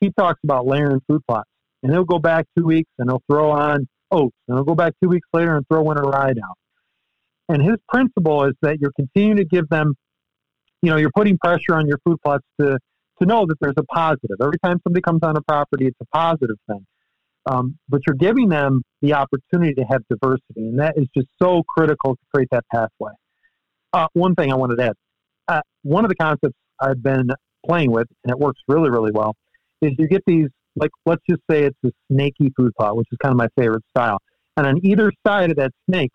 He 0.00 0.10
talks 0.18 0.40
about 0.42 0.66
layering 0.66 1.00
food 1.06 1.22
plots, 1.28 1.48
and 1.82 1.92
he'll 1.92 2.04
go 2.04 2.18
back 2.18 2.46
two 2.56 2.64
weeks 2.64 2.90
and 2.98 3.10
he'll 3.10 3.22
throw 3.30 3.50
on 3.50 3.86
oats, 4.10 4.36
and 4.48 4.56
he'll 4.56 4.64
go 4.64 4.74
back 4.74 4.94
two 5.02 5.08
weeks 5.08 5.28
later 5.32 5.56
and 5.56 5.66
throw 5.68 5.90
in 5.90 5.98
a 5.98 6.02
rye 6.02 6.32
down. 6.32 6.54
And 7.48 7.62
his 7.62 7.76
principle 7.88 8.44
is 8.44 8.54
that 8.62 8.80
you're 8.80 8.92
continuing 8.96 9.36
to 9.36 9.44
give 9.44 9.68
them, 9.68 9.94
you 10.80 10.90
know, 10.90 10.96
you're 10.96 11.12
putting 11.14 11.38
pressure 11.38 11.74
on 11.74 11.86
your 11.86 11.98
food 12.04 12.18
plots 12.24 12.44
to 12.60 12.78
to 13.20 13.26
know 13.26 13.46
that 13.46 13.56
there's 13.60 13.74
a 13.76 13.84
positive. 13.84 14.36
Every 14.42 14.58
time 14.64 14.80
somebody 14.82 15.02
comes 15.02 15.20
on 15.22 15.36
a 15.36 15.42
property, 15.42 15.86
it's 15.86 15.98
a 16.00 16.06
positive 16.16 16.56
thing. 16.66 16.84
Um, 17.46 17.76
but 17.88 18.00
you're 18.06 18.16
giving 18.16 18.48
them 18.48 18.82
the 19.00 19.14
opportunity 19.14 19.74
to 19.74 19.82
have 19.82 20.02
diversity, 20.08 20.68
and 20.68 20.78
that 20.78 20.94
is 20.96 21.06
just 21.16 21.28
so 21.40 21.62
critical 21.76 22.14
to 22.14 22.22
create 22.32 22.48
that 22.52 22.64
pathway. 22.72 23.12
Uh, 23.92 24.06
one 24.12 24.34
thing 24.34 24.52
I 24.52 24.56
wanted 24.56 24.76
to 24.76 24.84
add: 24.84 24.92
uh, 25.48 25.60
one 25.82 26.04
of 26.04 26.08
the 26.08 26.14
concepts 26.14 26.54
I've 26.80 27.02
been 27.02 27.30
playing 27.66 27.90
with, 27.90 28.06
and 28.24 28.30
it 28.30 28.38
works 28.38 28.60
really, 28.68 28.90
really 28.90 29.10
well, 29.12 29.34
is 29.80 29.92
you 29.98 30.06
get 30.06 30.22
these, 30.26 30.46
like, 30.76 30.90
let's 31.04 31.22
just 31.28 31.42
say 31.50 31.64
it's 31.64 31.78
a 31.84 31.90
snaky 32.10 32.52
food 32.56 32.72
plot, 32.78 32.96
which 32.96 33.08
is 33.10 33.18
kind 33.22 33.32
of 33.32 33.38
my 33.38 33.48
favorite 33.60 33.84
style. 33.90 34.18
And 34.56 34.66
on 34.66 34.84
either 34.84 35.12
side 35.26 35.50
of 35.50 35.56
that 35.56 35.72
snake, 35.90 36.10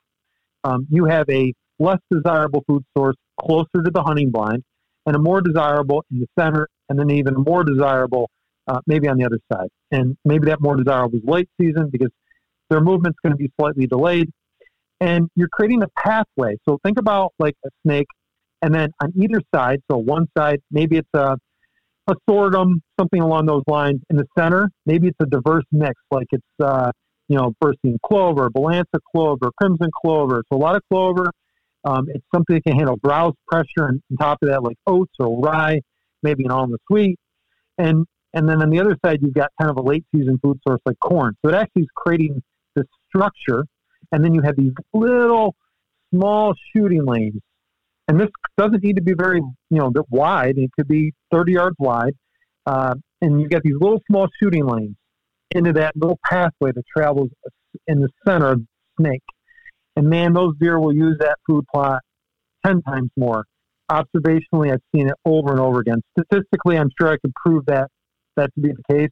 um, 0.64 0.88
you 0.90 1.06
have 1.06 1.26
a 1.30 1.54
less 1.80 2.00
desirable 2.10 2.64
food 2.68 2.84
source 2.98 3.16
closer 3.40 3.84
to 3.84 3.92
the 3.92 4.02
hunting 4.02 4.32
blind, 4.32 4.64
and 5.06 5.16
a 5.16 5.20
more 5.20 5.42
desirable 5.42 6.04
in 6.12 6.20
the 6.20 6.28
center, 6.40 6.68
and 6.90 6.98
then 6.98 7.12
even 7.12 7.34
more 7.36 7.64
desirable 7.64 8.30
uh, 8.68 8.80
maybe 8.88 9.08
on 9.08 9.18
the 9.18 9.26
other 9.26 9.40
side. 9.52 9.70
And 9.92 10.18
maybe 10.26 10.48
that 10.48 10.62
more 10.62 10.76
desirable 10.76 11.18
is 11.18 11.24
late 11.26 11.50
season 11.60 11.90
because 11.92 12.12
their 12.70 12.82
movement's 12.82 13.20
going 13.24 13.34
to 13.34 13.38
be 13.38 13.52
slightly 13.60 13.88
delayed. 13.88 14.30
And 15.00 15.30
you're 15.36 15.50
creating 15.50 15.84
a 15.84 15.88
pathway. 15.98 16.58
So 16.68 16.80
think 16.84 17.00
about 17.00 17.34
like 17.40 17.56
a 17.66 17.70
snake 17.86 18.08
and 18.62 18.74
then 18.74 18.90
on 19.02 19.14
either 19.16 19.42
side, 19.54 19.82
so 19.90 19.98
one 19.98 20.28
side, 20.38 20.60
maybe 20.72 20.98
it's 20.98 21.10
a, 21.14 21.38
a 22.08 22.16
sorghum, 22.30 22.82
something 23.00 23.22
along 23.22 23.46
those 23.46 23.64
lines. 23.68 24.02
In 24.10 24.18
the 24.18 24.26
center, 24.38 24.70
maybe 24.86 25.08
it's 25.08 25.18
a 25.22 25.26
diverse 25.26 25.66
mix, 25.72 25.94
like 26.10 26.28
it's, 26.32 26.44
uh, 26.64 26.92
you 27.28 27.38
know, 27.38 27.54
berseem 27.64 27.98
clover, 28.06 28.50
balansa 28.50 29.00
clover, 29.14 29.52
crimson 29.62 29.90
clover. 30.02 30.44
So 30.52 30.58
a 30.58 30.62
lot 30.62 30.76
of 30.76 30.82
clover. 30.92 31.26
Um, 31.84 32.08
it's 32.10 32.26
something 32.34 32.56
that 32.56 32.64
can 32.64 32.76
handle 32.76 32.98
browse 32.98 33.34
pressure, 33.48 33.88
and 33.88 34.02
on 34.12 34.18
top 34.18 34.40
of 34.42 34.50
that, 34.50 34.64
like 34.64 34.78
oats 34.88 35.14
or 35.20 35.40
rye, 35.40 35.80
maybe 36.24 36.44
an 36.44 36.52
almond 36.52 36.80
sweet. 36.88 37.18
And 37.78 38.06
and 38.34 38.48
then 38.48 38.62
on 38.62 38.70
the 38.70 38.80
other 38.80 38.98
side, 39.04 39.20
you've 39.22 39.34
got 39.34 39.50
kind 39.60 39.72
of 39.72 39.78
a 39.78 39.82
late 39.82 40.06
season 40.16 40.40
food 40.42 40.60
source 40.68 40.82
like 40.86 41.00
corn. 41.00 41.36
So 41.44 41.52
it 41.52 41.56
actually 41.56 41.84
is 41.84 41.90
creating 41.96 42.42
this 42.76 42.86
structure. 43.08 43.66
And 44.12 44.24
then 44.24 44.34
you 44.34 44.42
have 44.42 44.56
these 44.56 44.72
little 44.94 45.56
small 46.14 46.54
shooting 46.74 47.06
lanes 47.06 47.42
and 48.08 48.20
this 48.20 48.30
doesn't 48.58 48.84
need 48.84 48.96
to 48.96 49.02
be 49.02 49.14
very, 49.14 49.40
you 49.40 49.78
know, 49.78 49.92
wide. 50.10 50.58
It 50.58 50.72
could 50.78 50.88
be 50.88 51.14
30 51.32 51.54
yards 51.54 51.76
wide. 51.80 52.16
uh, 52.66 52.96
and 53.22 53.42
you 53.42 53.48
get 53.48 53.64
these 53.64 53.76
little 53.80 54.00
small 54.10 54.28
shooting 54.42 54.66
lanes 54.66 54.96
into 55.52 55.74
that 55.74 55.96
little 55.96 56.20
pathway 56.24 56.72
that 56.72 56.84
travels 56.96 57.30
in 57.88 58.00
the 58.00 58.10
center 58.28 58.52
of 58.52 58.60
the 58.60 58.68
snake. 59.02 59.24
And 59.96 60.08
man, 60.08 60.34
those 60.34 60.54
deer 60.60 60.80
will 60.80 60.94
use 60.94 61.18
that 61.20 61.38
food 61.48 61.66
plot 61.74 62.02
10 62.66 62.84
times 62.84 63.10
more. 63.18 63.46
Observationally, 63.90 64.72
I've 64.72 64.82
seen 64.94 65.08
it 65.08 65.16
over 65.26 65.50
and 65.52 65.60
over 65.60 65.80
again. 65.80 66.04
Statistically, 66.20 66.78
I'm 66.78 66.92
sure 67.00 67.10
I 67.10 67.18
could 67.18 67.34
prove 67.34 67.66
that 67.66 67.90
that 68.38 68.54
to 68.56 68.62
be 68.62 68.70
the 68.70 68.94
case. 68.94 69.10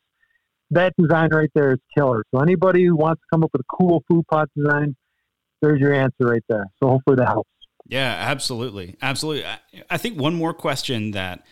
That 0.72 0.94
design 0.98 1.30
right 1.32 1.50
there 1.54 1.74
is 1.74 1.80
killer. 1.96 2.24
So 2.34 2.42
anybody 2.42 2.86
who 2.86 2.96
wants 2.96 3.22
to 3.22 3.26
come 3.32 3.44
up 3.44 3.52
with 3.54 3.62
a 3.62 3.76
cool 3.78 4.04
food 4.10 4.26
plot 4.32 4.50
design, 4.56 4.96
there's 5.62 5.80
your 5.80 5.94
answer 5.94 6.16
right 6.22 6.44
there. 6.50 6.66
So 6.82 6.90
hopefully 6.90 7.18
that 7.18 7.28
helps. 7.28 7.50
Yeah, 7.88 8.16
absolutely. 8.18 8.96
Absolutely. 9.02 9.46
I, 9.46 9.60
I 9.92 9.98
think 9.98 10.20
one 10.20 10.34
more 10.34 10.54
question 10.54 11.12
that 11.12 11.46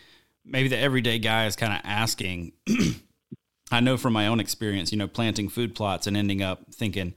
maybe 0.44 0.68
the 0.68 0.78
everyday 0.78 1.18
guy 1.18 1.46
is 1.46 1.54
kind 1.54 1.72
of 1.72 1.80
asking 1.84 2.52
I 3.70 3.80
know 3.80 3.96
from 3.96 4.12
my 4.12 4.26
own 4.26 4.40
experience, 4.40 4.92
you 4.92 4.98
know, 4.98 5.08
planting 5.08 5.48
food 5.48 5.74
plots 5.74 6.06
and 6.06 6.16
ending 6.16 6.42
up 6.42 6.72
thinking, 6.72 7.14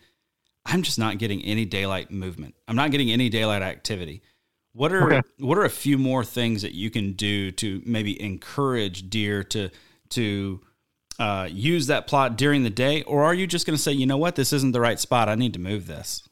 I'm 0.66 0.82
just 0.82 1.00
not 1.00 1.18
getting 1.18 1.42
any 1.44 1.66
daylight 1.66 2.12
movement. 2.12 2.56
I'm 2.68 2.76
not 2.76 2.92
getting 2.92 3.12
any 3.12 3.30
daylight 3.30 3.62
activity. 3.62 4.22
What 4.74 4.92
are 4.92 5.14
okay. 5.14 5.22
what 5.40 5.58
are 5.58 5.66
a 5.66 5.70
few 5.70 5.98
more 5.98 6.24
things 6.24 6.62
that 6.62 6.74
you 6.74 6.90
can 6.90 7.14
do 7.14 7.52
to 7.54 7.82
maybe 7.86 8.22
encourage 8.22 9.10
deer 9.10 9.44
to 9.46 9.70
to 10.12 10.62
uh, 11.20 11.48
use 11.52 11.88
that 11.88 12.08
plot 12.08 12.38
during 12.38 12.64
the 12.64 12.70
day, 12.70 13.04
or 13.04 13.24
are 13.24 13.34
you 13.34 13.48
just 13.48 13.66
going 13.66 13.76
to 13.76 13.82
say, 13.82 13.92
you 13.92 14.06
know 14.06 14.18
what, 14.18 14.36
this 14.36 14.54
isn't 14.54 14.72
the 14.72 14.82
right 14.82 15.00
spot. 15.00 15.30
I 15.30 15.36
need 15.36 15.54
to 15.54 15.60
move 15.60 15.88
this. 15.88 16.28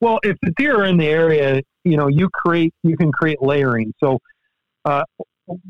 Well, 0.00 0.20
if 0.22 0.36
the 0.42 0.52
deer 0.56 0.82
are 0.82 0.84
in 0.84 0.96
the 0.96 1.08
area, 1.08 1.60
you 1.84 1.96
know, 1.96 2.06
you 2.06 2.28
create 2.32 2.72
you 2.84 2.96
can 2.96 3.10
create 3.10 3.42
layering. 3.42 3.92
So, 3.98 4.18
uh, 4.84 5.02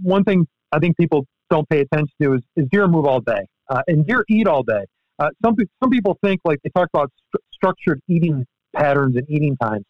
one 0.02 0.24
thing 0.24 0.46
I 0.72 0.78
think 0.78 0.96
people 0.98 1.24
don't 1.48 1.66
pay 1.70 1.80
attention 1.80 2.12
to 2.20 2.34
is, 2.34 2.42
is 2.56 2.66
deer 2.70 2.86
move 2.86 3.06
all 3.06 3.20
day, 3.20 3.46
uh, 3.70 3.82
and 3.86 4.06
deer 4.06 4.24
eat 4.28 4.46
all 4.46 4.62
day. 4.62 4.84
Uh, 5.18 5.30
some 5.42 5.56
some 5.82 5.90
people 5.90 6.18
think 6.22 6.40
like 6.44 6.58
they 6.62 6.70
talk 6.70 6.88
about 6.92 7.10
st- 7.34 7.42
structured 7.54 8.00
eating 8.08 8.46
patterns 8.76 9.16
and 9.16 9.28
eating 9.30 9.56
times. 9.56 9.84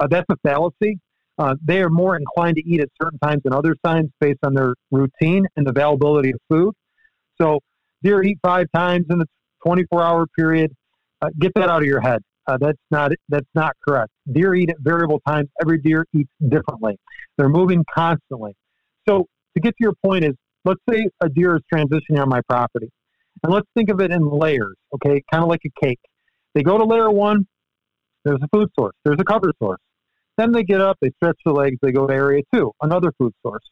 Uh, 0.00 0.06
that's 0.06 0.26
a 0.30 0.36
fallacy. 0.46 0.98
Uh, 1.38 1.54
they 1.64 1.80
are 1.80 1.90
more 1.90 2.16
inclined 2.16 2.56
to 2.56 2.68
eat 2.68 2.80
at 2.80 2.88
certain 3.00 3.18
times 3.20 3.42
than 3.44 3.52
other 3.52 3.76
times 3.84 4.10
based 4.20 4.40
on 4.42 4.54
their 4.54 4.74
routine 4.90 5.46
and 5.56 5.66
the 5.66 5.70
availability 5.70 6.30
of 6.30 6.40
food. 6.48 6.74
So 7.40 7.60
deer 8.02 8.22
eat 8.22 8.38
five 8.42 8.66
times 8.74 9.06
in 9.08 9.20
a 9.20 9.24
24 9.64 10.02
hour 10.02 10.26
period. 10.36 10.72
Uh, 11.22 11.28
get 11.38 11.52
that 11.54 11.68
out 11.68 11.82
of 11.82 11.86
your 11.86 12.00
head. 12.00 12.22
Uh, 12.46 12.56
that's 12.58 12.78
not 12.90 13.12
that's 13.28 13.48
not 13.54 13.76
correct. 13.86 14.10
Deer 14.32 14.54
eat 14.54 14.70
at 14.70 14.76
variable 14.80 15.20
times. 15.26 15.48
Every 15.60 15.78
deer 15.78 16.06
eats 16.14 16.30
differently. 16.48 16.98
They're 17.36 17.48
moving 17.48 17.84
constantly. 17.94 18.54
So 19.06 19.26
to 19.54 19.60
get 19.60 19.70
to 19.70 19.76
your 19.80 19.92
point 20.04 20.24
is, 20.24 20.32
let's 20.64 20.80
say 20.90 21.06
a 21.20 21.28
deer 21.28 21.56
is 21.56 21.62
transitioning 21.72 22.20
on 22.20 22.28
my 22.28 22.40
property, 22.48 22.90
and 23.42 23.52
let's 23.52 23.66
think 23.76 23.90
of 23.90 24.00
it 24.00 24.10
in 24.10 24.28
layers. 24.28 24.76
Okay, 24.94 25.22
kind 25.30 25.42
of 25.42 25.50
like 25.50 25.60
a 25.66 25.84
cake. 25.84 26.00
They 26.54 26.62
go 26.62 26.78
to 26.78 26.84
layer 26.84 27.10
one. 27.10 27.46
There's 28.24 28.40
a 28.42 28.48
food 28.52 28.70
source. 28.78 28.94
There's 29.04 29.18
a 29.20 29.24
cover 29.24 29.52
source. 29.62 29.80
Then 30.38 30.52
they 30.52 30.62
get 30.62 30.80
up. 30.80 30.96
They 31.02 31.10
stretch 31.16 31.36
their 31.44 31.52
legs. 31.52 31.76
They 31.82 31.92
go 31.92 32.06
to 32.06 32.14
area 32.14 32.42
two, 32.54 32.72
another 32.80 33.12
food 33.18 33.34
source. 33.44 33.64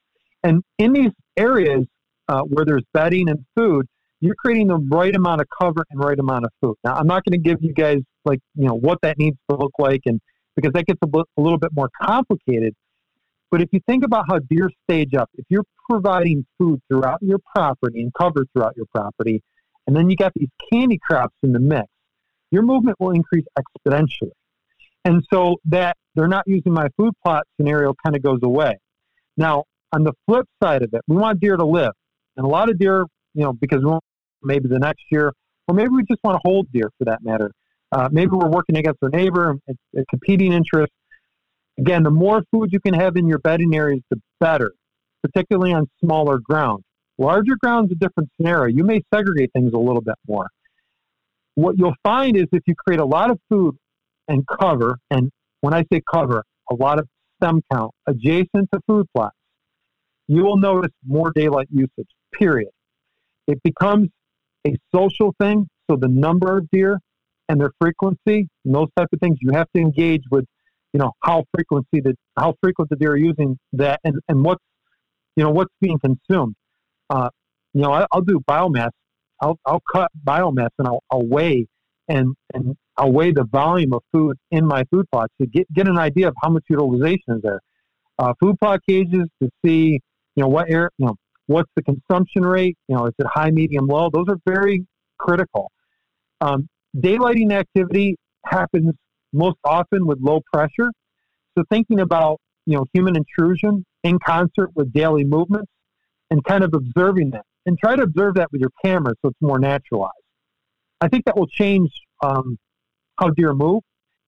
And 0.43 0.63
in 0.79 0.93
these 0.93 1.13
areas 1.37 1.87
uh, 2.29 2.43
where 2.43 2.65
there's 2.65 2.85
bedding 2.93 3.29
and 3.29 3.45
food, 3.57 3.87
you're 4.21 4.35
creating 4.35 4.69
the 4.69 4.79
right 4.79 5.15
amount 5.15 5.41
of 5.41 5.47
cover 5.61 5.85
and 5.91 6.01
right 6.01 6.19
amount 6.19 6.45
of 6.45 6.51
food. 6.61 6.75
Now, 6.85 6.95
I'm 6.95 7.07
not 7.07 7.25
going 7.25 7.41
to 7.41 7.49
give 7.49 7.59
you 7.63 7.73
guys 7.73 7.99
like 8.25 8.41
you 8.55 8.67
know 8.67 8.75
what 8.75 8.99
that 9.03 9.17
needs 9.19 9.37
to 9.49 9.57
look 9.57 9.73
like, 9.79 10.01
and 10.07 10.21
because 10.57 10.73
that 10.73 10.87
gets 10.87 10.99
a, 11.03 11.07
bit, 11.07 11.25
a 11.37 11.41
little 11.41 11.59
bit 11.59 11.71
more 11.73 11.89
complicated. 12.03 12.75
But 13.51 13.63
if 13.63 13.69
you 13.73 13.81
think 13.87 14.05
about 14.05 14.25
how 14.29 14.41
deer 14.51 14.69
stage 14.91 15.15
up, 15.15 15.31
if 15.35 15.45
you're 15.49 15.65
providing 15.89 16.45
food 16.59 16.81
throughout 16.89 17.23
your 17.23 17.39
property 17.55 18.01
and 18.01 18.13
cover 18.19 18.45
throughout 18.53 18.77
your 18.77 18.87
property, 18.93 19.41
and 19.87 19.95
then 19.95 20.11
you 20.11 20.17
got 20.17 20.33
these 20.35 20.49
candy 20.73 20.99
crops 20.99 21.37
in 21.45 21.53
the 21.53 21.61
mix, 21.61 21.87
your 22.51 22.63
movement 22.63 22.97
will 22.99 23.13
increase 23.13 23.45
exponentially. 23.57 24.33
And 25.07 25.23
so 25.33 25.57
that 25.67 25.97
they're 26.15 26.29
not 26.29 26.45
using 26.47 26.73
my 26.73 26.89
food 26.97 27.15
plot 27.25 27.45
scenario 27.57 27.95
kind 28.05 28.17
of 28.17 28.23
goes 28.23 28.41
away. 28.43 28.77
Now, 29.37 29.65
on 29.93 30.03
the 30.03 30.13
flip 30.27 30.47
side 30.63 30.83
of 30.83 30.93
it, 30.93 31.01
we 31.07 31.17
want 31.17 31.41
deer 31.41 31.57
to 31.57 31.65
live. 31.65 31.93
And 32.37 32.45
a 32.45 32.49
lot 32.49 32.69
of 32.69 32.79
deer 32.79 33.07
you 33.37 33.45
know, 33.45 33.53
because 33.53 33.85
we 33.85 33.93
maybe 34.43 34.69
the 34.69 34.79
next 34.79 35.05
year, 35.11 35.33
or 35.69 35.75
maybe 35.75 35.91
we 35.91 36.03
just 36.05 36.21
want 36.25 36.37
to 36.37 36.41
hold 36.45 36.67
deer 36.73 36.91
for 36.99 37.05
that 37.05 37.23
matter. 37.23 37.53
Uh, 37.93 38.09
maybe 38.11 38.31
we're 38.33 38.49
working 38.49 38.77
against 38.77 38.99
our 39.03 39.11
neighbor, 39.11 39.57
it's 39.67 39.79
a 39.97 40.05
competing 40.11 40.53
interest. 40.53 40.93
Again, 41.79 42.03
the 42.03 42.11
more 42.11 42.43
food 42.51 42.71
you 42.73 42.81
can 42.81 42.95
have 42.95 43.17
in 43.17 43.29
your 43.29 43.39
bedding 43.39 43.77
areas, 43.77 44.01
the 44.11 44.21
better, 44.41 44.73
particularly 45.23 45.75
on 45.75 45.87
smaller 46.03 46.39
ground. 46.39 46.83
Larger 47.19 47.57
ground's 47.61 47.93
a 47.93 47.95
different 47.95 48.31
scenario. 48.37 48.75
You 48.75 48.85
may 48.85 49.03
segregate 49.15 49.51
things 49.53 49.73
a 49.75 49.79
little 49.79 50.01
bit 50.03 50.17
more. 50.27 50.49
What 51.55 51.77
you'll 51.79 51.95
find 52.03 52.37
is 52.37 52.45
if 52.53 52.63
you 52.67 52.75
create 52.75 53.01
a 53.01 53.05
lot 53.05 53.31
of 53.31 53.39
food 53.51 53.77
and 54.29 54.45
cover, 54.47 54.99
and 55.11 55.31
when 55.61 55.75
I 55.75 55.85
say 55.93 56.01
cover, 56.11 56.45
a 56.71 56.75
lot 56.75 56.99
of 56.99 57.09
stem 57.37 57.63
count 57.73 57.93
adjacent 58.07 58.71
to 58.73 58.81
food 58.87 59.07
plots, 59.15 59.37
you 60.29 60.45
will 60.45 60.59
notice 60.59 60.93
more 61.07 61.33
daylight 61.35 61.69
usage, 61.71 62.09
period. 62.33 62.71
It 63.47 63.63
becomes 63.63 64.09
a 64.67 64.75
social 64.95 65.35
thing. 65.41 65.69
So 65.89 65.97
the 65.97 66.09
number 66.09 66.59
of 66.59 66.69
deer 66.71 66.99
and 67.49 67.61
their 67.61 67.71
frequency 67.81 68.49
and 68.65 68.75
those 68.75 68.89
type 68.97 69.09
of 69.13 69.21
things, 69.21 69.39
you 69.41 69.53
have 69.53 69.69
to 69.75 69.81
engage 69.81 70.23
with, 70.31 70.45
you 70.93 70.99
know, 70.99 71.13
how 71.23 71.45
frequency 71.55 72.01
the 72.01 72.15
how 72.37 72.55
frequent 72.61 72.91
the 72.91 72.97
deer 72.97 73.13
are 73.13 73.17
using 73.17 73.59
that 73.75 74.01
and, 74.03 74.17
and 74.29 74.45
what's 74.45 74.63
you 75.37 75.45
know 75.45 75.51
what's 75.51 75.73
being 75.81 75.99
consumed. 75.99 76.57
Uh, 77.09 77.29
you 77.73 77.83
know, 77.83 77.93
I, 77.93 78.07
will 78.13 78.23
do 78.23 78.41
biomass. 78.49 78.91
I'll, 79.41 79.59
I'll 79.67 79.83
cut 79.93 80.11
biomass 80.25 80.71
and 80.79 80.89
I'll, 80.89 81.03
I'll 81.11 81.27
weigh 81.27 81.67
and 82.09 82.35
and 82.55 82.75
I'll 82.99 83.13
weigh 83.13 83.33
the 83.33 83.45
volume 83.45 83.93
of 83.93 84.03
food 84.13 84.37
in 84.51 84.67
my 84.67 84.85
food 84.91 85.07
plots 85.11 85.33
to 85.41 85.47
get 85.47 85.73
get 85.73 85.89
an 85.89 85.99
idea 85.99 86.29
of 86.29 86.35
how 86.43 86.51
much 86.51 86.65
utilization 86.69 87.37
is 87.37 87.43
there. 87.43 87.61
Uh, 88.19 88.33
food 88.41 88.59
plot 88.59 88.81
cages 88.89 89.29
to 89.43 89.51
see 89.65 90.01
you 90.35 90.43
know 90.43 90.49
what 90.49 90.71
air 90.71 90.91
you 90.99 91.07
know 91.07 91.17
What's 91.47 91.71
the 91.77 91.83
consumption 91.83 92.43
rate? 92.43 92.77
You 92.89 92.97
know, 92.97 93.07
is 93.07 93.15
it 93.19 93.27
high, 93.33 93.51
medium, 93.51 93.87
low? 93.87 94.11
Those 94.13 94.27
are 94.29 94.39
very 94.47 94.85
critical. 95.19 95.71
Um, 96.41 96.69
daylighting 96.97 97.53
activity 97.53 98.17
happens 98.45 98.95
most 99.33 99.57
often 99.65 100.07
with 100.07 100.19
low 100.21 100.41
pressure. 100.53 100.91
So 101.57 101.65
thinking 101.71 102.01
about 102.01 102.41
you 102.67 102.77
know 102.77 102.85
human 102.93 103.17
intrusion 103.17 103.85
in 104.03 104.19
concert 104.19 104.71
with 104.75 104.93
daily 104.93 105.25
movements 105.25 105.71
and 106.31 106.43
kind 106.45 106.65
of 106.65 106.75
observing 106.75 107.31
that 107.31 107.45
and 107.65 107.79
try 107.79 107.95
to 107.95 108.03
observe 108.03 108.35
that 108.35 108.51
with 108.51 108.61
your 108.61 108.71
camera 108.85 109.15
so 109.23 109.29
it's 109.29 109.41
more 109.41 109.59
naturalized. 109.59 110.13
I 111.01 111.09
think 111.09 111.25
that 111.27 111.37
will 111.37 111.47
change 111.47 111.91
um, 112.25 112.59
how 113.19 113.31
deer 113.31 113.55
move 113.55 113.83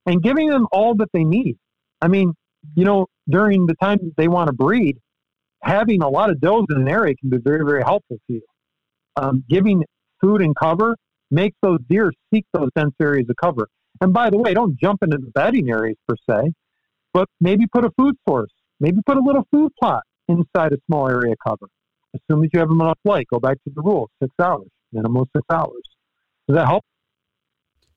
and 0.07 0.23
giving 0.23 0.49
them 0.49 0.67
all 0.73 0.95
that 0.97 1.09
they 1.13 1.25
need. 1.25 1.57
I 2.01 2.09
mean, 2.09 2.35
you 2.75 2.85
know, 2.85 3.07
during 3.29 3.67
the 3.67 3.75
time 3.75 3.99
they 4.17 4.29
want 4.29 4.49
to 4.49 4.53
breed, 4.53 4.99
having 5.63 6.03
a 6.03 6.09
lot 6.09 6.31
of 6.31 6.41
does 6.41 6.65
in 6.71 6.81
an 6.81 6.89
area 6.89 7.15
can 7.15 7.31
be 7.31 7.39
very, 7.39 7.65
very 7.65 7.83
helpful 7.83 8.17
to 8.27 8.33
you. 8.35 8.43
Um, 9.17 9.45
giving 9.49 9.85
food 10.21 10.41
and 10.43 10.55
cover 10.57 10.97
makes 11.31 11.57
those 11.63 11.81
deer 11.89 12.13
seek 12.33 12.47
those 12.53 12.71
dense 12.77 12.95
areas 13.01 13.29
of 13.29 13.37
cover. 13.37 13.69
And 14.01 14.13
by 14.13 14.31
the 14.31 14.39
way, 14.39 14.55
don't 14.55 14.79
jump 14.79 15.03
into 15.03 15.19
the 15.19 15.31
bedding 15.33 15.71
areas 15.71 15.97
per 16.07 16.15
se, 16.29 16.53
but 17.13 17.29
maybe 17.41 17.67
put 17.67 17.85
a 17.85 17.91
food 17.99 18.15
source, 18.29 18.53
maybe 18.81 19.01
put 19.05 19.17
a 19.17 19.21
little 19.21 19.47
food 19.51 19.73
plot 19.79 20.03
inside 20.29 20.73
a 20.73 20.79
small 20.87 21.09
area 21.09 21.35
cover. 21.45 21.67
As 22.15 22.21
soon 22.31 22.45
as 22.45 22.51
you 22.53 22.61
have 22.61 22.71
enough 22.71 22.99
light, 23.05 23.27
go 23.31 23.39
back 23.39 23.57
to 23.65 23.73
the 23.75 23.83
rule: 23.83 24.09
six 24.23 24.33
hours, 24.41 24.69
minimum 24.93 25.27
six 25.35 25.45
hours. 25.51 25.83
Does 26.47 26.57
that 26.57 26.67
help? 26.67 26.85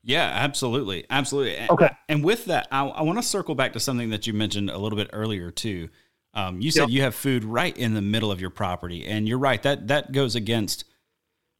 Yeah, 0.04 0.24
absolutely, 0.24 1.04
absolutely. 1.10 1.58
Okay. 1.70 1.90
And 2.08 2.24
with 2.24 2.46
that, 2.46 2.66
I, 2.72 2.84
I 2.84 3.02
want 3.02 3.18
to 3.18 3.22
circle 3.22 3.54
back 3.54 3.72
to 3.74 3.80
something 3.80 4.10
that 4.10 4.26
you 4.26 4.32
mentioned 4.32 4.70
a 4.70 4.78
little 4.78 4.96
bit 4.96 5.10
earlier 5.12 5.50
too. 5.50 5.90
Um, 6.34 6.60
you 6.60 6.70
said 6.70 6.82
yep. 6.82 6.90
you 6.90 7.02
have 7.02 7.14
food 7.14 7.44
right 7.44 7.76
in 7.76 7.94
the 7.94 8.02
middle 8.02 8.32
of 8.32 8.40
your 8.40 8.50
property, 8.50 9.06
and 9.06 9.28
you're 9.28 9.38
right 9.38 9.62
that 9.62 9.88
that 9.88 10.12
goes 10.12 10.34
against 10.34 10.84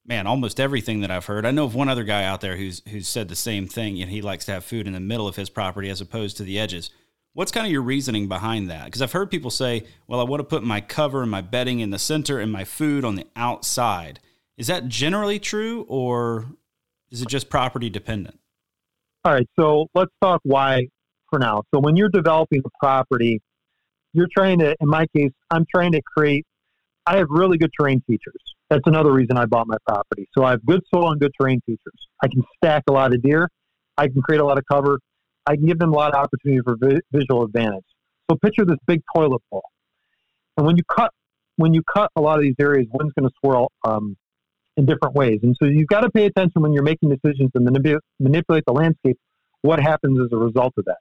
man 0.05 0.27
almost 0.27 0.59
everything 0.59 1.01
that 1.01 1.11
I've 1.11 1.27
heard. 1.27 1.47
I 1.47 1.51
know 1.51 1.65
of 1.65 1.75
one 1.75 1.89
other 1.89 2.05
guy 2.05 2.25
out 2.25 2.41
there 2.41 2.57
who's 2.57 2.83
who's 2.89 3.07
said 3.07 3.29
the 3.29 3.37
same 3.37 3.67
thing, 3.67 4.01
and 4.01 4.11
he 4.11 4.23
likes 4.23 4.47
to 4.47 4.53
have 4.53 4.65
food 4.65 4.87
in 4.87 4.95
the 4.95 5.01
middle 5.01 5.29
of 5.29 5.37
his 5.37 5.51
property 5.51 5.91
as 5.91 6.01
opposed 6.01 6.37
to 6.39 6.43
the 6.43 6.59
edges. 6.59 6.91
What's 7.35 7.53
kind 7.53 7.67
of 7.67 7.73
your 7.73 7.83
reasoning 7.83 8.29
behind 8.29 8.71
that? 8.71 8.87
Because 8.87 9.03
I've 9.03 9.13
heard 9.13 9.31
people 9.31 9.51
say, 9.51 9.85
"Well, 10.07 10.21
I 10.21 10.25
want 10.25 10.41
to 10.41 10.45
put 10.45 10.65
my 10.65 10.81
cover 10.81 11.23
and 11.23 11.31
my 11.31 11.43
bedding 11.43 11.81
in 11.81 11.91
the 11.91 11.99
center 11.99 12.39
and 12.39 12.51
my 12.51 12.65
food 12.65 13.05
on 13.05 13.15
the 13.15 13.27
outside." 13.37 14.21
Is 14.57 14.67
that 14.67 14.89
generally 14.89 15.39
true, 15.39 15.85
or 15.89 16.47
is 17.13 17.23
it 17.23 17.29
just 17.29 17.51
property 17.51 17.91
dependent? 17.91 18.39
All 19.25 19.33
right, 19.33 19.49
so 19.57 19.87
let's 19.95 20.11
talk 20.21 20.41
why 20.43 20.89
for 21.31 21.39
now. 21.39 21.63
So 21.73 21.81
when 21.81 21.95
you're 21.97 22.09
developing 22.09 22.63
a 22.65 22.69
property, 22.81 23.41
you're 24.15 24.29
trying 24.35 24.59
to, 24.59 24.75
in 24.81 24.89
my 24.89 25.07
case, 25.15 25.31
I'm 25.51 25.65
trying 25.73 25.93
to 25.93 26.01
create, 26.03 26.45
I 27.07 27.19
have 27.19 27.29
really 27.31 27.59
good 27.59 27.71
terrain 27.79 28.03
features. 28.07 28.41
That's 28.71 28.83
another 28.87 29.13
reason 29.13 29.37
I 29.37 29.45
bought 29.45 29.69
my 29.69 29.77
property. 29.87 30.27
So 30.37 30.45
I 30.45 30.51
have 30.51 30.65
good 30.65 30.81
soil 30.93 31.13
and 31.13 31.21
good 31.21 31.33
terrain 31.39 31.61
features. 31.67 32.09
I 32.23 32.29
can 32.29 32.43
stack 32.57 32.85
a 32.89 32.93
lot 32.93 33.15
of 33.15 33.23
deer. 33.23 33.49
I 33.99 34.09
can 34.09 34.23
create 34.23 34.41
a 34.41 34.45
lot 34.45 34.59
of 34.59 34.65
cover. 34.71 34.99
I 35.47 35.57
can 35.57 35.67
give 35.67 35.79
them 35.79 35.93
a 35.93 35.97
lot 35.97 36.15
of 36.15 36.25
opportunity 36.25 36.63
for 36.65 36.77
vi- 36.81 37.01
visual 37.13 37.45
advantage. 37.45 37.85
So 38.31 38.39
picture 38.43 38.65
this 38.65 38.79
big 38.87 39.03
toilet 39.15 39.43
bowl. 39.51 39.63
And 40.57 40.67
when 40.67 40.77
you 40.77 40.83
cut 40.91 41.11
when 41.57 41.75
you 41.75 41.83
cut 41.83 42.11
a 42.17 42.21
lot 42.21 42.37
of 42.37 42.43
these 42.43 42.55
areas, 42.59 42.87
wind's 42.93 43.13
going 43.19 43.29
to 43.29 43.35
swirl 43.45 43.71
um, 43.85 44.17
in 44.77 44.87
different 44.87 45.15
ways. 45.15 45.41
And 45.43 45.57
so 45.61 45.69
you've 45.69 45.89
got 45.89 46.01
to 46.01 46.11
pay 46.11 46.27
attention 46.27 46.63
when 46.63 46.73
you're 46.73 46.83
making 46.83 47.11
decisions 47.11 47.51
and 47.55 47.67
manip- 47.67 48.01
manipulate 48.19 48.65
the 48.67 48.73
landscape, 48.73 49.19
what 49.63 49.81
happens 49.81 50.19
as 50.21 50.29
a 50.33 50.37
result 50.37 50.73
of 50.79 50.85
that. 50.87 50.99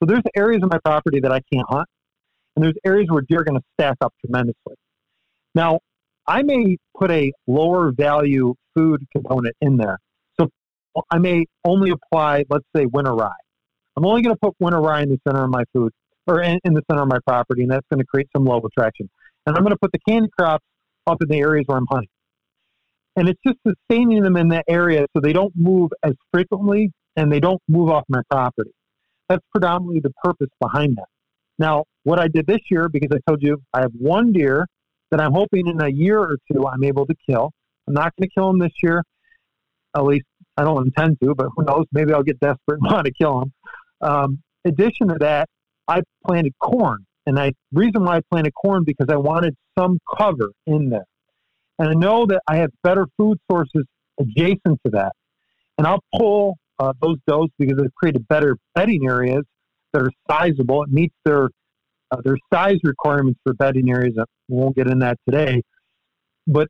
So 0.00 0.06
there's 0.06 0.22
areas 0.34 0.62
of 0.62 0.70
my 0.70 0.78
property 0.78 1.20
that 1.20 1.30
I 1.30 1.40
can't 1.52 1.66
hunt, 1.68 1.86
and 2.56 2.64
there's 2.64 2.74
areas 2.84 3.08
where 3.10 3.22
deer 3.22 3.40
are 3.40 3.44
going 3.44 3.58
to 3.58 3.64
stack 3.74 3.96
up 4.00 4.12
tremendously. 4.24 4.74
Now, 5.54 5.80
I 6.26 6.42
may 6.42 6.78
put 6.98 7.10
a 7.10 7.32
lower 7.46 7.92
value 7.92 8.54
food 8.74 9.04
component 9.12 9.54
in 9.60 9.76
there. 9.76 9.98
So 10.40 10.48
I 11.10 11.18
may 11.18 11.46
only 11.64 11.90
apply, 11.90 12.44
let's 12.48 12.64
say, 12.74 12.86
winter 12.86 13.14
rye. 13.14 13.30
I'm 13.96 14.06
only 14.06 14.22
going 14.22 14.34
to 14.34 14.40
put 14.40 14.54
winter 14.58 14.80
rye 14.80 15.02
in 15.02 15.10
the 15.10 15.20
center 15.26 15.44
of 15.44 15.50
my 15.50 15.64
food 15.72 15.92
or 16.26 16.42
in, 16.42 16.58
in 16.64 16.74
the 16.74 16.82
center 16.90 17.02
of 17.02 17.08
my 17.08 17.18
property, 17.26 17.62
and 17.62 17.70
that's 17.70 17.86
going 17.90 18.00
to 18.00 18.06
create 18.06 18.28
some 18.34 18.44
low 18.44 18.60
attraction. 18.64 19.10
And 19.46 19.56
I'm 19.56 19.62
going 19.62 19.72
to 19.72 19.78
put 19.78 19.92
the 19.92 19.98
candy 20.08 20.28
crops 20.36 20.64
up 21.06 21.18
in 21.20 21.28
the 21.28 21.38
areas 21.38 21.64
where 21.66 21.76
I'm 21.76 21.86
hunting. 21.90 22.08
And 23.16 23.28
it's 23.28 23.40
just 23.46 23.58
sustaining 23.66 24.22
them 24.22 24.36
in 24.36 24.48
that 24.48 24.64
area 24.68 25.06
so 25.14 25.20
they 25.20 25.32
don't 25.32 25.52
move 25.54 25.90
as 26.02 26.12
frequently 26.32 26.90
and 27.16 27.30
they 27.30 27.40
don't 27.40 27.60
move 27.68 27.90
off 27.90 28.04
my 28.08 28.22
property. 28.30 28.70
That's 29.28 29.44
predominantly 29.52 30.00
the 30.00 30.12
purpose 30.22 30.48
behind 30.60 30.96
that. 30.96 31.06
Now, 31.58 31.84
what 32.04 32.18
I 32.18 32.28
did 32.28 32.46
this 32.46 32.60
year, 32.70 32.88
because 32.88 33.10
I 33.12 33.30
told 33.30 33.42
you 33.42 33.62
I 33.72 33.80
have 33.80 33.92
one 33.92 34.32
deer 34.32 34.66
that 35.10 35.20
I'm 35.20 35.32
hoping 35.32 35.66
in 35.66 35.80
a 35.80 35.88
year 35.88 36.18
or 36.18 36.38
two 36.50 36.66
I'm 36.66 36.82
able 36.82 37.06
to 37.06 37.14
kill. 37.28 37.52
I'm 37.86 37.94
not 37.94 38.12
going 38.16 38.28
to 38.28 38.34
kill 38.34 38.50
him 38.50 38.58
this 38.58 38.72
year. 38.82 39.02
At 39.94 40.04
least 40.04 40.24
I 40.56 40.64
don't 40.64 40.86
intend 40.86 41.18
to, 41.22 41.34
but 41.34 41.48
who 41.54 41.64
knows? 41.64 41.84
Maybe 41.92 42.12
I'll 42.12 42.22
get 42.22 42.40
desperate 42.40 42.80
and 42.80 42.82
want 42.90 43.06
to 43.06 43.12
kill 43.12 43.42
him. 43.42 43.52
Um, 44.00 44.42
addition 44.64 45.08
to 45.08 45.16
that, 45.20 45.48
I 45.88 46.02
planted 46.26 46.54
corn, 46.60 47.04
and 47.26 47.38
I 47.38 47.52
reason 47.72 48.04
why 48.04 48.16
I 48.16 48.20
planted 48.30 48.52
corn 48.54 48.84
because 48.84 49.08
I 49.10 49.16
wanted 49.16 49.54
some 49.78 49.98
cover 50.16 50.50
in 50.66 50.90
there, 50.90 51.04
and 51.82 51.90
I 51.90 51.94
know 51.94 52.26
that 52.26 52.42
I 52.46 52.58
have 52.58 52.70
better 52.84 53.08
food 53.16 53.38
sources 53.50 53.82
adjacent 54.20 54.78
to 54.86 54.90
that, 54.92 55.12
and 55.76 55.84
I'll 55.84 56.04
pull 56.14 56.56
uh, 56.78 56.92
those 57.02 57.16
does 57.26 57.48
because 57.58 57.76
they've 57.76 57.94
created 57.96 58.26
better 58.28 58.56
bedding 58.76 59.08
areas 59.08 59.42
that 59.92 60.02
are 60.02 60.10
sizable. 60.30 60.84
It 60.84 60.90
meets 60.90 61.14
their 61.24 61.48
uh, 62.12 62.18
their 62.24 62.36
size 62.54 62.78
requirements 62.84 63.40
for 63.42 63.52
bedding 63.54 63.90
areas. 63.90 64.14
We 64.48 64.56
won't 64.58 64.76
get 64.76 64.86
in 64.86 65.00
that 65.00 65.18
today, 65.28 65.62
but 66.46 66.68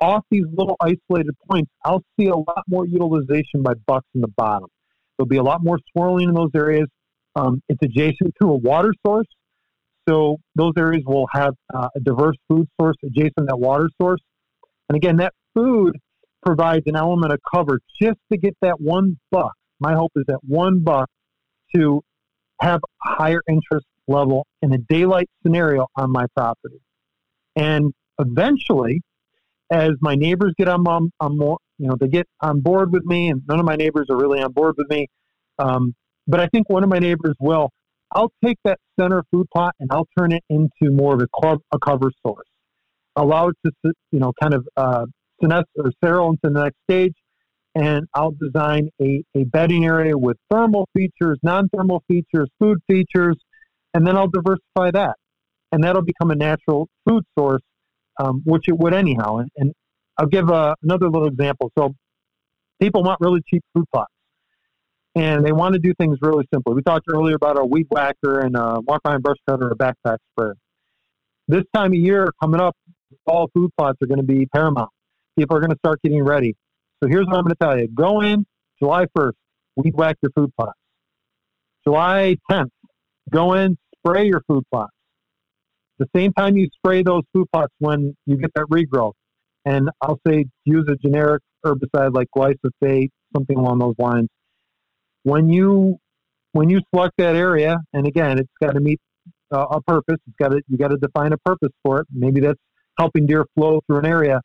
off 0.00 0.24
these 0.28 0.46
little 0.52 0.76
isolated 0.80 1.36
points, 1.48 1.70
I'll 1.84 2.02
see 2.18 2.26
a 2.26 2.36
lot 2.36 2.64
more 2.66 2.84
utilization 2.84 3.62
by 3.62 3.74
bucks 3.86 4.08
in 4.12 4.22
the 4.22 4.32
bottom. 4.36 4.68
There'll 5.16 5.28
be 5.28 5.36
a 5.36 5.42
lot 5.44 5.62
more 5.62 5.78
swirling 5.92 6.30
in 6.30 6.34
those 6.34 6.50
areas. 6.56 6.88
Um, 7.36 7.62
it's 7.68 7.78
adjacent 7.80 8.34
to 8.42 8.48
a 8.48 8.56
water 8.56 8.92
source, 9.06 9.28
so 10.08 10.38
those 10.56 10.72
areas 10.76 11.04
will 11.06 11.28
have 11.30 11.54
uh, 11.72 11.86
a 11.94 12.00
diverse 12.00 12.36
food 12.48 12.66
source 12.80 12.96
adjacent 13.04 13.36
to 13.36 13.44
that 13.50 13.58
water 13.60 13.88
source. 14.00 14.20
And 14.92 14.96
again, 14.98 15.16
that 15.16 15.32
food 15.54 15.98
provides 16.44 16.82
an 16.84 16.96
element 16.96 17.32
of 17.32 17.38
cover 17.50 17.80
just 17.98 18.18
to 18.30 18.36
get 18.36 18.54
that 18.60 18.78
one 18.78 19.18
buck. 19.30 19.54
My 19.80 19.94
hope 19.94 20.12
is 20.16 20.24
that 20.28 20.40
one 20.42 20.80
buck 20.80 21.08
to 21.74 22.02
have 22.60 22.82
a 22.84 23.08
higher 23.08 23.40
interest 23.48 23.86
level 24.06 24.46
in 24.60 24.70
a 24.74 24.76
daylight 24.76 25.30
scenario 25.42 25.86
on 25.96 26.12
my 26.12 26.26
property. 26.36 26.82
And 27.56 27.94
eventually, 28.18 29.00
as 29.70 29.92
my 30.02 30.14
neighbors 30.14 30.52
get 30.58 30.68
on, 30.68 30.86
on, 30.86 31.10
on 31.20 31.38
more, 31.38 31.56
you 31.78 31.88
know, 31.88 31.96
they 31.98 32.08
get 32.08 32.26
on 32.42 32.60
board 32.60 32.92
with 32.92 33.06
me, 33.06 33.30
and 33.30 33.40
none 33.48 33.60
of 33.60 33.64
my 33.64 33.76
neighbors 33.76 34.08
are 34.10 34.18
really 34.18 34.42
on 34.42 34.52
board 34.52 34.74
with 34.76 34.90
me. 34.90 35.06
Um, 35.58 35.94
but 36.26 36.38
I 36.38 36.48
think 36.48 36.68
one 36.68 36.84
of 36.84 36.90
my 36.90 36.98
neighbors 36.98 37.34
will. 37.40 37.70
I'll 38.14 38.32
take 38.44 38.58
that 38.64 38.78
center 39.00 39.22
food 39.30 39.46
plot 39.54 39.74
and 39.80 39.88
I'll 39.90 40.08
turn 40.18 40.32
it 40.32 40.44
into 40.50 40.92
more 40.92 41.14
of 41.14 41.22
a, 41.22 41.28
club, 41.34 41.60
a 41.72 41.78
cover 41.78 42.10
source. 42.22 42.51
Allow 43.14 43.48
it 43.48 43.56
to, 43.66 43.92
you 44.10 44.20
know, 44.20 44.32
kind 44.40 44.54
of 44.54 44.66
uh, 44.76 45.04
senesce 45.42 45.64
or 45.76 45.92
settle 46.02 46.30
into 46.30 46.40
the 46.44 46.62
next 46.62 46.76
stage, 46.88 47.14
and 47.74 48.06
I'll 48.14 48.32
design 48.40 48.88
a, 49.00 49.22
a 49.34 49.44
bedding 49.44 49.84
area 49.84 50.16
with 50.16 50.38
thermal 50.50 50.88
features, 50.96 51.38
non-thermal 51.42 52.02
features, 52.08 52.48
food 52.58 52.78
features, 52.88 53.36
and 53.92 54.06
then 54.06 54.16
I'll 54.16 54.28
diversify 54.28 54.92
that, 54.92 55.16
and 55.72 55.84
that'll 55.84 56.02
become 56.02 56.30
a 56.30 56.34
natural 56.34 56.88
food 57.06 57.24
source, 57.38 57.62
um, 58.18 58.40
which 58.44 58.64
it 58.68 58.78
would 58.78 58.94
anyhow. 58.94 59.38
And, 59.38 59.50
and 59.56 59.72
I'll 60.16 60.26
give 60.26 60.50
uh, 60.50 60.74
another 60.82 61.10
little 61.10 61.28
example. 61.28 61.70
So 61.78 61.94
people 62.80 63.02
want 63.02 63.20
really 63.20 63.42
cheap 63.46 63.62
food 63.74 63.84
plots, 63.92 64.12
and 65.14 65.44
they 65.44 65.52
want 65.52 65.74
to 65.74 65.78
do 65.78 65.92
things 65.98 66.16
really 66.22 66.46
simple. 66.52 66.74
We 66.74 66.80
talked 66.80 67.06
earlier 67.12 67.34
about 67.34 67.58
a 67.58 67.64
weed 67.64 67.88
whacker 67.90 68.40
and 68.40 68.56
a 68.56 68.80
walk 68.80 69.02
behind 69.02 69.22
brush 69.22 69.36
cutter, 69.46 69.66
or 69.66 69.72
a 69.72 69.76
backpack 69.76 70.16
sprayer. 70.32 70.54
This 71.48 71.64
time 71.74 71.92
of 71.92 71.98
year 71.98 72.32
coming 72.40 72.60
up, 72.60 72.76
all 73.26 73.48
food 73.54 73.70
plots 73.76 73.98
are 74.02 74.06
going 74.06 74.20
to 74.20 74.26
be 74.26 74.46
paramount. 74.46 74.90
People 75.38 75.56
are 75.56 75.60
going 75.60 75.70
to 75.70 75.78
start 75.78 76.00
getting 76.02 76.22
ready. 76.22 76.54
So 77.02 77.08
here's 77.08 77.26
what 77.26 77.36
I'm 77.36 77.44
going 77.44 77.54
to 77.58 77.64
tell 77.64 77.78
you: 77.78 77.88
go 77.88 78.20
in 78.20 78.44
July 78.78 79.06
1st, 79.16 79.32
weed 79.76 79.94
whack 79.94 80.16
your 80.22 80.32
food 80.36 80.50
plots. 80.58 80.78
July 81.84 82.36
10th, 82.50 82.70
go 83.30 83.54
in, 83.54 83.76
spray 83.98 84.26
your 84.26 84.42
food 84.46 84.64
plots. 84.72 84.92
The 85.98 86.06
same 86.14 86.32
time 86.32 86.56
you 86.56 86.68
spray 86.74 87.02
those 87.02 87.22
food 87.32 87.46
plots 87.52 87.72
when 87.78 88.16
you 88.26 88.36
get 88.36 88.50
that 88.54 88.66
regrowth, 88.66 89.12
and 89.64 89.90
I'll 90.00 90.20
say 90.26 90.46
use 90.64 90.88
a 90.88 90.96
generic 90.96 91.42
herbicide 91.64 92.14
like 92.14 92.28
glyphosate, 92.36 93.10
something 93.34 93.56
along 93.56 93.78
those 93.78 93.94
lines. 93.98 94.28
When 95.22 95.48
you 95.48 95.98
when 96.52 96.68
you 96.68 96.80
select 96.92 97.14
that 97.18 97.36
area, 97.36 97.78
and 97.92 98.06
again, 98.06 98.38
it's 98.38 98.50
got 98.60 98.72
to 98.72 98.80
meet 98.80 99.00
uh, 99.52 99.66
a 99.70 99.80
purpose. 99.82 100.18
It's 100.26 100.36
got 100.38 100.48
to 100.48 100.62
you 100.68 100.76
got 100.76 100.88
to 100.88 100.96
define 100.96 101.32
a 101.32 101.38
purpose 101.38 101.72
for 101.82 102.00
it. 102.00 102.06
Maybe 102.12 102.40
that's 102.40 102.58
helping 102.98 103.26
deer 103.26 103.44
flow 103.54 103.80
through 103.86 103.98
an 103.98 104.06
area. 104.06 104.40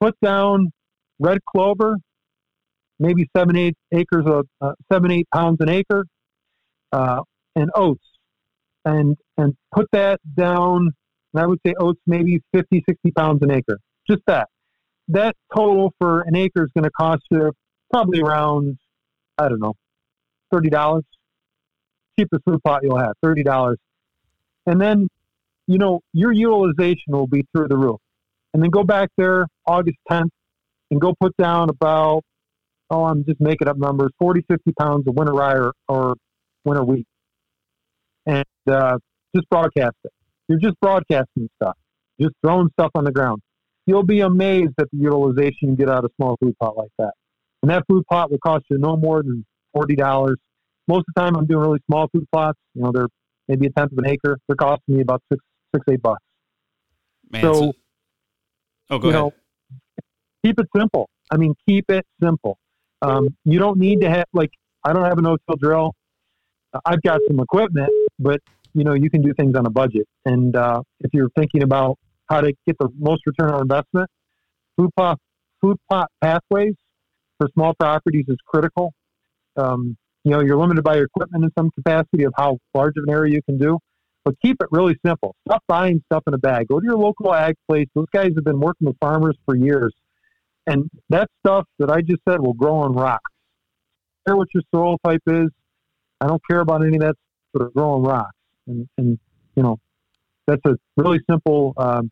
Put 0.00 0.14
down 0.22 0.70
red 1.18 1.38
clover, 1.44 1.96
maybe 2.98 3.28
seven 3.36 3.56
eight 3.56 3.76
acres 3.92 4.24
of 4.26 4.46
uh, 4.60 4.72
seven 4.90 5.10
eight 5.10 5.28
pounds 5.32 5.58
an 5.60 5.68
acre, 5.68 6.06
uh, 6.92 7.20
and 7.56 7.70
oats 7.74 8.04
and 8.84 9.16
and 9.36 9.54
put 9.74 9.86
that 9.92 10.20
down. 10.36 10.90
And 11.34 11.42
I 11.42 11.46
would 11.46 11.58
say 11.66 11.74
oats 11.78 12.00
maybe 12.06 12.40
50, 12.54 12.82
60 12.88 13.10
pounds 13.12 13.42
an 13.42 13.50
acre. 13.50 13.78
Just 14.08 14.22
that. 14.26 14.48
That 15.08 15.36
total 15.54 15.92
for 15.98 16.22
an 16.22 16.34
acre 16.36 16.64
is 16.64 16.70
going 16.74 16.84
to 16.84 16.90
cost 16.90 17.22
you 17.30 17.52
probably 17.90 18.20
around, 18.20 18.78
I 19.36 19.48
don't 19.48 19.60
know, 19.60 19.74
thirty 20.52 20.70
dollars. 20.70 21.04
Cheapest 22.18 22.42
food 22.44 22.60
plot 22.64 22.80
you'll 22.82 22.98
have, 22.98 23.12
thirty 23.22 23.42
dollars. 23.42 23.78
And 24.66 24.80
then, 24.80 25.08
you 25.68 25.78
know, 25.78 26.00
your 26.12 26.32
utilization 26.32 27.12
will 27.12 27.28
be 27.28 27.44
through 27.54 27.68
the 27.68 27.76
roof. 27.76 28.00
And 28.52 28.62
then 28.62 28.70
go 28.70 28.82
back 28.82 29.10
there 29.16 29.46
August 29.66 29.98
10th 30.10 30.30
and 30.90 31.00
go 31.00 31.14
put 31.20 31.36
down 31.36 31.68
about, 31.70 32.22
oh, 32.90 33.04
I'm 33.04 33.24
just 33.24 33.40
making 33.40 33.68
up 33.68 33.76
numbers, 33.76 34.10
40, 34.18 34.42
50 34.48 34.72
pounds 34.80 35.06
of 35.06 35.14
winter 35.14 35.32
rye 35.32 35.54
or, 35.54 35.72
or 35.88 36.14
winter 36.64 36.82
wheat 36.82 37.06
and 38.28 38.44
uh, 38.70 38.98
just 39.34 39.48
broadcast 39.48 39.96
it. 40.04 40.12
You're 40.48 40.58
just 40.58 40.78
broadcasting 40.80 41.48
stuff, 41.60 41.76
just 42.20 42.34
throwing 42.44 42.68
stuff 42.78 42.90
on 42.94 43.04
the 43.04 43.12
ground. 43.12 43.40
You'll 43.86 44.04
be 44.04 44.20
amazed 44.20 44.74
at 44.78 44.88
the 44.92 44.98
utilization 44.98 45.70
you 45.70 45.76
get 45.76 45.88
out 45.88 46.04
of 46.04 46.10
a 46.10 46.14
small 46.16 46.36
food 46.42 46.54
pot 46.60 46.76
like 46.76 46.90
that. 46.98 47.12
And 47.62 47.70
that 47.70 47.84
food 47.88 48.04
pot 48.08 48.30
will 48.30 48.38
cost 48.38 48.64
you 48.70 48.78
no 48.78 48.96
more 48.96 49.22
than 49.22 49.44
forty 49.72 49.96
dollars. 49.96 50.36
Most 50.86 51.00
of 51.00 51.14
the 51.14 51.20
time, 51.20 51.36
I'm 51.36 51.46
doing 51.46 51.60
really 51.60 51.80
small 51.86 52.08
food 52.12 52.26
plots. 52.32 52.58
You 52.74 52.82
know, 52.82 52.92
they're 52.92 53.08
maybe 53.48 53.66
a 53.66 53.70
tenth 53.70 53.92
of 53.92 53.98
an 53.98 54.06
acre. 54.06 54.38
They're 54.46 54.56
costing 54.56 54.96
me 54.96 55.00
about 55.02 55.22
six, 55.32 55.42
six, 55.74 55.84
eight 55.90 56.02
bucks. 56.02 56.22
Man, 57.30 57.42
so, 57.42 57.72
oh, 58.90 58.98
go 58.98 59.08
ahead. 59.08 59.20
know, 59.20 59.32
keep 60.44 60.58
it 60.58 60.66
simple. 60.76 61.08
I 61.30 61.36
mean, 61.36 61.54
keep 61.66 61.90
it 61.90 62.06
simple. 62.22 62.58
Um, 63.02 63.36
you 63.44 63.58
don't 63.58 63.78
need 63.78 64.00
to 64.00 64.10
have 64.10 64.26
like 64.32 64.50
I 64.84 64.92
don't 64.92 65.04
have 65.04 65.18
a 65.18 65.22
no-till 65.22 65.56
drill. 65.56 65.94
I've 66.84 67.02
got 67.02 67.20
some 67.26 67.40
equipment, 67.40 67.90
but 68.18 68.40
you 68.74 68.84
know 68.84 68.94
you 68.94 69.10
can 69.10 69.22
do 69.22 69.32
things 69.34 69.54
on 69.56 69.66
a 69.66 69.70
budget. 69.70 70.06
And 70.24 70.54
uh, 70.56 70.82
if 71.00 71.12
you're 71.12 71.30
thinking 71.36 71.62
about 71.62 71.98
how 72.28 72.40
to 72.40 72.52
get 72.66 72.76
the 72.78 72.88
most 72.98 73.22
return 73.26 73.50
on 73.50 73.62
investment, 73.62 74.08
food 74.76 74.90
plot 74.96 75.18
food 75.60 75.76
plot 75.88 76.10
pathways 76.22 76.74
for 77.38 77.48
small 77.54 77.74
properties 77.74 78.24
is 78.28 78.36
critical. 78.46 78.92
Um, 79.56 79.96
you 80.24 80.32
know 80.32 80.40
you're 80.40 80.58
limited 80.58 80.82
by 80.82 80.96
your 80.96 81.04
equipment 81.04 81.44
in 81.44 81.50
some 81.58 81.70
capacity 81.70 82.24
of 82.24 82.32
how 82.36 82.58
large 82.74 82.96
of 82.96 83.04
an 83.04 83.10
area 83.10 83.34
you 83.34 83.42
can 83.42 83.58
do, 83.58 83.78
but 84.28 84.34
keep 84.42 84.58
it 84.60 84.68
really 84.70 84.94
simple. 85.06 85.34
Stop 85.48 85.62
buying 85.68 86.02
stuff 86.04 86.22
in 86.26 86.34
a 86.34 86.38
bag. 86.38 86.68
Go 86.68 86.78
to 86.80 86.84
your 86.84 86.98
local 86.98 87.34
ag 87.34 87.54
place. 87.66 87.86
Those 87.94 88.08
guys 88.12 88.32
have 88.36 88.44
been 88.44 88.60
working 88.60 88.86
with 88.86 88.96
farmers 89.00 89.38
for 89.46 89.56
years, 89.56 89.94
and 90.66 90.90
that 91.08 91.30
stuff 91.40 91.64
that 91.78 91.90
I 91.90 92.02
just 92.02 92.20
said 92.28 92.38
will 92.38 92.52
grow 92.52 92.76
on 92.76 92.92
rocks. 92.92 93.30
Care 94.26 94.36
what 94.36 94.48
your 94.52 94.62
soil 94.74 94.98
type 95.02 95.22
is. 95.26 95.48
I 96.20 96.26
don't 96.26 96.42
care 96.46 96.60
about 96.60 96.84
any 96.84 96.96
of 96.96 97.00
that 97.00 97.14
sort 97.56 97.68
of 97.68 97.74
growing 97.74 98.02
rocks. 98.02 98.36
And, 98.66 98.86
and 98.98 99.18
you 99.56 99.62
know, 99.62 99.78
that's 100.46 100.60
a 100.66 100.74
really 100.98 101.20
simple, 101.30 101.72
um, 101.78 102.10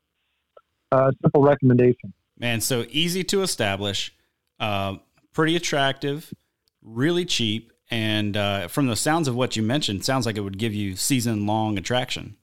uh, 0.90 1.10
simple 1.22 1.42
recommendation. 1.42 2.14
Man, 2.38 2.62
so 2.62 2.86
easy 2.88 3.24
to 3.24 3.42
establish, 3.42 4.14
uh, 4.58 4.96
pretty 5.34 5.54
attractive, 5.54 6.32
really 6.80 7.26
cheap, 7.26 7.72
and 7.90 8.36
uh, 8.36 8.68
from 8.68 8.86
the 8.86 8.96
sounds 8.96 9.28
of 9.28 9.34
what 9.34 9.56
you 9.56 9.62
mentioned, 9.62 10.04
sounds 10.04 10.26
like 10.26 10.36
it 10.36 10.40
would 10.40 10.58
give 10.58 10.74
you 10.74 10.96
season 10.96 11.46
long 11.46 11.78
attraction. 11.78 12.36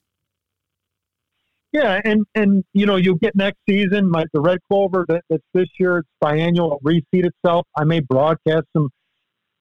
Yeah, 1.72 2.00
and 2.04 2.24
and 2.36 2.64
you 2.72 2.86
know 2.86 2.96
you'll 2.96 3.16
get 3.16 3.34
next 3.34 3.58
season. 3.68 4.08
My 4.08 4.24
the 4.32 4.40
red 4.40 4.58
clover 4.70 5.04
that, 5.08 5.24
that's 5.28 5.42
this 5.52 5.66
year 5.78 5.98
it's 5.98 6.08
biannual, 6.22 6.80
reseed 6.82 7.26
itself. 7.26 7.66
I 7.76 7.82
may 7.82 7.98
broadcast 7.98 8.66
some, 8.72 8.90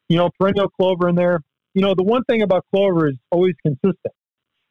you 0.09 0.17
know, 0.17 0.29
perennial 0.39 0.69
clover 0.69 1.09
in 1.09 1.15
there. 1.15 1.41
You 1.73 1.81
know, 1.81 1.95
the 1.95 2.03
one 2.03 2.23
thing 2.25 2.43
about 2.43 2.65
clover 2.71 3.07
is 3.07 3.15
always 3.31 3.55
consistent. 3.65 4.13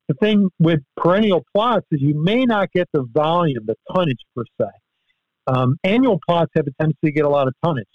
The 0.08 0.14
thing 0.14 0.50
with 0.60 0.80
perennial 0.96 1.44
plots 1.52 1.86
is 1.90 2.00
you 2.00 2.14
may 2.14 2.44
not 2.44 2.70
get 2.72 2.88
the 2.92 3.02
volume, 3.12 3.66
the 3.66 3.74
tonnage 3.92 4.20
per 4.36 4.44
se. 4.60 4.68
Um, 5.48 5.76
annual 5.82 6.20
plots 6.24 6.52
have 6.54 6.66
a 6.68 6.70
tendency 6.80 6.98
to 7.06 7.12
get 7.12 7.24
a 7.24 7.28
lot 7.28 7.48
of 7.48 7.54
tonnage. 7.64 7.86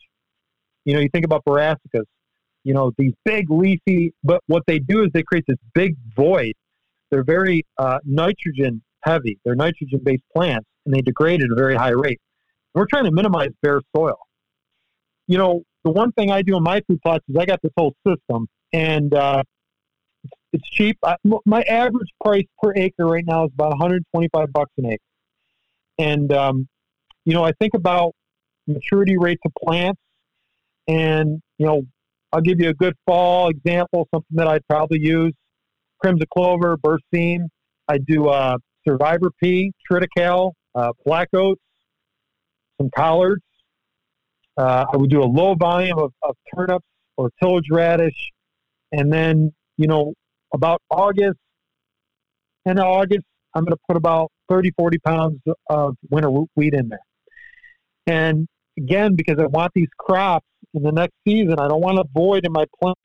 You 0.84 0.95
know, 0.95 0.99
you 0.99 1.09
think 1.09 1.24
about 1.24 1.45
brassicas, 1.45 2.03
you 2.68 2.74
know, 2.74 2.91
these 2.97 3.13
big 3.24 3.49
leafy, 3.49 4.13
but 4.26 4.41
what 4.47 4.61
they 4.68 4.78
do 4.78 5.01
is 5.01 5.07
they 5.13 5.24
create 5.24 5.45
this 5.47 5.57
big 5.74 5.95
void. 6.18 6.51
They're 7.09 7.24
very 7.24 7.65
uh, 7.78 7.99
nitrogen 8.03 8.84
heavy. 9.03 9.39
They're 9.45 9.55
nitrogen 9.55 10.01
based 10.03 10.24
plants 10.36 10.68
and 10.86 10.93
they 10.93 10.99
degrade 10.99 11.41
at 11.41 11.49
a 11.49 11.55
very 11.55 11.76
high 11.76 11.91
rate. 11.91 12.20
We're 12.74 12.86
trying 12.86 13.05
to 13.05 13.11
minimize 13.11 13.51
bare 13.61 13.80
soil. 13.95 14.18
You 15.28 15.38
know, 15.38 15.61
the 15.86 15.91
one 15.91 16.11
thing 16.11 16.30
I 16.30 16.41
do 16.41 16.57
in 16.57 16.63
my 16.63 16.82
food 16.89 17.01
plots 17.01 17.24
is 17.30 17.38
I 17.38 17.45
got 17.45 17.61
this 17.61 17.72
whole 17.78 17.95
system 18.05 18.49
and 18.74 19.13
uh, 19.13 19.43
it's 20.51 20.70
cheap. 20.70 20.97
I, 21.05 21.15
my 21.45 21.61
average 21.61 22.09
price 22.22 22.47
per 22.61 22.74
acre 22.76 23.05
right 23.05 23.26
now 23.26 23.45
is 23.45 23.51
about 23.53 23.70
125 23.70 24.51
bucks 24.51 24.72
an 24.78 24.88
acre. 24.88 24.97
And, 25.99 26.34
um, 26.34 26.68
you 27.24 27.34
know, 27.34 27.45
I 27.45 27.53
think 27.61 27.76
about 27.76 28.11
maturity 28.68 29.15
rates 29.18 29.41
of 29.45 29.53
plants 29.63 30.01
and, 30.86 31.41
you 31.57 31.65
know, 31.65 31.84
I'll 32.38 32.43
give 32.43 32.59
you 32.59 32.69
a 32.69 32.73
good 32.75 32.93
fall 33.07 33.49
example, 33.49 34.07
something 34.13 34.35
that 34.35 34.47
I'd 34.47 34.61
probably 34.67 34.99
use. 34.99 35.33
Crimson 35.99 36.27
clover, 36.31 36.77
berseem. 36.77 37.47
I 37.88 37.97
do 37.97 38.27
uh, 38.27 38.57
survivor 38.88 39.31
pea, 39.41 39.71
triticale, 39.89 40.51
uh, 40.75 40.91
black 41.03 41.29
oats, 41.33 41.59
some 42.79 42.91
collards. 42.95 43.41
Uh, 44.55 44.85
I 44.93 44.97
would 44.97 45.09
do 45.09 45.23
a 45.23 45.25
low 45.25 45.55
volume 45.55 45.97
of, 45.97 46.13
of 46.21 46.35
turnips 46.53 46.85
or 47.17 47.31
tillage 47.41 47.71
radish. 47.71 48.29
And 48.91 49.11
then, 49.11 49.51
you 49.77 49.88
know, 49.88 50.13
about 50.53 50.79
August, 50.91 51.39
end 52.67 52.77
of 52.77 52.85
August, 52.85 53.25
I'm 53.55 53.63
going 53.63 53.73
to 53.73 53.81
put 53.88 53.97
about 53.97 54.31
30, 54.47 54.73
40 54.77 54.99
pounds 54.99 55.39
of 55.71 55.95
winter 56.11 56.29
wheat 56.53 56.75
in 56.75 56.89
there. 56.89 56.99
And 58.05 58.47
again, 58.78 59.15
because 59.15 59.38
I 59.39 59.47
want 59.47 59.71
these 59.73 59.89
crops 59.97 60.45
in 60.73 60.84
the 60.84 60.91
next 60.91 61.13
season, 61.28 61.59
I 61.59 61.67
don't 61.67 61.82
want 61.82 61.99
a 61.99 62.05
void 62.13 62.45
in 62.45 62.51
my 62.51 62.65
plants. 62.80 63.01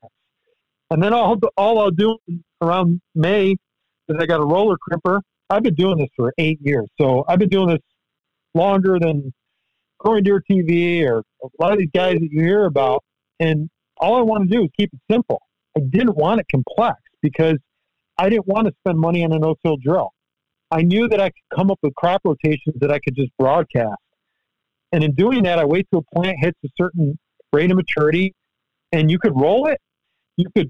And 0.89 1.01
then 1.01 1.13
all, 1.13 1.39
all 1.57 1.79
I'll 1.79 1.91
do 1.91 2.17
around 2.61 3.01
May 3.15 3.51
is 3.51 4.17
I 4.19 4.25
got 4.25 4.39
a 4.39 4.45
roller 4.45 4.77
crimper. 4.77 5.21
I've 5.49 5.63
been 5.63 5.75
doing 5.75 5.97
this 5.97 6.09
for 6.15 6.33
eight 6.37 6.59
years. 6.61 6.87
So 6.99 7.25
I've 7.27 7.39
been 7.39 7.49
doing 7.49 7.69
this 7.69 7.79
longer 8.53 8.99
than 8.99 9.33
Growing 9.99 10.23
Deer 10.23 10.43
TV 10.49 11.05
or 11.07 11.19
a 11.43 11.47
lot 11.59 11.71
of 11.71 11.79
these 11.79 11.89
guys 11.93 12.15
that 12.19 12.29
you 12.31 12.41
hear 12.41 12.65
about. 12.65 13.03
And 13.39 13.69
all 13.97 14.15
I 14.17 14.21
want 14.21 14.49
to 14.49 14.55
do 14.55 14.63
is 14.63 14.69
keep 14.77 14.91
it 14.93 14.99
simple. 15.11 15.41
I 15.75 15.81
didn't 15.81 16.15
want 16.15 16.39
it 16.41 16.47
complex 16.51 16.99
because 17.21 17.57
I 18.17 18.29
didn't 18.29 18.47
want 18.47 18.67
to 18.67 18.73
spend 18.81 18.99
money 18.99 19.23
on 19.23 19.31
a 19.31 19.39
no-till 19.39 19.77
drill. 19.77 20.11
I 20.69 20.81
knew 20.81 21.07
that 21.07 21.19
I 21.19 21.29
could 21.29 21.55
come 21.55 21.71
up 21.71 21.79
with 21.81 21.95
crop 21.95 22.21
rotations 22.23 22.75
that 22.79 22.91
I 22.91 22.99
could 22.99 23.15
just 23.15 23.31
broadcast. 23.37 23.97
And 24.93 25.03
in 25.03 25.15
doing 25.15 25.43
that, 25.43 25.57
I 25.57 25.65
wait 25.65 25.87
till 25.89 26.05
a 26.07 26.15
plant 26.15 26.37
hits 26.39 26.57
a 26.63 26.69
certain 26.77 27.17
rate 27.51 27.71
of 27.71 27.77
maturity 27.77 28.33
and 28.91 29.09
you 29.09 29.17
could 29.17 29.33
roll 29.35 29.67
it. 29.67 29.79
You 30.37 30.45
could, 30.55 30.69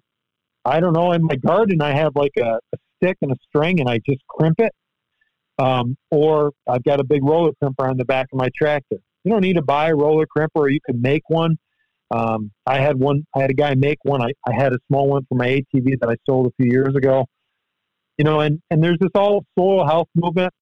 I 0.63 0.79
don't 0.79 0.93
know, 0.93 1.11
in 1.11 1.23
my 1.23 1.35
garden, 1.35 1.81
I 1.81 1.93
have 1.93 2.15
like 2.15 2.31
a, 2.37 2.59
a 2.73 2.77
stick 2.97 3.17
and 3.21 3.33
a 3.33 3.35
string 3.49 3.81
and 3.81 3.89
I 3.89 3.99
just 3.99 4.25
crimp 4.27 4.61
it. 4.61 4.71
Um, 5.59 5.97
or 6.09 6.51
I've 6.67 6.83
got 6.83 7.01
a 7.01 7.03
big 7.03 7.23
roller 7.23 7.51
crimper 7.61 7.87
on 7.87 7.97
the 7.97 8.05
back 8.05 8.27
of 8.31 8.39
my 8.39 8.49
tractor. 8.57 8.97
You 9.25 9.31
don't 9.31 9.41
need 9.41 9.57
to 9.57 9.61
buy 9.61 9.89
a 9.89 9.95
roller 9.95 10.25
crimper 10.25 10.55
or 10.55 10.69
you 10.69 10.79
can 10.85 11.01
make 11.01 11.23
one. 11.27 11.57
Um, 12.09 12.51
I 12.65 12.79
had 12.79 12.97
one. 12.97 13.25
I 13.35 13.41
had 13.41 13.51
a 13.51 13.55
guy 13.55 13.75
make 13.75 13.99
one. 14.03 14.21
I, 14.21 14.31
I 14.47 14.53
had 14.53 14.71
a 14.71 14.77
small 14.87 15.09
one 15.09 15.25
for 15.27 15.35
my 15.35 15.47
ATV 15.47 15.99
that 15.99 16.09
I 16.09 16.15
sold 16.25 16.47
a 16.47 16.51
few 16.61 16.71
years 16.71 16.95
ago. 16.95 17.25
You 18.17 18.23
know, 18.23 18.39
and 18.39 18.61
and 18.69 18.83
there's 18.83 18.99
this 18.99 19.11
all 19.15 19.43
soil 19.57 19.85
health 19.85 20.07
movement. 20.15 20.53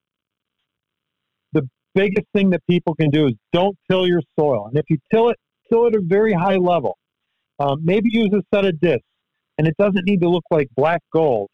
Biggest 1.93 2.25
thing 2.33 2.49
that 2.51 2.61
people 2.69 2.95
can 2.95 3.09
do 3.09 3.27
is 3.27 3.33
don't 3.51 3.77
till 3.89 4.07
your 4.07 4.21
soil, 4.39 4.67
and 4.67 4.77
if 4.77 4.85
you 4.89 4.97
till 5.11 5.29
it, 5.29 5.37
till 5.69 5.85
it 5.85 5.95
at 5.95 5.99
a 5.99 6.03
very 6.03 6.33
high 6.33 6.55
level. 6.55 6.97
Um, 7.59 7.79
maybe 7.83 8.09
use 8.11 8.31
a 8.33 8.41
set 8.55 8.65
of 8.65 8.79
discs, 8.79 9.05
and 9.57 9.67
it 9.67 9.75
doesn't 9.77 10.05
need 10.05 10.21
to 10.21 10.29
look 10.29 10.45
like 10.49 10.67
black 10.75 11.01
gold. 11.13 11.49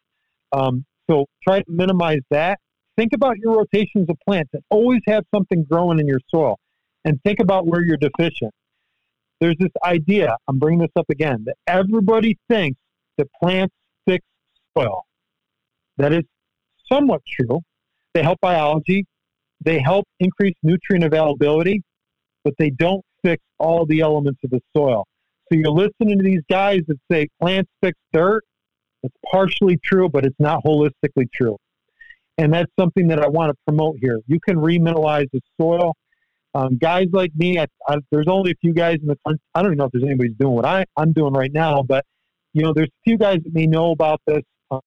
Um, 0.54 0.86
so 1.10 1.26
try 1.46 1.60
to 1.60 1.66
minimize 1.68 2.22
that. 2.30 2.60
Think 2.98 3.14
about 3.14 3.38
your 3.38 3.58
rotations 3.58 4.10
of 4.10 4.18
plants 4.26 4.52
and 4.54 4.64
always 4.70 5.02
have 5.08 5.24
something 5.34 5.66
growing 5.70 6.00
in 6.00 6.08
your 6.08 6.22
soil, 6.34 6.58
and 7.04 7.22
think 7.24 7.40
about 7.40 7.68
where 7.68 7.82
you're 7.82 7.98
deficient 7.98 8.54
there's 9.40 9.56
this 9.60 9.72
idea, 9.84 10.36
I'm 10.48 10.60
bringing 10.60 10.80
this 10.80 10.92
up 10.96 11.10
again, 11.10 11.44
that 11.46 11.56
everybody 11.68 12.38
thinks 12.50 12.80
that 13.18 13.28
plants 13.40 13.74
fix 14.06 14.26
soil. 14.78 15.06
That 15.98 16.14
is 16.14 16.24
somewhat 16.92 17.22
true. 17.28 17.62
They 18.14 18.24
help 18.24 18.40
biology, 18.42 19.06
they 19.62 19.80
help 19.80 20.06
increase 20.20 20.56
nutrient 20.64 21.04
availability, 21.04 21.82
but 22.44 22.54
they 22.58 22.70
don't 22.70 23.04
fix 23.24 23.44
all 23.58 23.86
the 23.86 24.02
elements 24.02 24.40
of 24.44 24.52
the 24.52 24.62
soil. 24.76 25.06
So 25.52 25.58
you're 25.58 25.72
listening 25.72 26.18
to 26.18 26.24
these 26.24 26.42
guys 26.50 26.82
that 26.88 26.98
say 27.12 27.28
plants 27.42 27.70
fix 27.82 27.98
dirt. 28.14 28.44
It's 29.04 29.16
partially 29.32 29.78
true, 29.84 30.10
but 30.10 30.26
it's 30.26 30.40
not 30.40 30.64
holistically 30.64 31.28
true. 31.34 31.58
And 32.38 32.54
that's 32.54 32.72
something 32.80 33.08
that 33.08 33.20
I 33.20 33.28
want 33.28 33.52
to 33.52 33.56
promote 33.66 33.98
here. 34.00 34.20
You 34.28 34.40
can 34.40 34.58
remineralize 34.58 35.28
the 35.32 35.42
soil 35.60 35.94
um, 36.58 36.78
guys 36.78 37.06
like 37.12 37.32
me, 37.36 37.60
I, 37.60 37.68
I, 37.88 37.98
there's 38.10 38.28
only 38.28 38.52
a 38.52 38.56
few 38.56 38.74
guys 38.74 38.98
in 39.00 39.08
the 39.08 39.18
country. 39.26 39.42
I 39.54 39.62
don't 39.62 39.74
even 39.74 39.78
know 39.78 39.86
if 39.86 39.92
there's 39.92 40.04
anybody 40.04 40.30
doing 40.30 40.56
what 40.56 40.66
I, 40.66 40.86
I'm 40.96 41.14
doing 41.14 41.34
right 41.34 41.52
now, 41.54 41.84
but 41.84 42.04
you 42.54 42.64
know, 42.64 42.74
there's 42.74 42.88
a 42.88 43.04
few 43.04 43.18
guys 43.18 43.40
that 43.44 43.54
may 43.54 43.68
know 43.68 43.92
about 43.92 44.22
this, 44.26 44.42
um, 44.72 44.80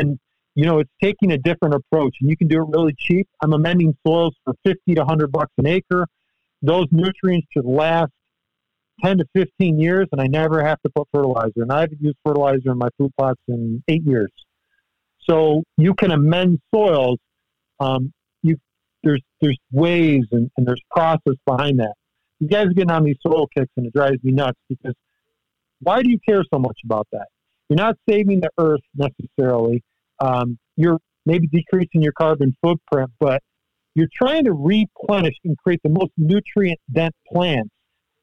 and 0.00 0.18
you 0.54 0.66
know, 0.66 0.78
it's 0.80 0.90
taking 1.02 1.32
a 1.32 1.38
different 1.38 1.74
approach, 1.74 2.16
and 2.20 2.28
you 2.28 2.36
can 2.36 2.48
do 2.48 2.62
it 2.62 2.68
really 2.68 2.94
cheap. 2.98 3.28
I'm 3.42 3.52
amending 3.52 3.96
soils 4.06 4.34
for 4.44 4.54
50 4.64 4.94
to 4.94 5.00
100 5.00 5.32
bucks 5.32 5.52
an 5.58 5.66
acre. 5.66 6.06
Those 6.60 6.86
nutrients 6.90 7.48
should 7.52 7.64
last 7.64 8.12
10 9.02 9.18
to 9.18 9.24
15 9.34 9.78
years, 9.80 10.08
and 10.12 10.20
I 10.20 10.26
never 10.26 10.64
have 10.64 10.80
to 10.82 10.90
put 10.94 11.08
fertilizer. 11.12 11.62
And 11.62 11.72
I 11.72 11.80
haven't 11.80 12.00
used 12.00 12.18
fertilizer 12.24 12.72
in 12.72 12.78
my 12.78 12.88
food 12.98 13.12
plots 13.18 13.40
in 13.48 13.82
eight 13.88 14.04
years. 14.04 14.30
So 15.28 15.62
you 15.76 15.94
can 15.94 16.10
amend 16.10 16.60
soils. 16.74 17.18
Um, 17.80 18.12
there's 19.02 19.22
there's 19.40 19.58
ways 19.70 20.22
and, 20.32 20.50
and 20.56 20.66
there's 20.66 20.80
process 20.90 21.34
behind 21.46 21.80
that. 21.80 21.94
You 22.40 22.48
guys 22.48 22.66
are 22.66 22.72
getting 22.72 22.90
on 22.90 23.04
these 23.04 23.16
soil 23.24 23.46
kicks 23.56 23.70
and 23.76 23.86
it 23.86 23.92
drives 23.92 24.22
me 24.22 24.32
nuts 24.32 24.58
because 24.68 24.94
why 25.80 26.02
do 26.02 26.10
you 26.10 26.18
care 26.26 26.44
so 26.52 26.58
much 26.58 26.78
about 26.84 27.06
that? 27.12 27.26
You're 27.68 27.76
not 27.76 27.96
saving 28.08 28.40
the 28.40 28.50
earth 28.58 28.80
necessarily. 28.94 29.82
Um, 30.22 30.58
you're 30.76 30.98
maybe 31.26 31.46
decreasing 31.46 32.02
your 32.02 32.12
carbon 32.12 32.56
footprint, 32.62 33.10
but 33.18 33.42
you're 33.94 34.08
trying 34.16 34.44
to 34.44 34.52
replenish 34.52 35.34
and 35.44 35.56
create 35.58 35.80
the 35.82 35.90
most 35.90 36.12
nutrient 36.16 36.78
dense 36.90 37.14
plants 37.30 37.70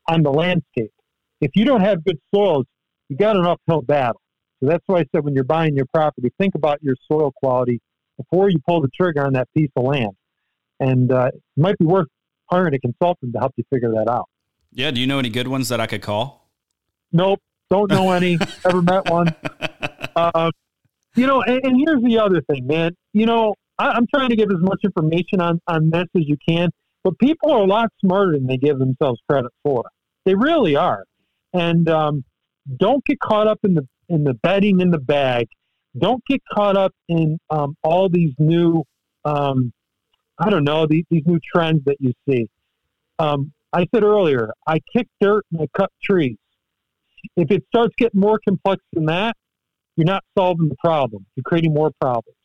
on 0.08 0.24
the 0.24 0.32
landscape. 0.32 0.92
If 1.42 1.52
you 1.56 1.66
don't 1.66 1.82
have 1.82 2.04
good 2.04 2.18
soils, 2.34 2.66
you 3.10 3.18
got 3.18 3.36
an 3.36 3.46
uphill 3.46 3.82
battle. 3.82 4.22
So 4.60 4.70
that's 4.70 4.84
why 4.88 5.00
I 5.00 5.06
said 5.14 5.24
when 5.24 5.36
you're 5.36 5.44
buying 5.44 5.76
your 5.76 5.86
property, 5.94 6.32
think 6.40 6.56
about 6.56 6.82
your 6.82 6.96
soil 7.10 7.32
quality 7.36 7.80
before 8.18 8.50
you 8.50 8.58
pull 8.68 8.82
the 8.82 8.90
trigger 9.00 9.26
on 9.26 9.34
that 9.34 9.48
piece 9.56 9.70
of 9.76 9.84
land 9.84 10.12
and 10.80 11.12
uh, 11.12 11.30
it 11.34 11.42
might 11.58 11.78
be 11.78 11.86
worth 11.86 12.08
hiring 12.50 12.74
a 12.74 12.80
consultant 12.80 13.34
to 13.34 13.40
help 13.40 13.54
you 13.58 13.64
figure 13.72 13.92
that 13.92 14.10
out. 14.10 14.28
Yeah. 14.72 14.92
Do 14.92 15.02
you 15.02 15.08
know 15.08 15.20
any 15.20 15.30
good 15.30 15.48
ones 15.48 15.70
that 15.70 15.80
I 15.80 15.88
could 15.88 16.02
call? 16.02 16.50
Nope. 17.12 17.42
Don't 17.70 17.90
know 17.90 18.12
any. 18.12 18.38
Never 18.66 18.82
met 18.82 19.10
one. 19.10 19.36
Uh, 20.16 20.52
you 21.16 21.28
know, 21.28 21.42
and, 21.42 21.60
and, 21.64 21.78
here's 21.78 22.04
the 22.04 22.20
other 22.20 22.42
thing, 22.42 22.68
man. 22.68 22.92
You 23.14 23.26
know, 23.26 23.56
I, 23.78 23.90
I'm 23.90 24.08
trying 24.14 24.30
to 24.30 24.36
give 24.36 24.50
as 24.52 24.62
much 24.62 24.80
information 24.84 25.42
on, 25.42 25.60
on 25.68 25.90
this 25.90 26.06
as 26.16 26.28
you 26.28 26.38
can, 26.48 26.70
but 27.04 27.18
people 27.20 27.52
are 27.52 27.62
a 27.62 27.66
lot 27.66 27.90
smarter 28.04 28.34
than 28.34 28.48
they 28.48 28.58
give 28.58 28.80
themselves 28.80 29.20
credit 29.30 29.52
for. 29.64 29.84
They 30.26 30.36
really 30.36 30.76
are. 30.76 31.04
And 31.54 31.90
um, 31.90 32.24
don't 32.78 33.04
get 33.06 33.20
caught 33.20 33.48
up 33.48 33.60
in 33.64 33.74
the 33.74 33.88
in 34.10 34.24
the 34.24 34.34
betting 34.34 34.80
in 34.80 34.92
the 34.92 35.00
bag. 35.00 35.48
Don't 35.98 36.24
get 36.28 36.42
caught 36.54 36.78
up 36.78 36.94
in 37.08 37.40
um, 37.50 37.76
all 37.84 38.10
these 38.10 38.34
new 38.38 38.84
um, 39.26 39.74
I 40.40 40.50
don't 40.50 40.64
know, 40.64 40.88
these, 40.88 41.04
these 41.10 41.24
new 41.26 41.40
trends 41.54 41.84
that 41.86 41.98
you 42.00 42.14
see. 42.28 42.50
Um, 43.20 43.52
I 43.74 43.86
said 43.94 44.04
earlier, 44.04 44.52
I 44.66 44.80
kick 44.96 45.08
dirt 45.20 45.46
and 45.52 45.62
I 45.62 45.68
cut 45.78 45.92
trees. 46.02 46.38
If 47.36 47.52
it 47.52 47.64
starts 47.68 47.94
getting 47.98 48.22
more 48.22 48.40
complex 48.48 48.82
than 48.94 49.06
that, 49.08 49.36
you're 50.00 50.06
not 50.06 50.24
solving 50.38 50.70
the 50.70 50.76
problem. 50.84 51.26
You're 51.36 51.44
creating 51.44 51.74
more 51.74 51.92
problems. 52.00 52.38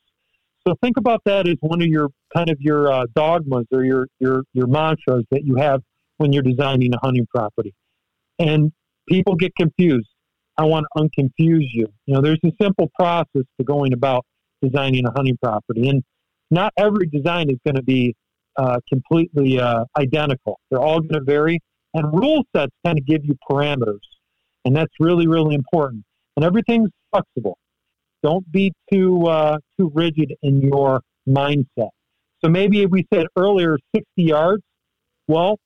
So 0.67 0.75
think 0.83 0.97
about 0.97 1.21
that 1.25 1.47
as 1.47 1.55
one 1.61 1.81
of 1.81 1.87
your 1.87 2.09
kind 2.35 2.51
of 2.51 2.57
your 2.61 2.93
uh, 2.93 3.05
dogmas 3.15 3.67
or 3.71 3.85
your, 3.85 4.09
your, 4.19 4.43
your 4.55 4.67
mantras 4.67 5.25
that 5.31 5.45
you 5.45 5.55
have 5.57 5.81
when 6.17 6.33
you're 6.33 6.43
designing 6.43 6.93
a 6.93 6.99
hunting 7.01 7.27
property. 7.33 7.73
And 8.41 8.73
people 9.09 9.37
get 9.37 9.55
confused. 9.55 10.09
I 10.59 10.65
want 10.65 10.87
to 10.97 11.03
unconfuse 11.03 11.69
you. 11.73 11.87
You 12.07 12.15
know, 12.15 12.21
there's 12.21 12.41
a 12.45 12.51
simple 12.61 12.91
process 12.99 13.45
to 13.59 13.65
going 13.65 13.93
about 13.93 14.27
designing 14.61 15.07
a 15.07 15.13
hunting 15.15 15.39
property. 15.41 15.89
And 15.89 16.03
not 16.51 16.73
every 16.77 17.07
design 17.07 17.51
is 17.51 17.59
going 17.65 17.77
to 17.77 17.83
be 17.83 18.17
uh, 18.57 18.79
completely 18.89 19.61
uh, 19.61 19.85
identical. 19.97 20.59
They're 20.71 20.81
all 20.81 21.01
going 21.01 21.15
to 21.15 21.25
vary, 21.25 21.61
and 21.93 22.13
rule 22.13 22.43
sets 22.55 22.73
kind 22.85 22.99
of 22.99 23.07
give 23.07 23.25
you 23.25 23.37
parameters, 23.49 24.01
and 24.65 24.75
that's 24.75 24.93
really 25.01 25.27
really 25.27 25.55
important. 25.55 26.05
And 26.37 26.45
everything's 26.45 26.91
flexible. 27.15 27.59
Don't 28.23 28.51
be 28.51 28.73
too 28.93 29.27
uh, 29.27 29.59
too 29.79 29.91
rigid 29.95 30.35
in 30.43 30.61
your 30.63 31.03
mindset. 31.29 31.91
So 32.43 32.51
maybe 32.51 32.85
we 32.87 33.07
said 33.13 33.27
earlier 33.37 33.79
60 33.95 34.07
yards. 34.17 34.63
Well, 35.29 35.59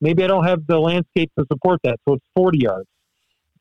maybe 0.00 0.24
I 0.24 0.26
don't 0.26 0.44
have 0.44 0.66
the 0.66 0.78
landscape 0.78 1.30
to 1.38 1.44
support 1.50 1.80
that, 1.84 1.96
so 2.06 2.14
it's 2.14 2.24
40 2.34 2.58
yards. 2.58 2.88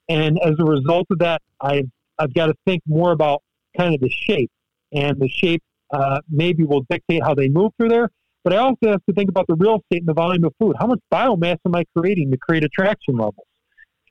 And 0.07 0.39
as 0.41 0.53
a 0.59 0.63
result 0.63 1.07
of 1.11 1.19
that, 1.19 1.41
I've 1.59 1.89
I've 2.19 2.33
got 2.33 2.47
to 2.47 2.53
think 2.65 2.81
more 2.87 3.11
about 3.11 3.41
kind 3.77 3.93
of 3.93 4.01
the 4.01 4.09
shape, 4.09 4.51
and 4.93 5.19
the 5.19 5.27
shape 5.27 5.63
uh, 5.91 6.19
maybe 6.29 6.63
will 6.63 6.85
dictate 6.89 7.23
how 7.23 7.33
they 7.35 7.49
move 7.49 7.71
through 7.77 7.89
there. 7.89 8.09
But 8.43 8.53
I 8.53 8.57
also 8.57 8.91
have 8.91 9.03
to 9.09 9.13
think 9.15 9.29
about 9.29 9.47
the 9.47 9.55
real 9.55 9.81
estate 9.81 10.01
and 10.01 10.07
the 10.07 10.13
volume 10.13 10.43
of 10.45 10.53
food. 10.59 10.75
How 10.79 10.85
much 10.85 10.99
biomass 11.11 11.57
am 11.65 11.75
I 11.75 11.83
creating 11.97 12.29
to 12.31 12.37
create 12.37 12.63
attraction 12.63 13.15
levels? 13.15 13.47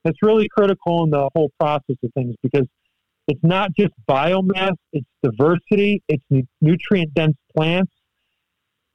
It's 0.04 0.18
really 0.22 0.48
critical 0.48 1.04
in 1.04 1.10
the 1.10 1.30
whole 1.34 1.50
process 1.58 1.96
of 2.02 2.12
things 2.14 2.34
because 2.42 2.66
it's 3.26 3.40
not 3.42 3.70
just 3.74 3.92
biomass, 4.08 4.74
it's 4.92 5.06
diversity, 5.22 6.02
it's 6.08 6.46
nutrient 6.60 7.14
dense 7.14 7.36
plants. 7.56 7.92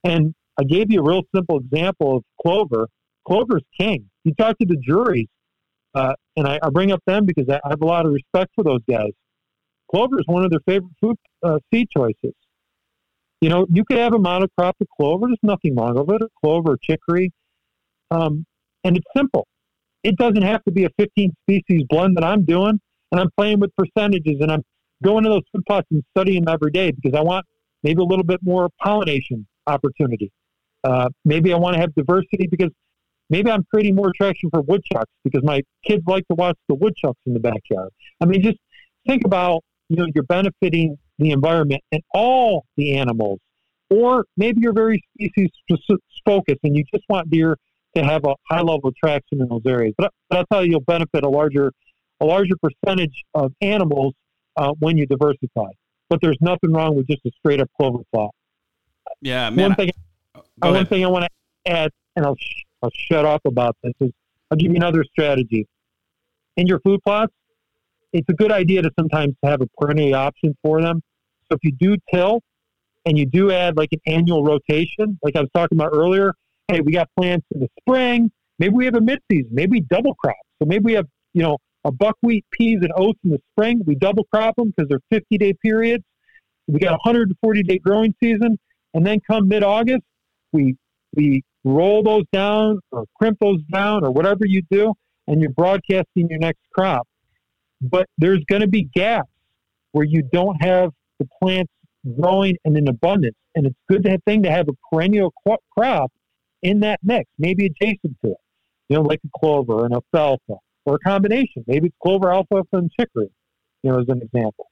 And 0.04 0.34
I 0.60 0.64
gave 0.64 0.92
you 0.92 1.00
a 1.00 1.04
real 1.04 1.24
simple 1.34 1.60
example 1.60 2.18
of 2.18 2.24
clover. 2.42 2.88
Clover's 3.26 3.64
king. 3.80 4.10
You 4.24 4.34
talk 4.36 4.58
to 4.60 4.66
the 4.66 4.78
juries, 4.78 5.28
uh, 5.94 6.14
and 6.36 6.48
I, 6.48 6.60
I, 6.62 6.70
bring 6.70 6.92
up 6.92 7.02
them 7.06 7.26
because 7.26 7.46
I, 7.50 7.60
have 7.70 7.82
a 7.82 7.86
lot 7.86 8.06
of 8.06 8.12
respect 8.12 8.52
for 8.56 8.64
those 8.64 8.82
guys. 8.90 9.12
Clover 9.92 10.20
is 10.20 10.26
one 10.28 10.44
of 10.44 10.52
their 10.52 10.62
favorite 10.68 10.94
food 11.02 11.18
uh, 11.44 11.60
seed 11.72 11.88
choices. 11.96 12.34
You 13.42 13.50
know, 13.50 13.66
you 13.72 13.84
could 13.86 13.98
have 13.98 14.14
a 14.14 14.18
monocrop 14.18 14.74
of 14.82 14.88
clover. 15.00 15.28
There's 15.28 15.38
nothing 15.44 15.76
wrong 15.76 15.96
with 16.06 16.22
it, 16.22 16.32
clover, 16.44 16.78
chicory. 16.82 17.32
Um, 18.12 18.46
and 18.84 18.98
it's 18.98 19.08
simple. 19.16 19.48
It 20.04 20.18
doesn't 20.18 20.42
have 20.42 20.64
to 20.66 20.72
be 20.72 20.86
a 20.86 20.90
15 21.00 21.34
species 21.44 21.84
blend 21.90 22.18
that 22.18 22.24
I'm 22.24 22.46
doing. 22.46 22.80
And 23.12 23.20
I'm 23.20 23.30
playing 23.38 23.60
with 23.60 23.72
percentages 23.76 24.38
and 24.42 24.52
I'm 24.52 24.64
going 25.04 25.24
to 25.24 25.30
those 25.30 25.44
food 25.54 25.64
plots 25.68 25.88
and 25.92 26.04
studying 26.12 26.46
them 26.46 26.54
every 26.54 26.72
day 26.72 26.92
because 26.92 27.18
I 27.18 27.22
want 27.22 27.46
maybe 27.84 28.02
a 28.02 28.06
little 28.06 28.26
bit 28.26 28.40
more 28.44 28.70
pollination 28.82 29.48
opportunity. 29.68 30.32
Uh, 30.84 31.10
maybe 31.26 31.54
I 31.54 31.58
want 31.58 31.76
to 31.76 31.82
have 31.82 31.94
diversity 31.96 32.48
because 32.48 32.70
maybe 33.30 33.50
I'm 33.52 33.64
creating 33.66 33.96
more 33.96 34.10
attraction 34.10 34.50
for 34.50 34.62
woodchucks 34.62 35.12
because 35.24 35.44
my 35.44 35.62
kids 35.86 36.04
like 36.08 36.28
to 36.28 36.36
watch 36.36 36.58
the 36.68 36.76
woodchucks 36.76 37.20
in 37.26 37.34
the 37.34 37.40
backyard. 37.40 37.90
I 38.22 38.26
mean, 38.26 38.42
just 38.42 38.58
think 39.08 39.26
about 39.26 39.64
you 39.90 39.98
know 39.98 40.08
you're 40.14 40.24
benefiting 40.24 40.98
the 41.18 41.32
environment 41.32 41.82
and 41.92 42.02
all 42.14 42.66
the 42.78 42.96
animals, 42.96 43.40
or 43.90 44.26
maybe 44.38 44.62
you're 44.62 44.74
very 44.74 45.04
species 45.14 45.50
focused 46.26 46.60
and 46.64 46.76
you 46.76 46.84
just 46.94 47.04
want 47.10 47.30
deer 47.30 47.58
to 47.96 48.04
have 48.04 48.24
a 48.26 48.36
high 48.50 48.62
level 48.62 48.90
attraction 48.90 49.42
in 49.42 49.48
those 49.48 49.64
areas. 49.66 49.94
But, 49.98 50.12
but 50.30 50.40
I'll 50.40 50.46
tell 50.46 50.64
you, 50.64 50.72
you'll 50.72 50.82
benefit 50.82 51.24
a 51.24 51.30
larger 51.30 51.72
a 52.20 52.26
larger 52.26 52.56
percentage 52.62 53.24
of 53.34 53.54
animals 53.62 54.14
uh, 54.58 54.74
when 54.80 54.98
you 54.98 55.06
diversify. 55.06 55.70
But 56.10 56.20
there's 56.22 56.38
nothing 56.42 56.74
wrong 56.74 56.96
with 56.96 57.08
just 57.08 57.26
a 57.26 57.32
straight 57.38 57.62
up 57.62 57.70
clover 57.80 58.00
plot. 58.14 58.32
Yeah, 59.22 59.50
man. 59.50 59.70
One 59.70 59.76
thing, 59.76 59.92
I, 60.62 60.72
one 60.72 60.86
thing 60.86 61.06
I 61.06 61.08
want 61.08 61.26
to 61.26 61.72
add, 61.72 61.92
and 62.16 62.26
I'll 62.26 62.36
sh- 62.36 62.64
I'll 62.82 62.92
shut 62.94 63.26
up 63.26 63.42
about 63.46 63.76
this. 63.84 63.94
Is 64.00 64.12
I'll 64.50 64.58
give 64.58 64.72
you 64.72 64.78
another 64.78 65.04
strategy. 65.04 65.68
In 66.58 66.68
your 66.68 66.80
food 66.80 67.02
plots, 67.06 67.34
it's 68.12 68.28
a 68.30 68.34
good 68.34 68.52
idea 68.52 68.82
to 68.82 68.92
sometimes 69.00 69.36
have 69.44 69.62
a 69.62 69.68
perennial 69.78 70.16
option 70.16 70.56
for 70.64 70.82
them. 70.82 71.02
So 71.50 71.58
if 71.58 71.60
you 71.64 71.72
do 71.72 71.98
till 72.12 72.42
and 73.06 73.18
you 73.18 73.26
do 73.26 73.52
add 73.52 73.78
like 73.78 73.90
an 73.92 74.00
annual 74.06 74.44
rotation, 74.44 75.20
like 75.24 75.36
I 75.36 75.42
was 75.42 75.50
talking 75.54 75.78
about 75.78 75.92
earlier, 75.94 76.34
hey, 76.68 76.82
we 76.82 76.92
got 76.92 77.08
plants 77.18 77.46
in 77.54 77.62
the 77.62 77.70
spring. 77.80 78.32
Maybe 78.58 78.74
we 78.74 78.86
have 78.86 78.96
a 78.96 79.02
mid 79.02 79.20
season. 79.32 79.50
Maybe 79.52 79.80
double 79.82 80.16
crop. 80.16 80.36
So 80.60 80.68
maybe 80.68 80.86
we 80.86 80.94
have 80.94 81.08
you 81.34 81.44
know 81.44 81.58
a 81.86 81.92
buckwheat, 81.92 82.46
peas, 82.52 82.80
and 82.82 82.92
oats 82.96 83.20
in 83.24 83.32
the 83.32 83.42
spring. 83.52 83.82
We 83.86 83.96
double 83.96 84.26
crop 84.26 84.56
them 84.56 84.74
because 84.76 84.90
they're 84.90 85.20
50 85.20 85.38
day 85.38 85.54
periods. 85.54 86.04
We 86.68 86.80
got 86.80 86.90
a 86.90 87.02
140 87.04 87.64
day 87.64 87.80
growing 87.80 88.14
season, 88.22 88.60
and 88.94 89.06
then 89.06 89.20
come 89.26 89.48
mid 89.48 89.64
August, 89.64 90.04
we 90.52 90.76
we 91.16 91.44
roll 91.64 92.04
those 92.04 92.26
down 92.32 92.80
or 92.92 93.06
crimp 93.18 93.40
those 93.40 93.62
down 93.72 94.04
or 94.06 94.12
whatever 94.12 94.46
you 94.46 94.62
do, 94.70 94.94
and 95.28 95.42
you're 95.42 95.52
broadcasting 95.52 96.30
your 96.30 96.40
next 96.40 96.62
crop. 96.74 97.08
But 97.82 98.08
there's 98.18 98.44
going 98.46 98.62
to 98.62 98.68
be 98.68 98.84
gaps 98.84 99.30
where 99.92 100.06
you 100.06 100.22
don't 100.32 100.62
have 100.62 100.92
the 101.20 101.28
plants 101.42 101.72
growing 102.20 102.56
in 102.66 102.78
an 102.78 102.88
abundance, 102.88 103.38
and 103.56 103.66
it's 103.66 103.76
good 103.90 104.08
thing 104.26 104.44
to 104.44 104.52
have 104.52 104.68
a 104.70 104.74
perennial 104.92 105.34
crop 105.76 106.12
in 106.62 106.82
that 106.82 107.00
mix, 107.04 107.30
maybe 107.38 107.66
adjacent 107.66 108.18
to 108.24 108.32
it. 108.32 108.38
You 108.90 108.98
know, 108.98 109.02
like 109.04 109.20
a 109.26 109.40
clover 109.40 109.86
and 109.86 109.94
alfalfa, 109.94 110.56
or 110.90 110.96
a 110.96 111.00
combination. 111.00 111.64
Maybe 111.68 111.88
it's 111.88 111.96
clover, 112.02 112.34
alfalfa, 112.34 112.68
and 112.74 112.92
chicory. 113.00 113.30
You 113.84 113.92
know, 113.92 114.00
as 114.00 114.10
an 114.10 114.22
example. 114.22 114.70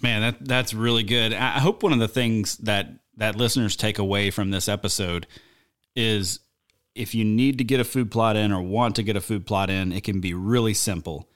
Man, 0.00 0.22
that 0.22 0.46
that's 0.46 0.72
really 0.72 1.02
good. 1.02 1.34
I 1.34 1.58
hope 1.58 1.82
one 1.82 1.92
of 1.92 1.98
the 1.98 2.08
things 2.08 2.56
that 2.58 2.88
that 3.16 3.36
listeners 3.36 3.76
take 3.76 3.98
away 3.98 4.30
from 4.30 4.50
this 4.50 4.68
episode 4.68 5.26
is 5.94 6.40
if 6.94 7.14
you 7.14 7.24
need 7.24 7.58
to 7.58 7.64
get 7.64 7.80
a 7.80 7.84
food 7.84 8.10
plot 8.10 8.36
in 8.36 8.52
or 8.52 8.62
want 8.62 8.96
to 8.96 9.02
get 9.02 9.16
a 9.16 9.20
food 9.20 9.44
plot 9.44 9.68
in, 9.68 9.92
it 9.92 10.04
can 10.04 10.20
be 10.20 10.32
really 10.32 10.72
simple. 10.72 11.28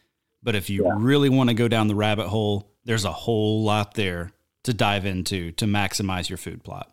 But 0.42 0.54
if 0.54 0.70
you 0.70 0.84
yeah. 0.84 0.92
really 0.96 1.28
want 1.28 1.50
to 1.50 1.54
go 1.54 1.68
down 1.68 1.88
the 1.88 1.94
rabbit 1.94 2.28
hole, 2.28 2.70
there's 2.84 3.04
a 3.04 3.12
whole 3.12 3.64
lot 3.64 3.94
there 3.94 4.32
to 4.62 4.72
dive 4.72 5.04
into 5.04 5.52
to 5.52 5.66
maximize 5.66 6.28
your 6.30 6.38
food 6.38 6.64
plot. 6.64 6.90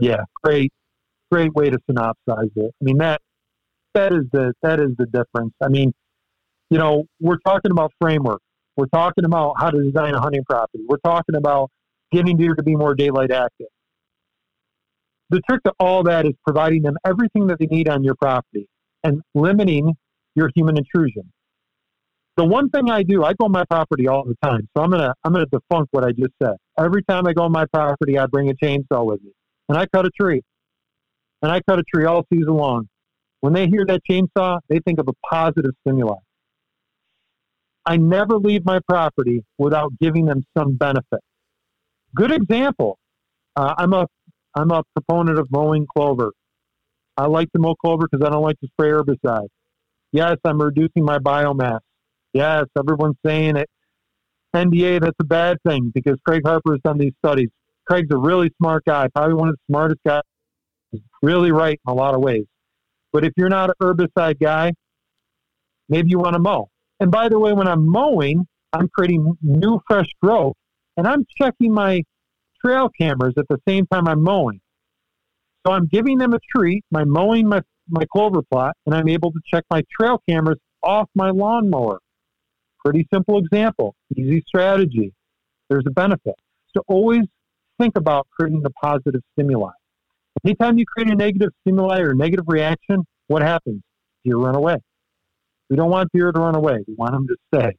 Yeah, 0.00 0.24
great, 0.42 0.72
great 1.30 1.54
way 1.54 1.70
to 1.70 1.78
synopsize 1.88 2.50
it. 2.56 2.74
I 2.80 2.84
mean 2.84 2.98
that 2.98 3.22
that 3.94 4.12
is 4.12 4.24
the 4.32 4.52
that 4.62 4.80
is 4.80 4.90
the 4.98 5.06
difference. 5.06 5.54
I 5.62 5.68
mean, 5.68 5.92
you 6.70 6.78
know, 6.78 7.04
we're 7.20 7.38
talking 7.44 7.70
about 7.70 7.92
framework. 8.00 8.40
We're 8.76 8.86
talking 8.86 9.24
about 9.24 9.54
how 9.58 9.70
to 9.70 9.82
design 9.82 10.14
a 10.14 10.20
hunting 10.20 10.44
property. 10.48 10.84
We're 10.88 10.98
talking 11.04 11.36
about 11.36 11.70
getting 12.12 12.36
deer 12.36 12.54
to 12.54 12.62
be 12.62 12.74
more 12.74 12.94
daylight 12.94 13.30
active. 13.30 13.68
The 15.30 15.40
trick 15.48 15.62
to 15.64 15.72
all 15.78 16.02
that 16.04 16.26
is 16.26 16.32
providing 16.44 16.82
them 16.82 16.96
everything 17.06 17.46
that 17.46 17.58
they 17.58 17.66
need 17.66 17.88
on 17.88 18.04
your 18.04 18.14
property 18.14 18.68
and 19.02 19.22
limiting 19.34 19.94
your 20.34 20.50
human 20.54 20.76
intrusion. 20.76 21.32
The 22.36 22.44
one 22.44 22.68
thing 22.70 22.90
I 22.90 23.04
do, 23.04 23.22
I 23.22 23.32
go 23.34 23.44
on 23.44 23.52
my 23.52 23.64
property 23.64 24.08
all 24.08 24.24
the 24.24 24.36
time. 24.42 24.68
So 24.76 24.82
I'm 24.82 24.90
gonna 24.90 25.14
I'm 25.22 25.32
gonna 25.32 25.46
defunk 25.46 25.86
what 25.92 26.04
I 26.04 26.10
just 26.10 26.32
said. 26.42 26.54
Every 26.78 27.04
time 27.04 27.26
I 27.26 27.32
go 27.32 27.42
on 27.42 27.52
my 27.52 27.64
property, 27.66 28.18
I 28.18 28.26
bring 28.26 28.50
a 28.50 28.54
chainsaw 28.54 29.04
with 29.04 29.22
me, 29.22 29.30
and 29.68 29.78
I 29.78 29.86
cut 29.86 30.04
a 30.04 30.10
tree, 30.10 30.42
and 31.42 31.52
I 31.52 31.60
cut 31.68 31.78
a 31.78 31.84
tree 31.84 32.06
all 32.06 32.26
season 32.32 32.54
long. 32.54 32.88
When 33.44 33.52
they 33.52 33.66
hear 33.66 33.84
that 33.88 34.00
chainsaw, 34.10 34.60
they 34.70 34.78
think 34.78 34.98
of 34.98 35.06
a 35.06 35.12
positive 35.30 35.72
stimuli. 35.82 36.16
I 37.84 37.98
never 37.98 38.38
leave 38.38 38.64
my 38.64 38.80
property 38.88 39.44
without 39.58 39.92
giving 40.00 40.24
them 40.24 40.44
some 40.56 40.76
benefit. 40.78 41.20
Good 42.16 42.32
example. 42.32 42.96
Uh, 43.54 43.74
I'm 43.76 43.92
a 43.92 44.06
I'm 44.54 44.70
a 44.70 44.82
proponent 44.96 45.38
of 45.38 45.48
mowing 45.50 45.86
clover. 45.94 46.32
I 47.18 47.26
like 47.26 47.52
to 47.52 47.58
mow 47.58 47.74
clover 47.74 48.08
because 48.10 48.26
I 48.26 48.30
don't 48.30 48.42
like 48.42 48.58
to 48.60 48.66
spray 48.68 48.88
herbicide. 48.88 49.48
Yes, 50.10 50.36
I'm 50.42 50.58
reducing 50.58 51.04
my 51.04 51.18
biomass. 51.18 51.80
Yes, 52.32 52.64
everyone's 52.78 53.18
saying 53.26 53.58
it. 53.58 53.68
NDA, 54.56 55.02
that's 55.02 55.20
a 55.20 55.24
bad 55.24 55.58
thing 55.68 55.92
because 55.94 56.16
Craig 56.26 56.40
Harper 56.46 56.72
has 56.72 56.80
done 56.82 56.96
these 56.96 57.12
studies. 57.22 57.50
Craig's 57.86 58.08
a 58.10 58.16
really 58.16 58.50
smart 58.56 58.86
guy, 58.86 59.08
probably 59.14 59.34
one 59.34 59.50
of 59.50 59.56
the 59.56 59.70
smartest 59.70 60.00
guys. 60.06 60.22
He's 60.92 61.02
really 61.20 61.52
right 61.52 61.78
in 61.86 61.92
a 61.92 61.94
lot 61.94 62.14
of 62.14 62.22
ways. 62.22 62.46
But 63.14 63.24
if 63.24 63.32
you're 63.36 63.48
not 63.48 63.70
an 63.70 63.76
herbicide 63.80 64.40
guy, 64.40 64.72
maybe 65.88 66.10
you 66.10 66.18
want 66.18 66.34
to 66.34 66.40
mow. 66.40 66.68
And 66.98 67.12
by 67.12 67.28
the 67.28 67.38
way, 67.38 67.52
when 67.52 67.68
I'm 67.68 67.86
mowing, 67.86 68.44
I'm 68.72 68.88
creating 68.88 69.38
new 69.40 69.80
fresh 69.86 70.08
growth 70.20 70.56
and 70.96 71.06
I'm 71.06 71.24
checking 71.40 71.72
my 71.72 72.02
trail 72.60 72.90
cameras 73.00 73.34
at 73.38 73.46
the 73.48 73.58
same 73.68 73.86
time 73.86 74.08
I'm 74.08 74.20
mowing. 74.20 74.60
So 75.64 75.72
I'm 75.72 75.86
giving 75.86 76.18
them 76.18 76.34
a 76.34 76.40
treat 76.54 76.84
by 76.90 77.04
mowing 77.04 77.48
my, 77.48 77.62
my 77.88 78.04
clover 78.12 78.42
plot, 78.42 78.76
and 78.84 78.94
I'm 78.94 79.08
able 79.08 79.30
to 79.30 79.40
check 79.46 79.64
my 79.70 79.82
trail 79.96 80.20
cameras 80.28 80.58
off 80.82 81.08
my 81.14 81.30
lawnmower. 81.30 82.00
Pretty 82.84 83.06
simple 83.14 83.38
example, 83.38 83.94
easy 84.16 84.42
strategy. 84.46 85.12
There's 85.70 85.84
a 85.86 85.92
benefit. 85.92 86.34
So 86.76 86.82
always 86.88 87.22
think 87.80 87.96
about 87.96 88.26
creating 88.36 88.62
the 88.62 88.70
positive 88.70 89.22
stimuli. 89.32 89.70
Anytime 90.44 90.78
you 90.78 90.84
create 90.86 91.10
a 91.10 91.14
negative 91.14 91.50
stimuli 91.62 92.00
or 92.00 92.14
negative 92.14 92.44
reaction, 92.48 93.04
what 93.28 93.42
happens? 93.42 93.82
Deer 94.24 94.36
run 94.36 94.54
away. 94.54 94.76
We 95.70 95.76
don't 95.76 95.90
want 95.90 96.10
deer 96.12 96.32
to 96.32 96.38
run 96.38 96.54
away. 96.54 96.78
We 96.86 96.94
want 96.94 97.12
them 97.12 97.26
to 97.26 97.36
stay. 97.54 97.76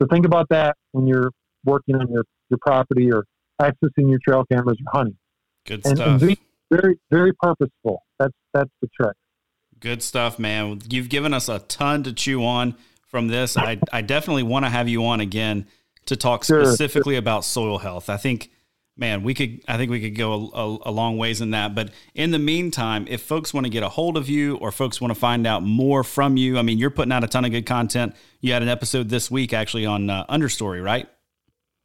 So 0.00 0.08
think 0.10 0.26
about 0.26 0.48
that 0.50 0.76
when 0.92 1.06
you're 1.06 1.30
working 1.64 1.94
on 1.94 2.10
your, 2.10 2.24
your 2.50 2.58
property 2.60 3.12
or 3.12 3.24
accessing 3.60 4.10
your 4.10 4.18
trail 4.26 4.44
cameras 4.50 4.78
or 4.84 4.98
hunting. 4.98 5.16
Good 5.66 5.86
and, 5.86 5.96
stuff. 5.96 6.22
And 6.22 6.36
very, 6.70 6.96
very 7.10 7.32
purposeful. 7.34 8.02
That's 8.18 8.34
that's 8.52 8.70
the 8.82 8.88
trick. 9.00 9.16
Good 9.80 10.02
stuff, 10.02 10.38
man. 10.38 10.80
You've 10.90 11.08
given 11.08 11.32
us 11.32 11.48
a 11.48 11.60
ton 11.60 12.02
to 12.02 12.12
chew 12.12 12.44
on 12.44 12.74
from 13.06 13.28
this. 13.28 13.56
I, 13.56 13.78
I 13.92 14.02
definitely 14.02 14.42
want 14.42 14.64
to 14.64 14.70
have 14.70 14.88
you 14.88 15.04
on 15.06 15.20
again 15.20 15.66
to 16.06 16.16
talk 16.16 16.44
specifically 16.44 17.14
sure. 17.14 17.18
about 17.18 17.44
soil 17.44 17.78
health. 17.78 18.10
I 18.10 18.16
think 18.16 18.50
man, 18.98 19.22
we 19.22 19.32
could, 19.32 19.62
I 19.68 19.76
think 19.76 19.90
we 19.90 20.00
could 20.00 20.16
go 20.16 20.32
a, 20.32 20.38
a, 20.38 20.78
a, 20.86 20.90
long 20.90 21.16
ways 21.16 21.40
in 21.40 21.52
that. 21.52 21.74
But 21.74 21.90
in 22.14 22.32
the 22.32 22.38
meantime, 22.38 23.06
if 23.08 23.22
folks 23.22 23.54
want 23.54 23.64
to 23.64 23.70
get 23.70 23.82
a 23.82 23.88
hold 23.88 24.16
of 24.16 24.28
you 24.28 24.56
or 24.56 24.72
folks 24.72 25.00
want 25.00 25.14
to 25.14 25.18
find 25.18 25.46
out 25.46 25.62
more 25.62 26.02
from 26.02 26.36
you, 26.36 26.58
I 26.58 26.62
mean, 26.62 26.78
you're 26.78 26.90
putting 26.90 27.12
out 27.12 27.24
a 27.24 27.28
ton 27.28 27.44
of 27.44 27.52
good 27.52 27.64
content. 27.64 28.14
You 28.40 28.52
had 28.52 28.62
an 28.62 28.68
episode 28.68 29.08
this 29.08 29.30
week 29.30 29.52
actually 29.52 29.86
on 29.86 30.10
uh, 30.10 30.26
Understory, 30.26 30.84
right? 30.84 31.08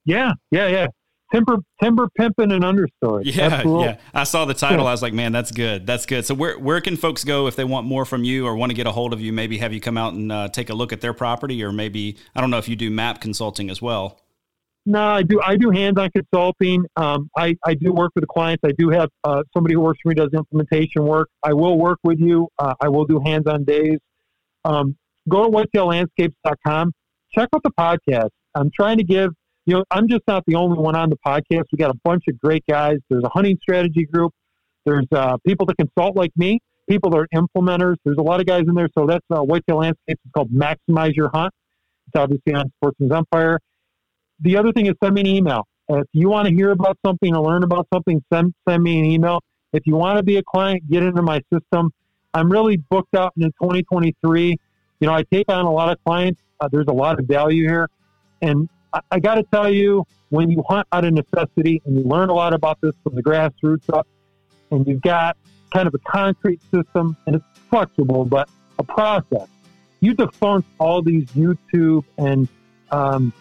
Yeah, 0.05 0.33
yeah, 0.51 0.67
yeah. 0.67 0.87
Timber, 1.31 1.57
timber 1.81 2.09
pimping 2.15 2.51
and 2.51 2.63
understory. 2.63 3.23
Yeah, 3.25 3.45
Absolutely. 3.45 3.85
yeah. 3.85 3.97
I 4.13 4.23
saw 4.23 4.45
the 4.45 4.53
title. 4.53 4.85
I 4.85 4.91
was 4.91 5.01
like, 5.01 5.13
man, 5.13 5.31
that's 5.31 5.51
good. 5.51 5.87
That's 5.87 6.05
good. 6.05 6.25
So 6.25 6.35
where 6.35 6.59
where 6.59 6.79
can 6.79 6.95
folks 6.95 7.23
go 7.23 7.47
if 7.47 7.55
they 7.55 7.63
want 7.63 7.87
more 7.87 8.05
from 8.05 8.23
you 8.23 8.45
or 8.45 8.55
want 8.55 8.69
to 8.69 8.75
get 8.75 8.85
a 8.85 8.91
hold 8.91 9.13
of 9.13 9.21
you? 9.21 9.33
Maybe 9.33 9.57
have 9.57 9.73
you 9.73 9.81
come 9.81 9.97
out 9.97 10.13
and 10.13 10.31
uh, 10.31 10.49
take 10.49 10.69
a 10.69 10.75
look 10.75 10.93
at 10.93 11.01
their 11.01 11.13
property, 11.13 11.63
or 11.63 11.71
maybe 11.71 12.17
I 12.35 12.41
don't 12.41 12.51
know 12.51 12.59
if 12.59 12.69
you 12.69 12.75
do 12.75 12.91
map 12.91 13.19
consulting 13.19 13.71
as 13.71 13.81
well. 13.81 14.19
No, 14.85 15.01
I 15.01 15.23
do. 15.23 15.39
I 15.41 15.55
do 15.55 15.69
hands-on 15.69 16.09
consulting. 16.11 16.85
Um, 16.97 17.29
I, 17.37 17.55
I 17.65 17.73
do 17.73 17.93
work 17.93 18.11
with 18.15 18.23
the 18.23 18.27
clients. 18.27 18.63
I 18.65 18.73
do 18.77 18.89
have 18.89 19.09
uh, 19.23 19.43
somebody 19.53 19.75
who 19.75 19.81
works 19.81 19.99
for 20.03 20.09
me 20.09 20.15
does 20.15 20.29
implementation 20.33 21.05
work. 21.05 21.29
I 21.41 21.53
will 21.53 21.77
work 21.77 21.99
with 22.03 22.19
you. 22.19 22.49
Uh, 22.59 22.73
I 22.81 22.89
will 22.89 23.05
do 23.05 23.21
hands-on 23.25 23.63
days. 23.63 23.99
Um, 24.65 24.97
go 25.29 25.45
to 25.45 25.49
whitetaillandscapes.com. 25.49 26.91
Check 27.31 27.49
out 27.55 27.63
the 27.63 27.71
podcast. 27.71 28.29
I'm 28.55 28.71
trying 28.71 28.97
to 28.97 29.05
give. 29.05 29.31
You 29.65 29.75
know, 29.75 29.85
I'm 29.89 30.09
just 30.09 30.23
not 30.27 30.43
the 30.45 30.55
only 30.55 30.77
one 30.77 30.97
on 30.97 31.09
the 31.09 31.17
podcast. 31.25 31.63
We 31.71 31.77
got 31.77 31.91
a 31.91 31.99
bunch 32.03 32.25
of 32.27 32.37
great 32.39 32.65
guys. 32.69 32.97
There's 33.09 33.23
a 33.23 33.29
hunting 33.29 33.57
strategy 33.61 34.05
group. 34.05 34.33
There's 34.85 35.07
uh, 35.13 35.37
people 35.47 35.65
that 35.67 35.77
consult 35.77 36.17
like 36.17 36.31
me. 36.35 36.59
People 36.89 37.09
that 37.11 37.19
are 37.19 37.27
implementers. 37.33 37.95
There's 38.03 38.17
a 38.17 38.21
lot 38.21 38.41
of 38.41 38.45
guys 38.45 38.63
in 38.67 38.75
there. 38.75 38.89
So 38.97 39.07
that's 39.07 39.25
uh, 39.31 39.39
Whitetail 39.39 39.77
Landscapes. 39.77 40.19
It's 40.25 40.31
called 40.35 40.51
Maximize 40.51 41.15
Your 41.15 41.29
Hunt. 41.33 41.53
It's 42.07 42.19
obviously 42.19 42.53
on 42.53 42.69
Sportsman's 42.81 43.13
Empire 43.13 43.59
the 44.43 44.57
other 44.57 44.71
thing 44.71 44.85
is 44.85 44.93
send 45.03 45.15
me 45.15 45.21
an 45.21 45.27
email. 45.27 45.67
If 45.89 46.07
you 46.13 46.29
want 46.29 46.47
to 46.47 46.53
hear 46.53 46.71
about 46.71 46.97
something 47.05 47.35
or 47.35 47.45
learn 47.45 47.63
about 47.63 47.87
something, 47.93 48.23
send 48.31 48.53
send 48.67 48.83
me 48.83 48.99
an 48.99 49.05
email. 49.05 49.41
If 49.73 49.87
you 49.87 49.95
want 49.95 50.17
to 50.17 50.23
be 50.23 50.37
a 50.37 50.43
client, 50.43 50.89
get 50.89 51.03
into 51.03 51.21
my 51.21 51.41
system. 51.51 51.91
I'm 52.33 52.51
really 52.51 52.77
booked 52.77 53.15
out 53.15 53.33
in 53.37 53.43
2023. 53.43 54.57
You 54.99 55.07
know, 55.07 55.13
I 55.13 55.23
take 55.23 55.49
on 55.49 55.65
a 55.65 55.71
lot 55.71 55.91
of 55.91 56.03
clients. 56.03 56.39
Uh, 56.59 56.67
there's 56.71 56.87
a 56.87 56.93
lot 56.93 57.19
of 57.19 57.25
value 57.25 57.67
here, 57.67 57.89
and 58.41 58.69
I, 58.93 59.01
I 59.11 59.19
got 59.19 59.35
to 59.35 59.43
tell 59.43 59.69
you, 59.69 60.05
when 60.29 60.49
you 60.49 60.63
hunt 60.67 60.87
out 60.91 61.05
of 61.05 61.13
necessity 61.13 61.81
and 61.85 61.97
you 61.97 62.03
learn 62.03 62.29
a 62.29 62.33
lot 62.33 62.53
about 62.53 62.79
this 62.81 62.93
from 63.03 63.15
the 63.15 63.23
grassroots 63.23 63.89
up, 63.93 64.07
and 64.71 64.87
you've 64.87 65.01
got 65.01 65.37
kind 65.71 65.87
of 65.87 65.93
a 65.93 65.99
concrete 65.99 66.61
system 66.73 67.17
and 67.25 67.35
it's 67.35 67.45
flexible, 67.69 68.25
but 68.25 68.49
a 68.79 68.83
process. 68.83 69.47
You 69.99 70.13
defunct 70.13 70.67
all 70.79 71.01
these 71.01 71.25
YouTube 71.27 72.03
and 72.17 72.47
um, 72.91 73.33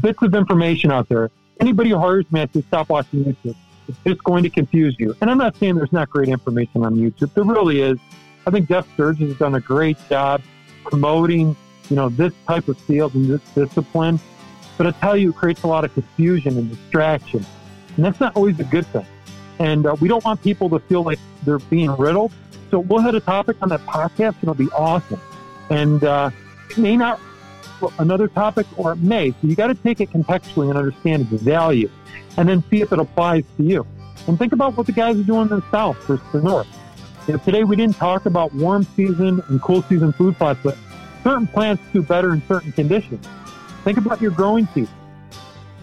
bits 0.00 0.22
of 0.22 0.34
information 0.34 0.90
out 0.90 1.08
there. 1.08 1.30
Anybody 1.60 1.90
who 1.90 1.98
hires 1.98 2.30
me, 2.32 2.40
I 2.40 2.46
say 2.46 2.62
stop 2.62 2.88
watching 2.88 3.24
YouTube. 3.24 3.56
It's 3.88 3.98
just 4.06 4.24
going 4.24 4.42
to 4.42 4.50
confuse 4.50 4.96
you. 4.98 5.14
And 5.20 5.30
I'm 5.30 5.38
not 5.38 5.56
saying 5.56 5.76
there's 5.76 5.92
not 5.92 6.08
great 6.08 6.28
information 6.28 6.84
on 6.84 6.96
YouTube. 6.96 7.34
There 7.34 7.44
really 7.44 7.80
is. 7.80 7.98
I 8.46 8.50
think 8.50 8.68
Jeff 8.68 8.92
Sturgis 8.94 9.28
has 9.28 9.38
done 9.38 9.54
a 9.54 9.60
great 9.60 9.96
job 10.08 10.42
promoting, 10.84 11.56
you 11.88 11.96
know, 11.96 12.08
this 12.08 12.32
type 12.46 12.68
of 12.68 12.78
field 12.78 13.14
and 13.14 13.28
this 13.28 13.40
discipline. 13.54 14.18
But 14.78 14.86
I 14.86 14.90
tell 14.92 15.16
you, 15.16 15.30
it 15.30 15.36
creates 15.36 15.62
a 15.62 15.66
lot 15.66 15.84
of 15.84 15.92
confusion 15.94 16.56
and 16.58 16.70
distraction. 16.70 17.44
And 17.96 18.04
that's 18.04 18.18
not 18.20 18.34
always 18.36 18.58
a 18.58 18.64
good 18.64 18.86
thing. 18.86 19.06
And 19.58 19.86
uh, 19.86 19.96
we 20.00 20.08
don't 20.08 20.24
want 20.24 20.42
people 20.42 20.68
to 20.70 20.78
feel 20.80 21.02
like 21.02 21.18
they're 21.44 21.58
being 21.58 21.94
riddled. 21.96 22.32
So 22.70 22.80
we'll 22.80 23.02
hit 23.02 23.14
a 23.14 23.20
topic 23.20 23.58
on 23.60 23.68
that 23.68 23.80
podcast 23.80 24.36
and 24.40 24.44
it'll 24.44 24.54
be 24.54 24.70
awesome. 24.70 25.20
And 25.70 26.02
uh, 26.02 26.30
it 26.70 26.78
may 26.78 26.96
not 26.96 27.20
another 27.98 28.28
topic 28.28 28.66
or 28.76 28.92
it 28.92 28.96
may. 28.96 29.30
So 29.30 29.36
you 29.42 29.54
got 29.54 29.68
to 29.68 29.74
take 29.74 30.00
it 30.00 30.10
contextually 30.10 30.68
and 30.68 30.78
understand 30.78 31.32
its 31.32 31.42
value 31.42 31.90
and 32.36 32.48
then 32.48 32.62
see 32.70 32.80
if 32.80 32.92
it 32.92 32.98
applies 32.98 33.44
to 33.56 33.62
you. 33.62 33.86
And 34.26 34.38
think 34.38 34.52
about 34.52 34.76
what 34.76 34.86
the 34.86 34.92
guys 34.92 35.18
are 35.18 35.24
doing 35.24 35.48
in 35.50 35.56
the 35.56 35.70
South 35.70 35.96
versus 36.04 36.26
the 36.32 36.42
North. 36.42 36.68
You 37.26 37.34
know, 37.34 37.40
today 37.40 37.64
we 37.64 37.76
didn't 37.76 37.96
talk 37.96 38.26
about 38.26 38.54
warm 38.54 38.84
season 38.96 39.42
and 39.48 39.62
cool 39.62 39.82
season 39.82 40.12
food 40.12 40.36
plots, 40.36 40.60
but 40.62 40.76
certain 41.22 41.46
plants 41.46 41.82
do 41.92 42.02
better 42.02 42.32
in 42.32 42.42
certain 42.46 42.72
conditions. 42.72 43.26
Think 43.84 43.98
about 43.98 44.20
your 44.20 44.30
growing 44.30 44.66
season. 44.74 44.94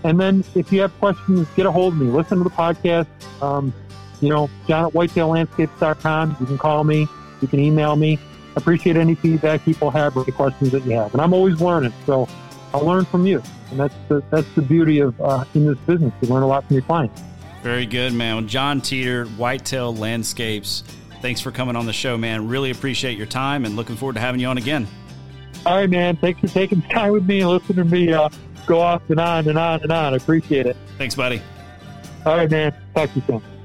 And 0.04 0.20
then 0.20 0.44
if 0.56 0.72
you 0.72 0.82
have 0.82 0.98
questions, 1.00 1.48
get 1.56 1.66
a 1.66 1.72
hold 1.72 1.94
of 1.94 2.00
me. 2.00 2.08
Listen 2.08 2.38
to 2.38 2.44
the 2.44 2.50
podcast. 2.50 3.08
Um, 3.42 3.74
you 4.22 4.30
know, 4.30 4.50
John 4.68 4.86
at 4.86 4.94
whitetaillandscapes.com. 4.94 6.38
You 6.40 6.46
can 6.46 6.58
call 6.58 6.84
me. 6.84 7.08
You 7.42 7.48
can 7.48 7.60
email 7.60 7.96
me 7.96 8.20
appreciate 8.56 8.98
any 8.98 9.16
feedback 9.16 9.64
people 9.64 9.92
have 9.92 10.16
or 10.18 10.24
the 10.24 10.32
questions 10.32 10.72
that 10.72 10.86
you 10.86 10.92
have. 10.92 11.14
And 11.14 11.22
I'm 11.22 11.34
always 11.34 11.62
learning, 11.62 11.94
so 12.06 12.28
I'll 12.74 12.86
learn 12.86 13.06
from 13.06 13.26
you. 13.26 13.42
And 13.72 13.80
that's 13.80 13.96
the, 14.08 14.24
that's 14.30 14.52
the 14.56 14.62
beauty 14.62 15.00
of 15.00 15.20
uh, 15.22 15.46
in 15.54 15.68
this 15.68 15.78
business. 15.80 16.14
You 16.22 16.30
learn 16.30 16.44
a 16.44 16.48
lot 16.48 16.66
from 16.66 16.76
your 16.76 16.84
clients. 16.84 17.22
Very 17.62 17.86
good, 17.86 18.14
man. 18.14 18.36
Well, 18.36 18.46
John 18.46 18.82
Teeter, 18.82 19.26
Whitetail 19.26 19.94
Landscapes. 19.96 20.84
Thanks 21.22 21.42
for 21.42 21.52
coming 21.52 21.76
on 21.76 21.86
the 21.86 21.94
show, 21.94 22.18
man. 22.18 22.48
Really 22.48 22.72
appreciate 22.72 23.18
your 23.18 23.28
time 23.28 23.66
and 23.66 23.76
looking 23.76 23.98
forward 23.98 24.14
to 24.14 24.22
having 24.22 24.40
you 24.40 24.48
on 24.48 24.58
again. 24.58 24.88
All 25.66 25.76
right, 25.78 25.90
man. 25.90 26.16
Thanks 26.16 26.40
for 26.40 26.48
taking 26.48 26.82
time 26.84 27.12
with 27.12 27.26
me 27.26 27.42
and 27.42 27.50
listening 27.50 27.78
to 27.78 27.86
me 27.86 28.14
uh, 28.14 28.30
go 28.66 28.80
off 28.80 29.02
and 29.10 29.20
on 29.20 29.48
and 29.50 29.58
on 29.58 29.82
and 29.82 29.92
on. 29.92 30.14
I 30.14 30.18
appreciate 30.18 30.66
it. 30.66 30.78
Thanks, 30.98 31.16
buddy. 31.16 31.42
All 32.26 32.38
right, 32.38 32.50
man. 32.50 32.74
Talk 32.96 33.10
to 33.10 33.16
you 33.16 33.24
soon. 33.28 33.59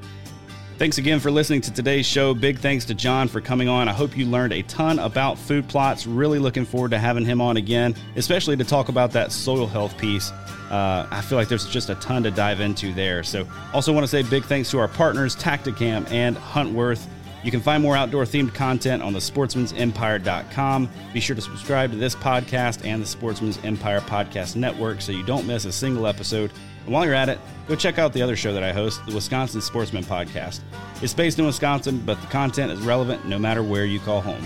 Thanks 0.76 0.98
again 0.98 1.20
for 1.20 1.30
listening 1.30 1.60
to 1.62 1.72
today's 1.72 2.04
show. 2.04 2.34
Big 2.34 2.58
thanks 2.58 2.84
to 2.86 2.94
John 2.94 3.28
for 3.28 3.40
coming 3.40 3.68
on. 3.68 3.88
I 3.88 3.92
hope 3.92 4.16
you 4.16 4.26
learned 4.26 4.52
a 4.52 4.62
ton 4.62 4.98
about 4.98 5.38
food 5.38 5.68
plots. 5.68 6.04
Really 6.04 6.40
looking 6.40 6.64
forward 6.64 6.90
to 6.90 6.98
having 6.98 7.24
him 7.24 7.40
on 7.40 7.56
again, 7.56 7.94
especially 8.16 8.56
to 8.56 8.64
talk 8.64 8.88
about 8.88 9.12
that 9.12 9.30
soil 9.30 9.68
health 9.68 9.96
piece. 9.98 10.32
Uh, 10.70 11.06
I 11.12 11.20
feel 11.20 11.38
like 11.38 11.46
there's 11.46 11.66
just 11.66 11.90
a 11.90 11.94
ton 11.96 12.24
to 12.24 12.32
dive 12.32 12.58
into 12.58 12.92
there. 12.92 13.22
So, 13.22 13.46
also 13.72 13.92
want 13.92 14.02
to 14.02 14.08
say 14.08 14.22
big 14.28 14.44
thanks 14.44 14.68
to 14.72 14.80
our 14.80 14.88
partners, 14.88 15.36
Tactacam 15.36 16.10
and 16.10 16.36
Huntworth. 16.36 17.06
You 17.44 17.52
can 17.52 17.60
find 17.60 17.80
more 17.80 17.96
outdoor 17.96 18.24
themed 18.24 18.52
content 18.54 19.00
on 19.00 19.12
the 19.12 19.20
Sportsman's 19.20 19.72
sportsmansempire.com. 19.74 20.90
Be 21.12 21.20
sure 21.20 21.36
to 21.36 21.42
subscribe 21.42 21.92
to 21.92 21.96
this 21.98 22.16
podcast 22.16 22.84
and 22.84 23.00
the 23.00 23.06
Sportsman's 23.06 23.58
Empire 23.62 24.00
Podcast 24.00 24.56
Network 24.56 25.02
so 25.02 25.12
you 25.12 25.22
don't 25.22 25.46
miss 25.46 25.66
a 25.66 25.72
single 25.72 26.06
episode. 26.08 26.50
And 26.84 26.92
while 26.92 27.04
you're 27.04 27.14
at 27.14 27.28
it, 27.28 27.38
go 27.66 27.74
check 27.74 27.98
out 27.98 28.12
the 28.12 28.22
other 28.22 28.36
show 28.36 28.52
that 28.52 28.62
I 28.62 28.72
host, 28.72 29.04
the 29.06 29.14
Wisconsin 29.14 29.60
Sportsman 29.60 30.04
Podcast. 30.04 30.60
It's 31.02 31.14
based 31.14 31.38
in 31.38 31.46
Wisconsin, 31.46 32.02
but 32.04 32.20
the 32.20 32.26
content 32.28 32.72
is 32.72 32.80
relevant 32.80 33.26
no 33.26 33.38
matter 33.38 33.62
where 33.62 33.84
you 33.84 34.00
call 34.00 34.20
home. 34.20 34.44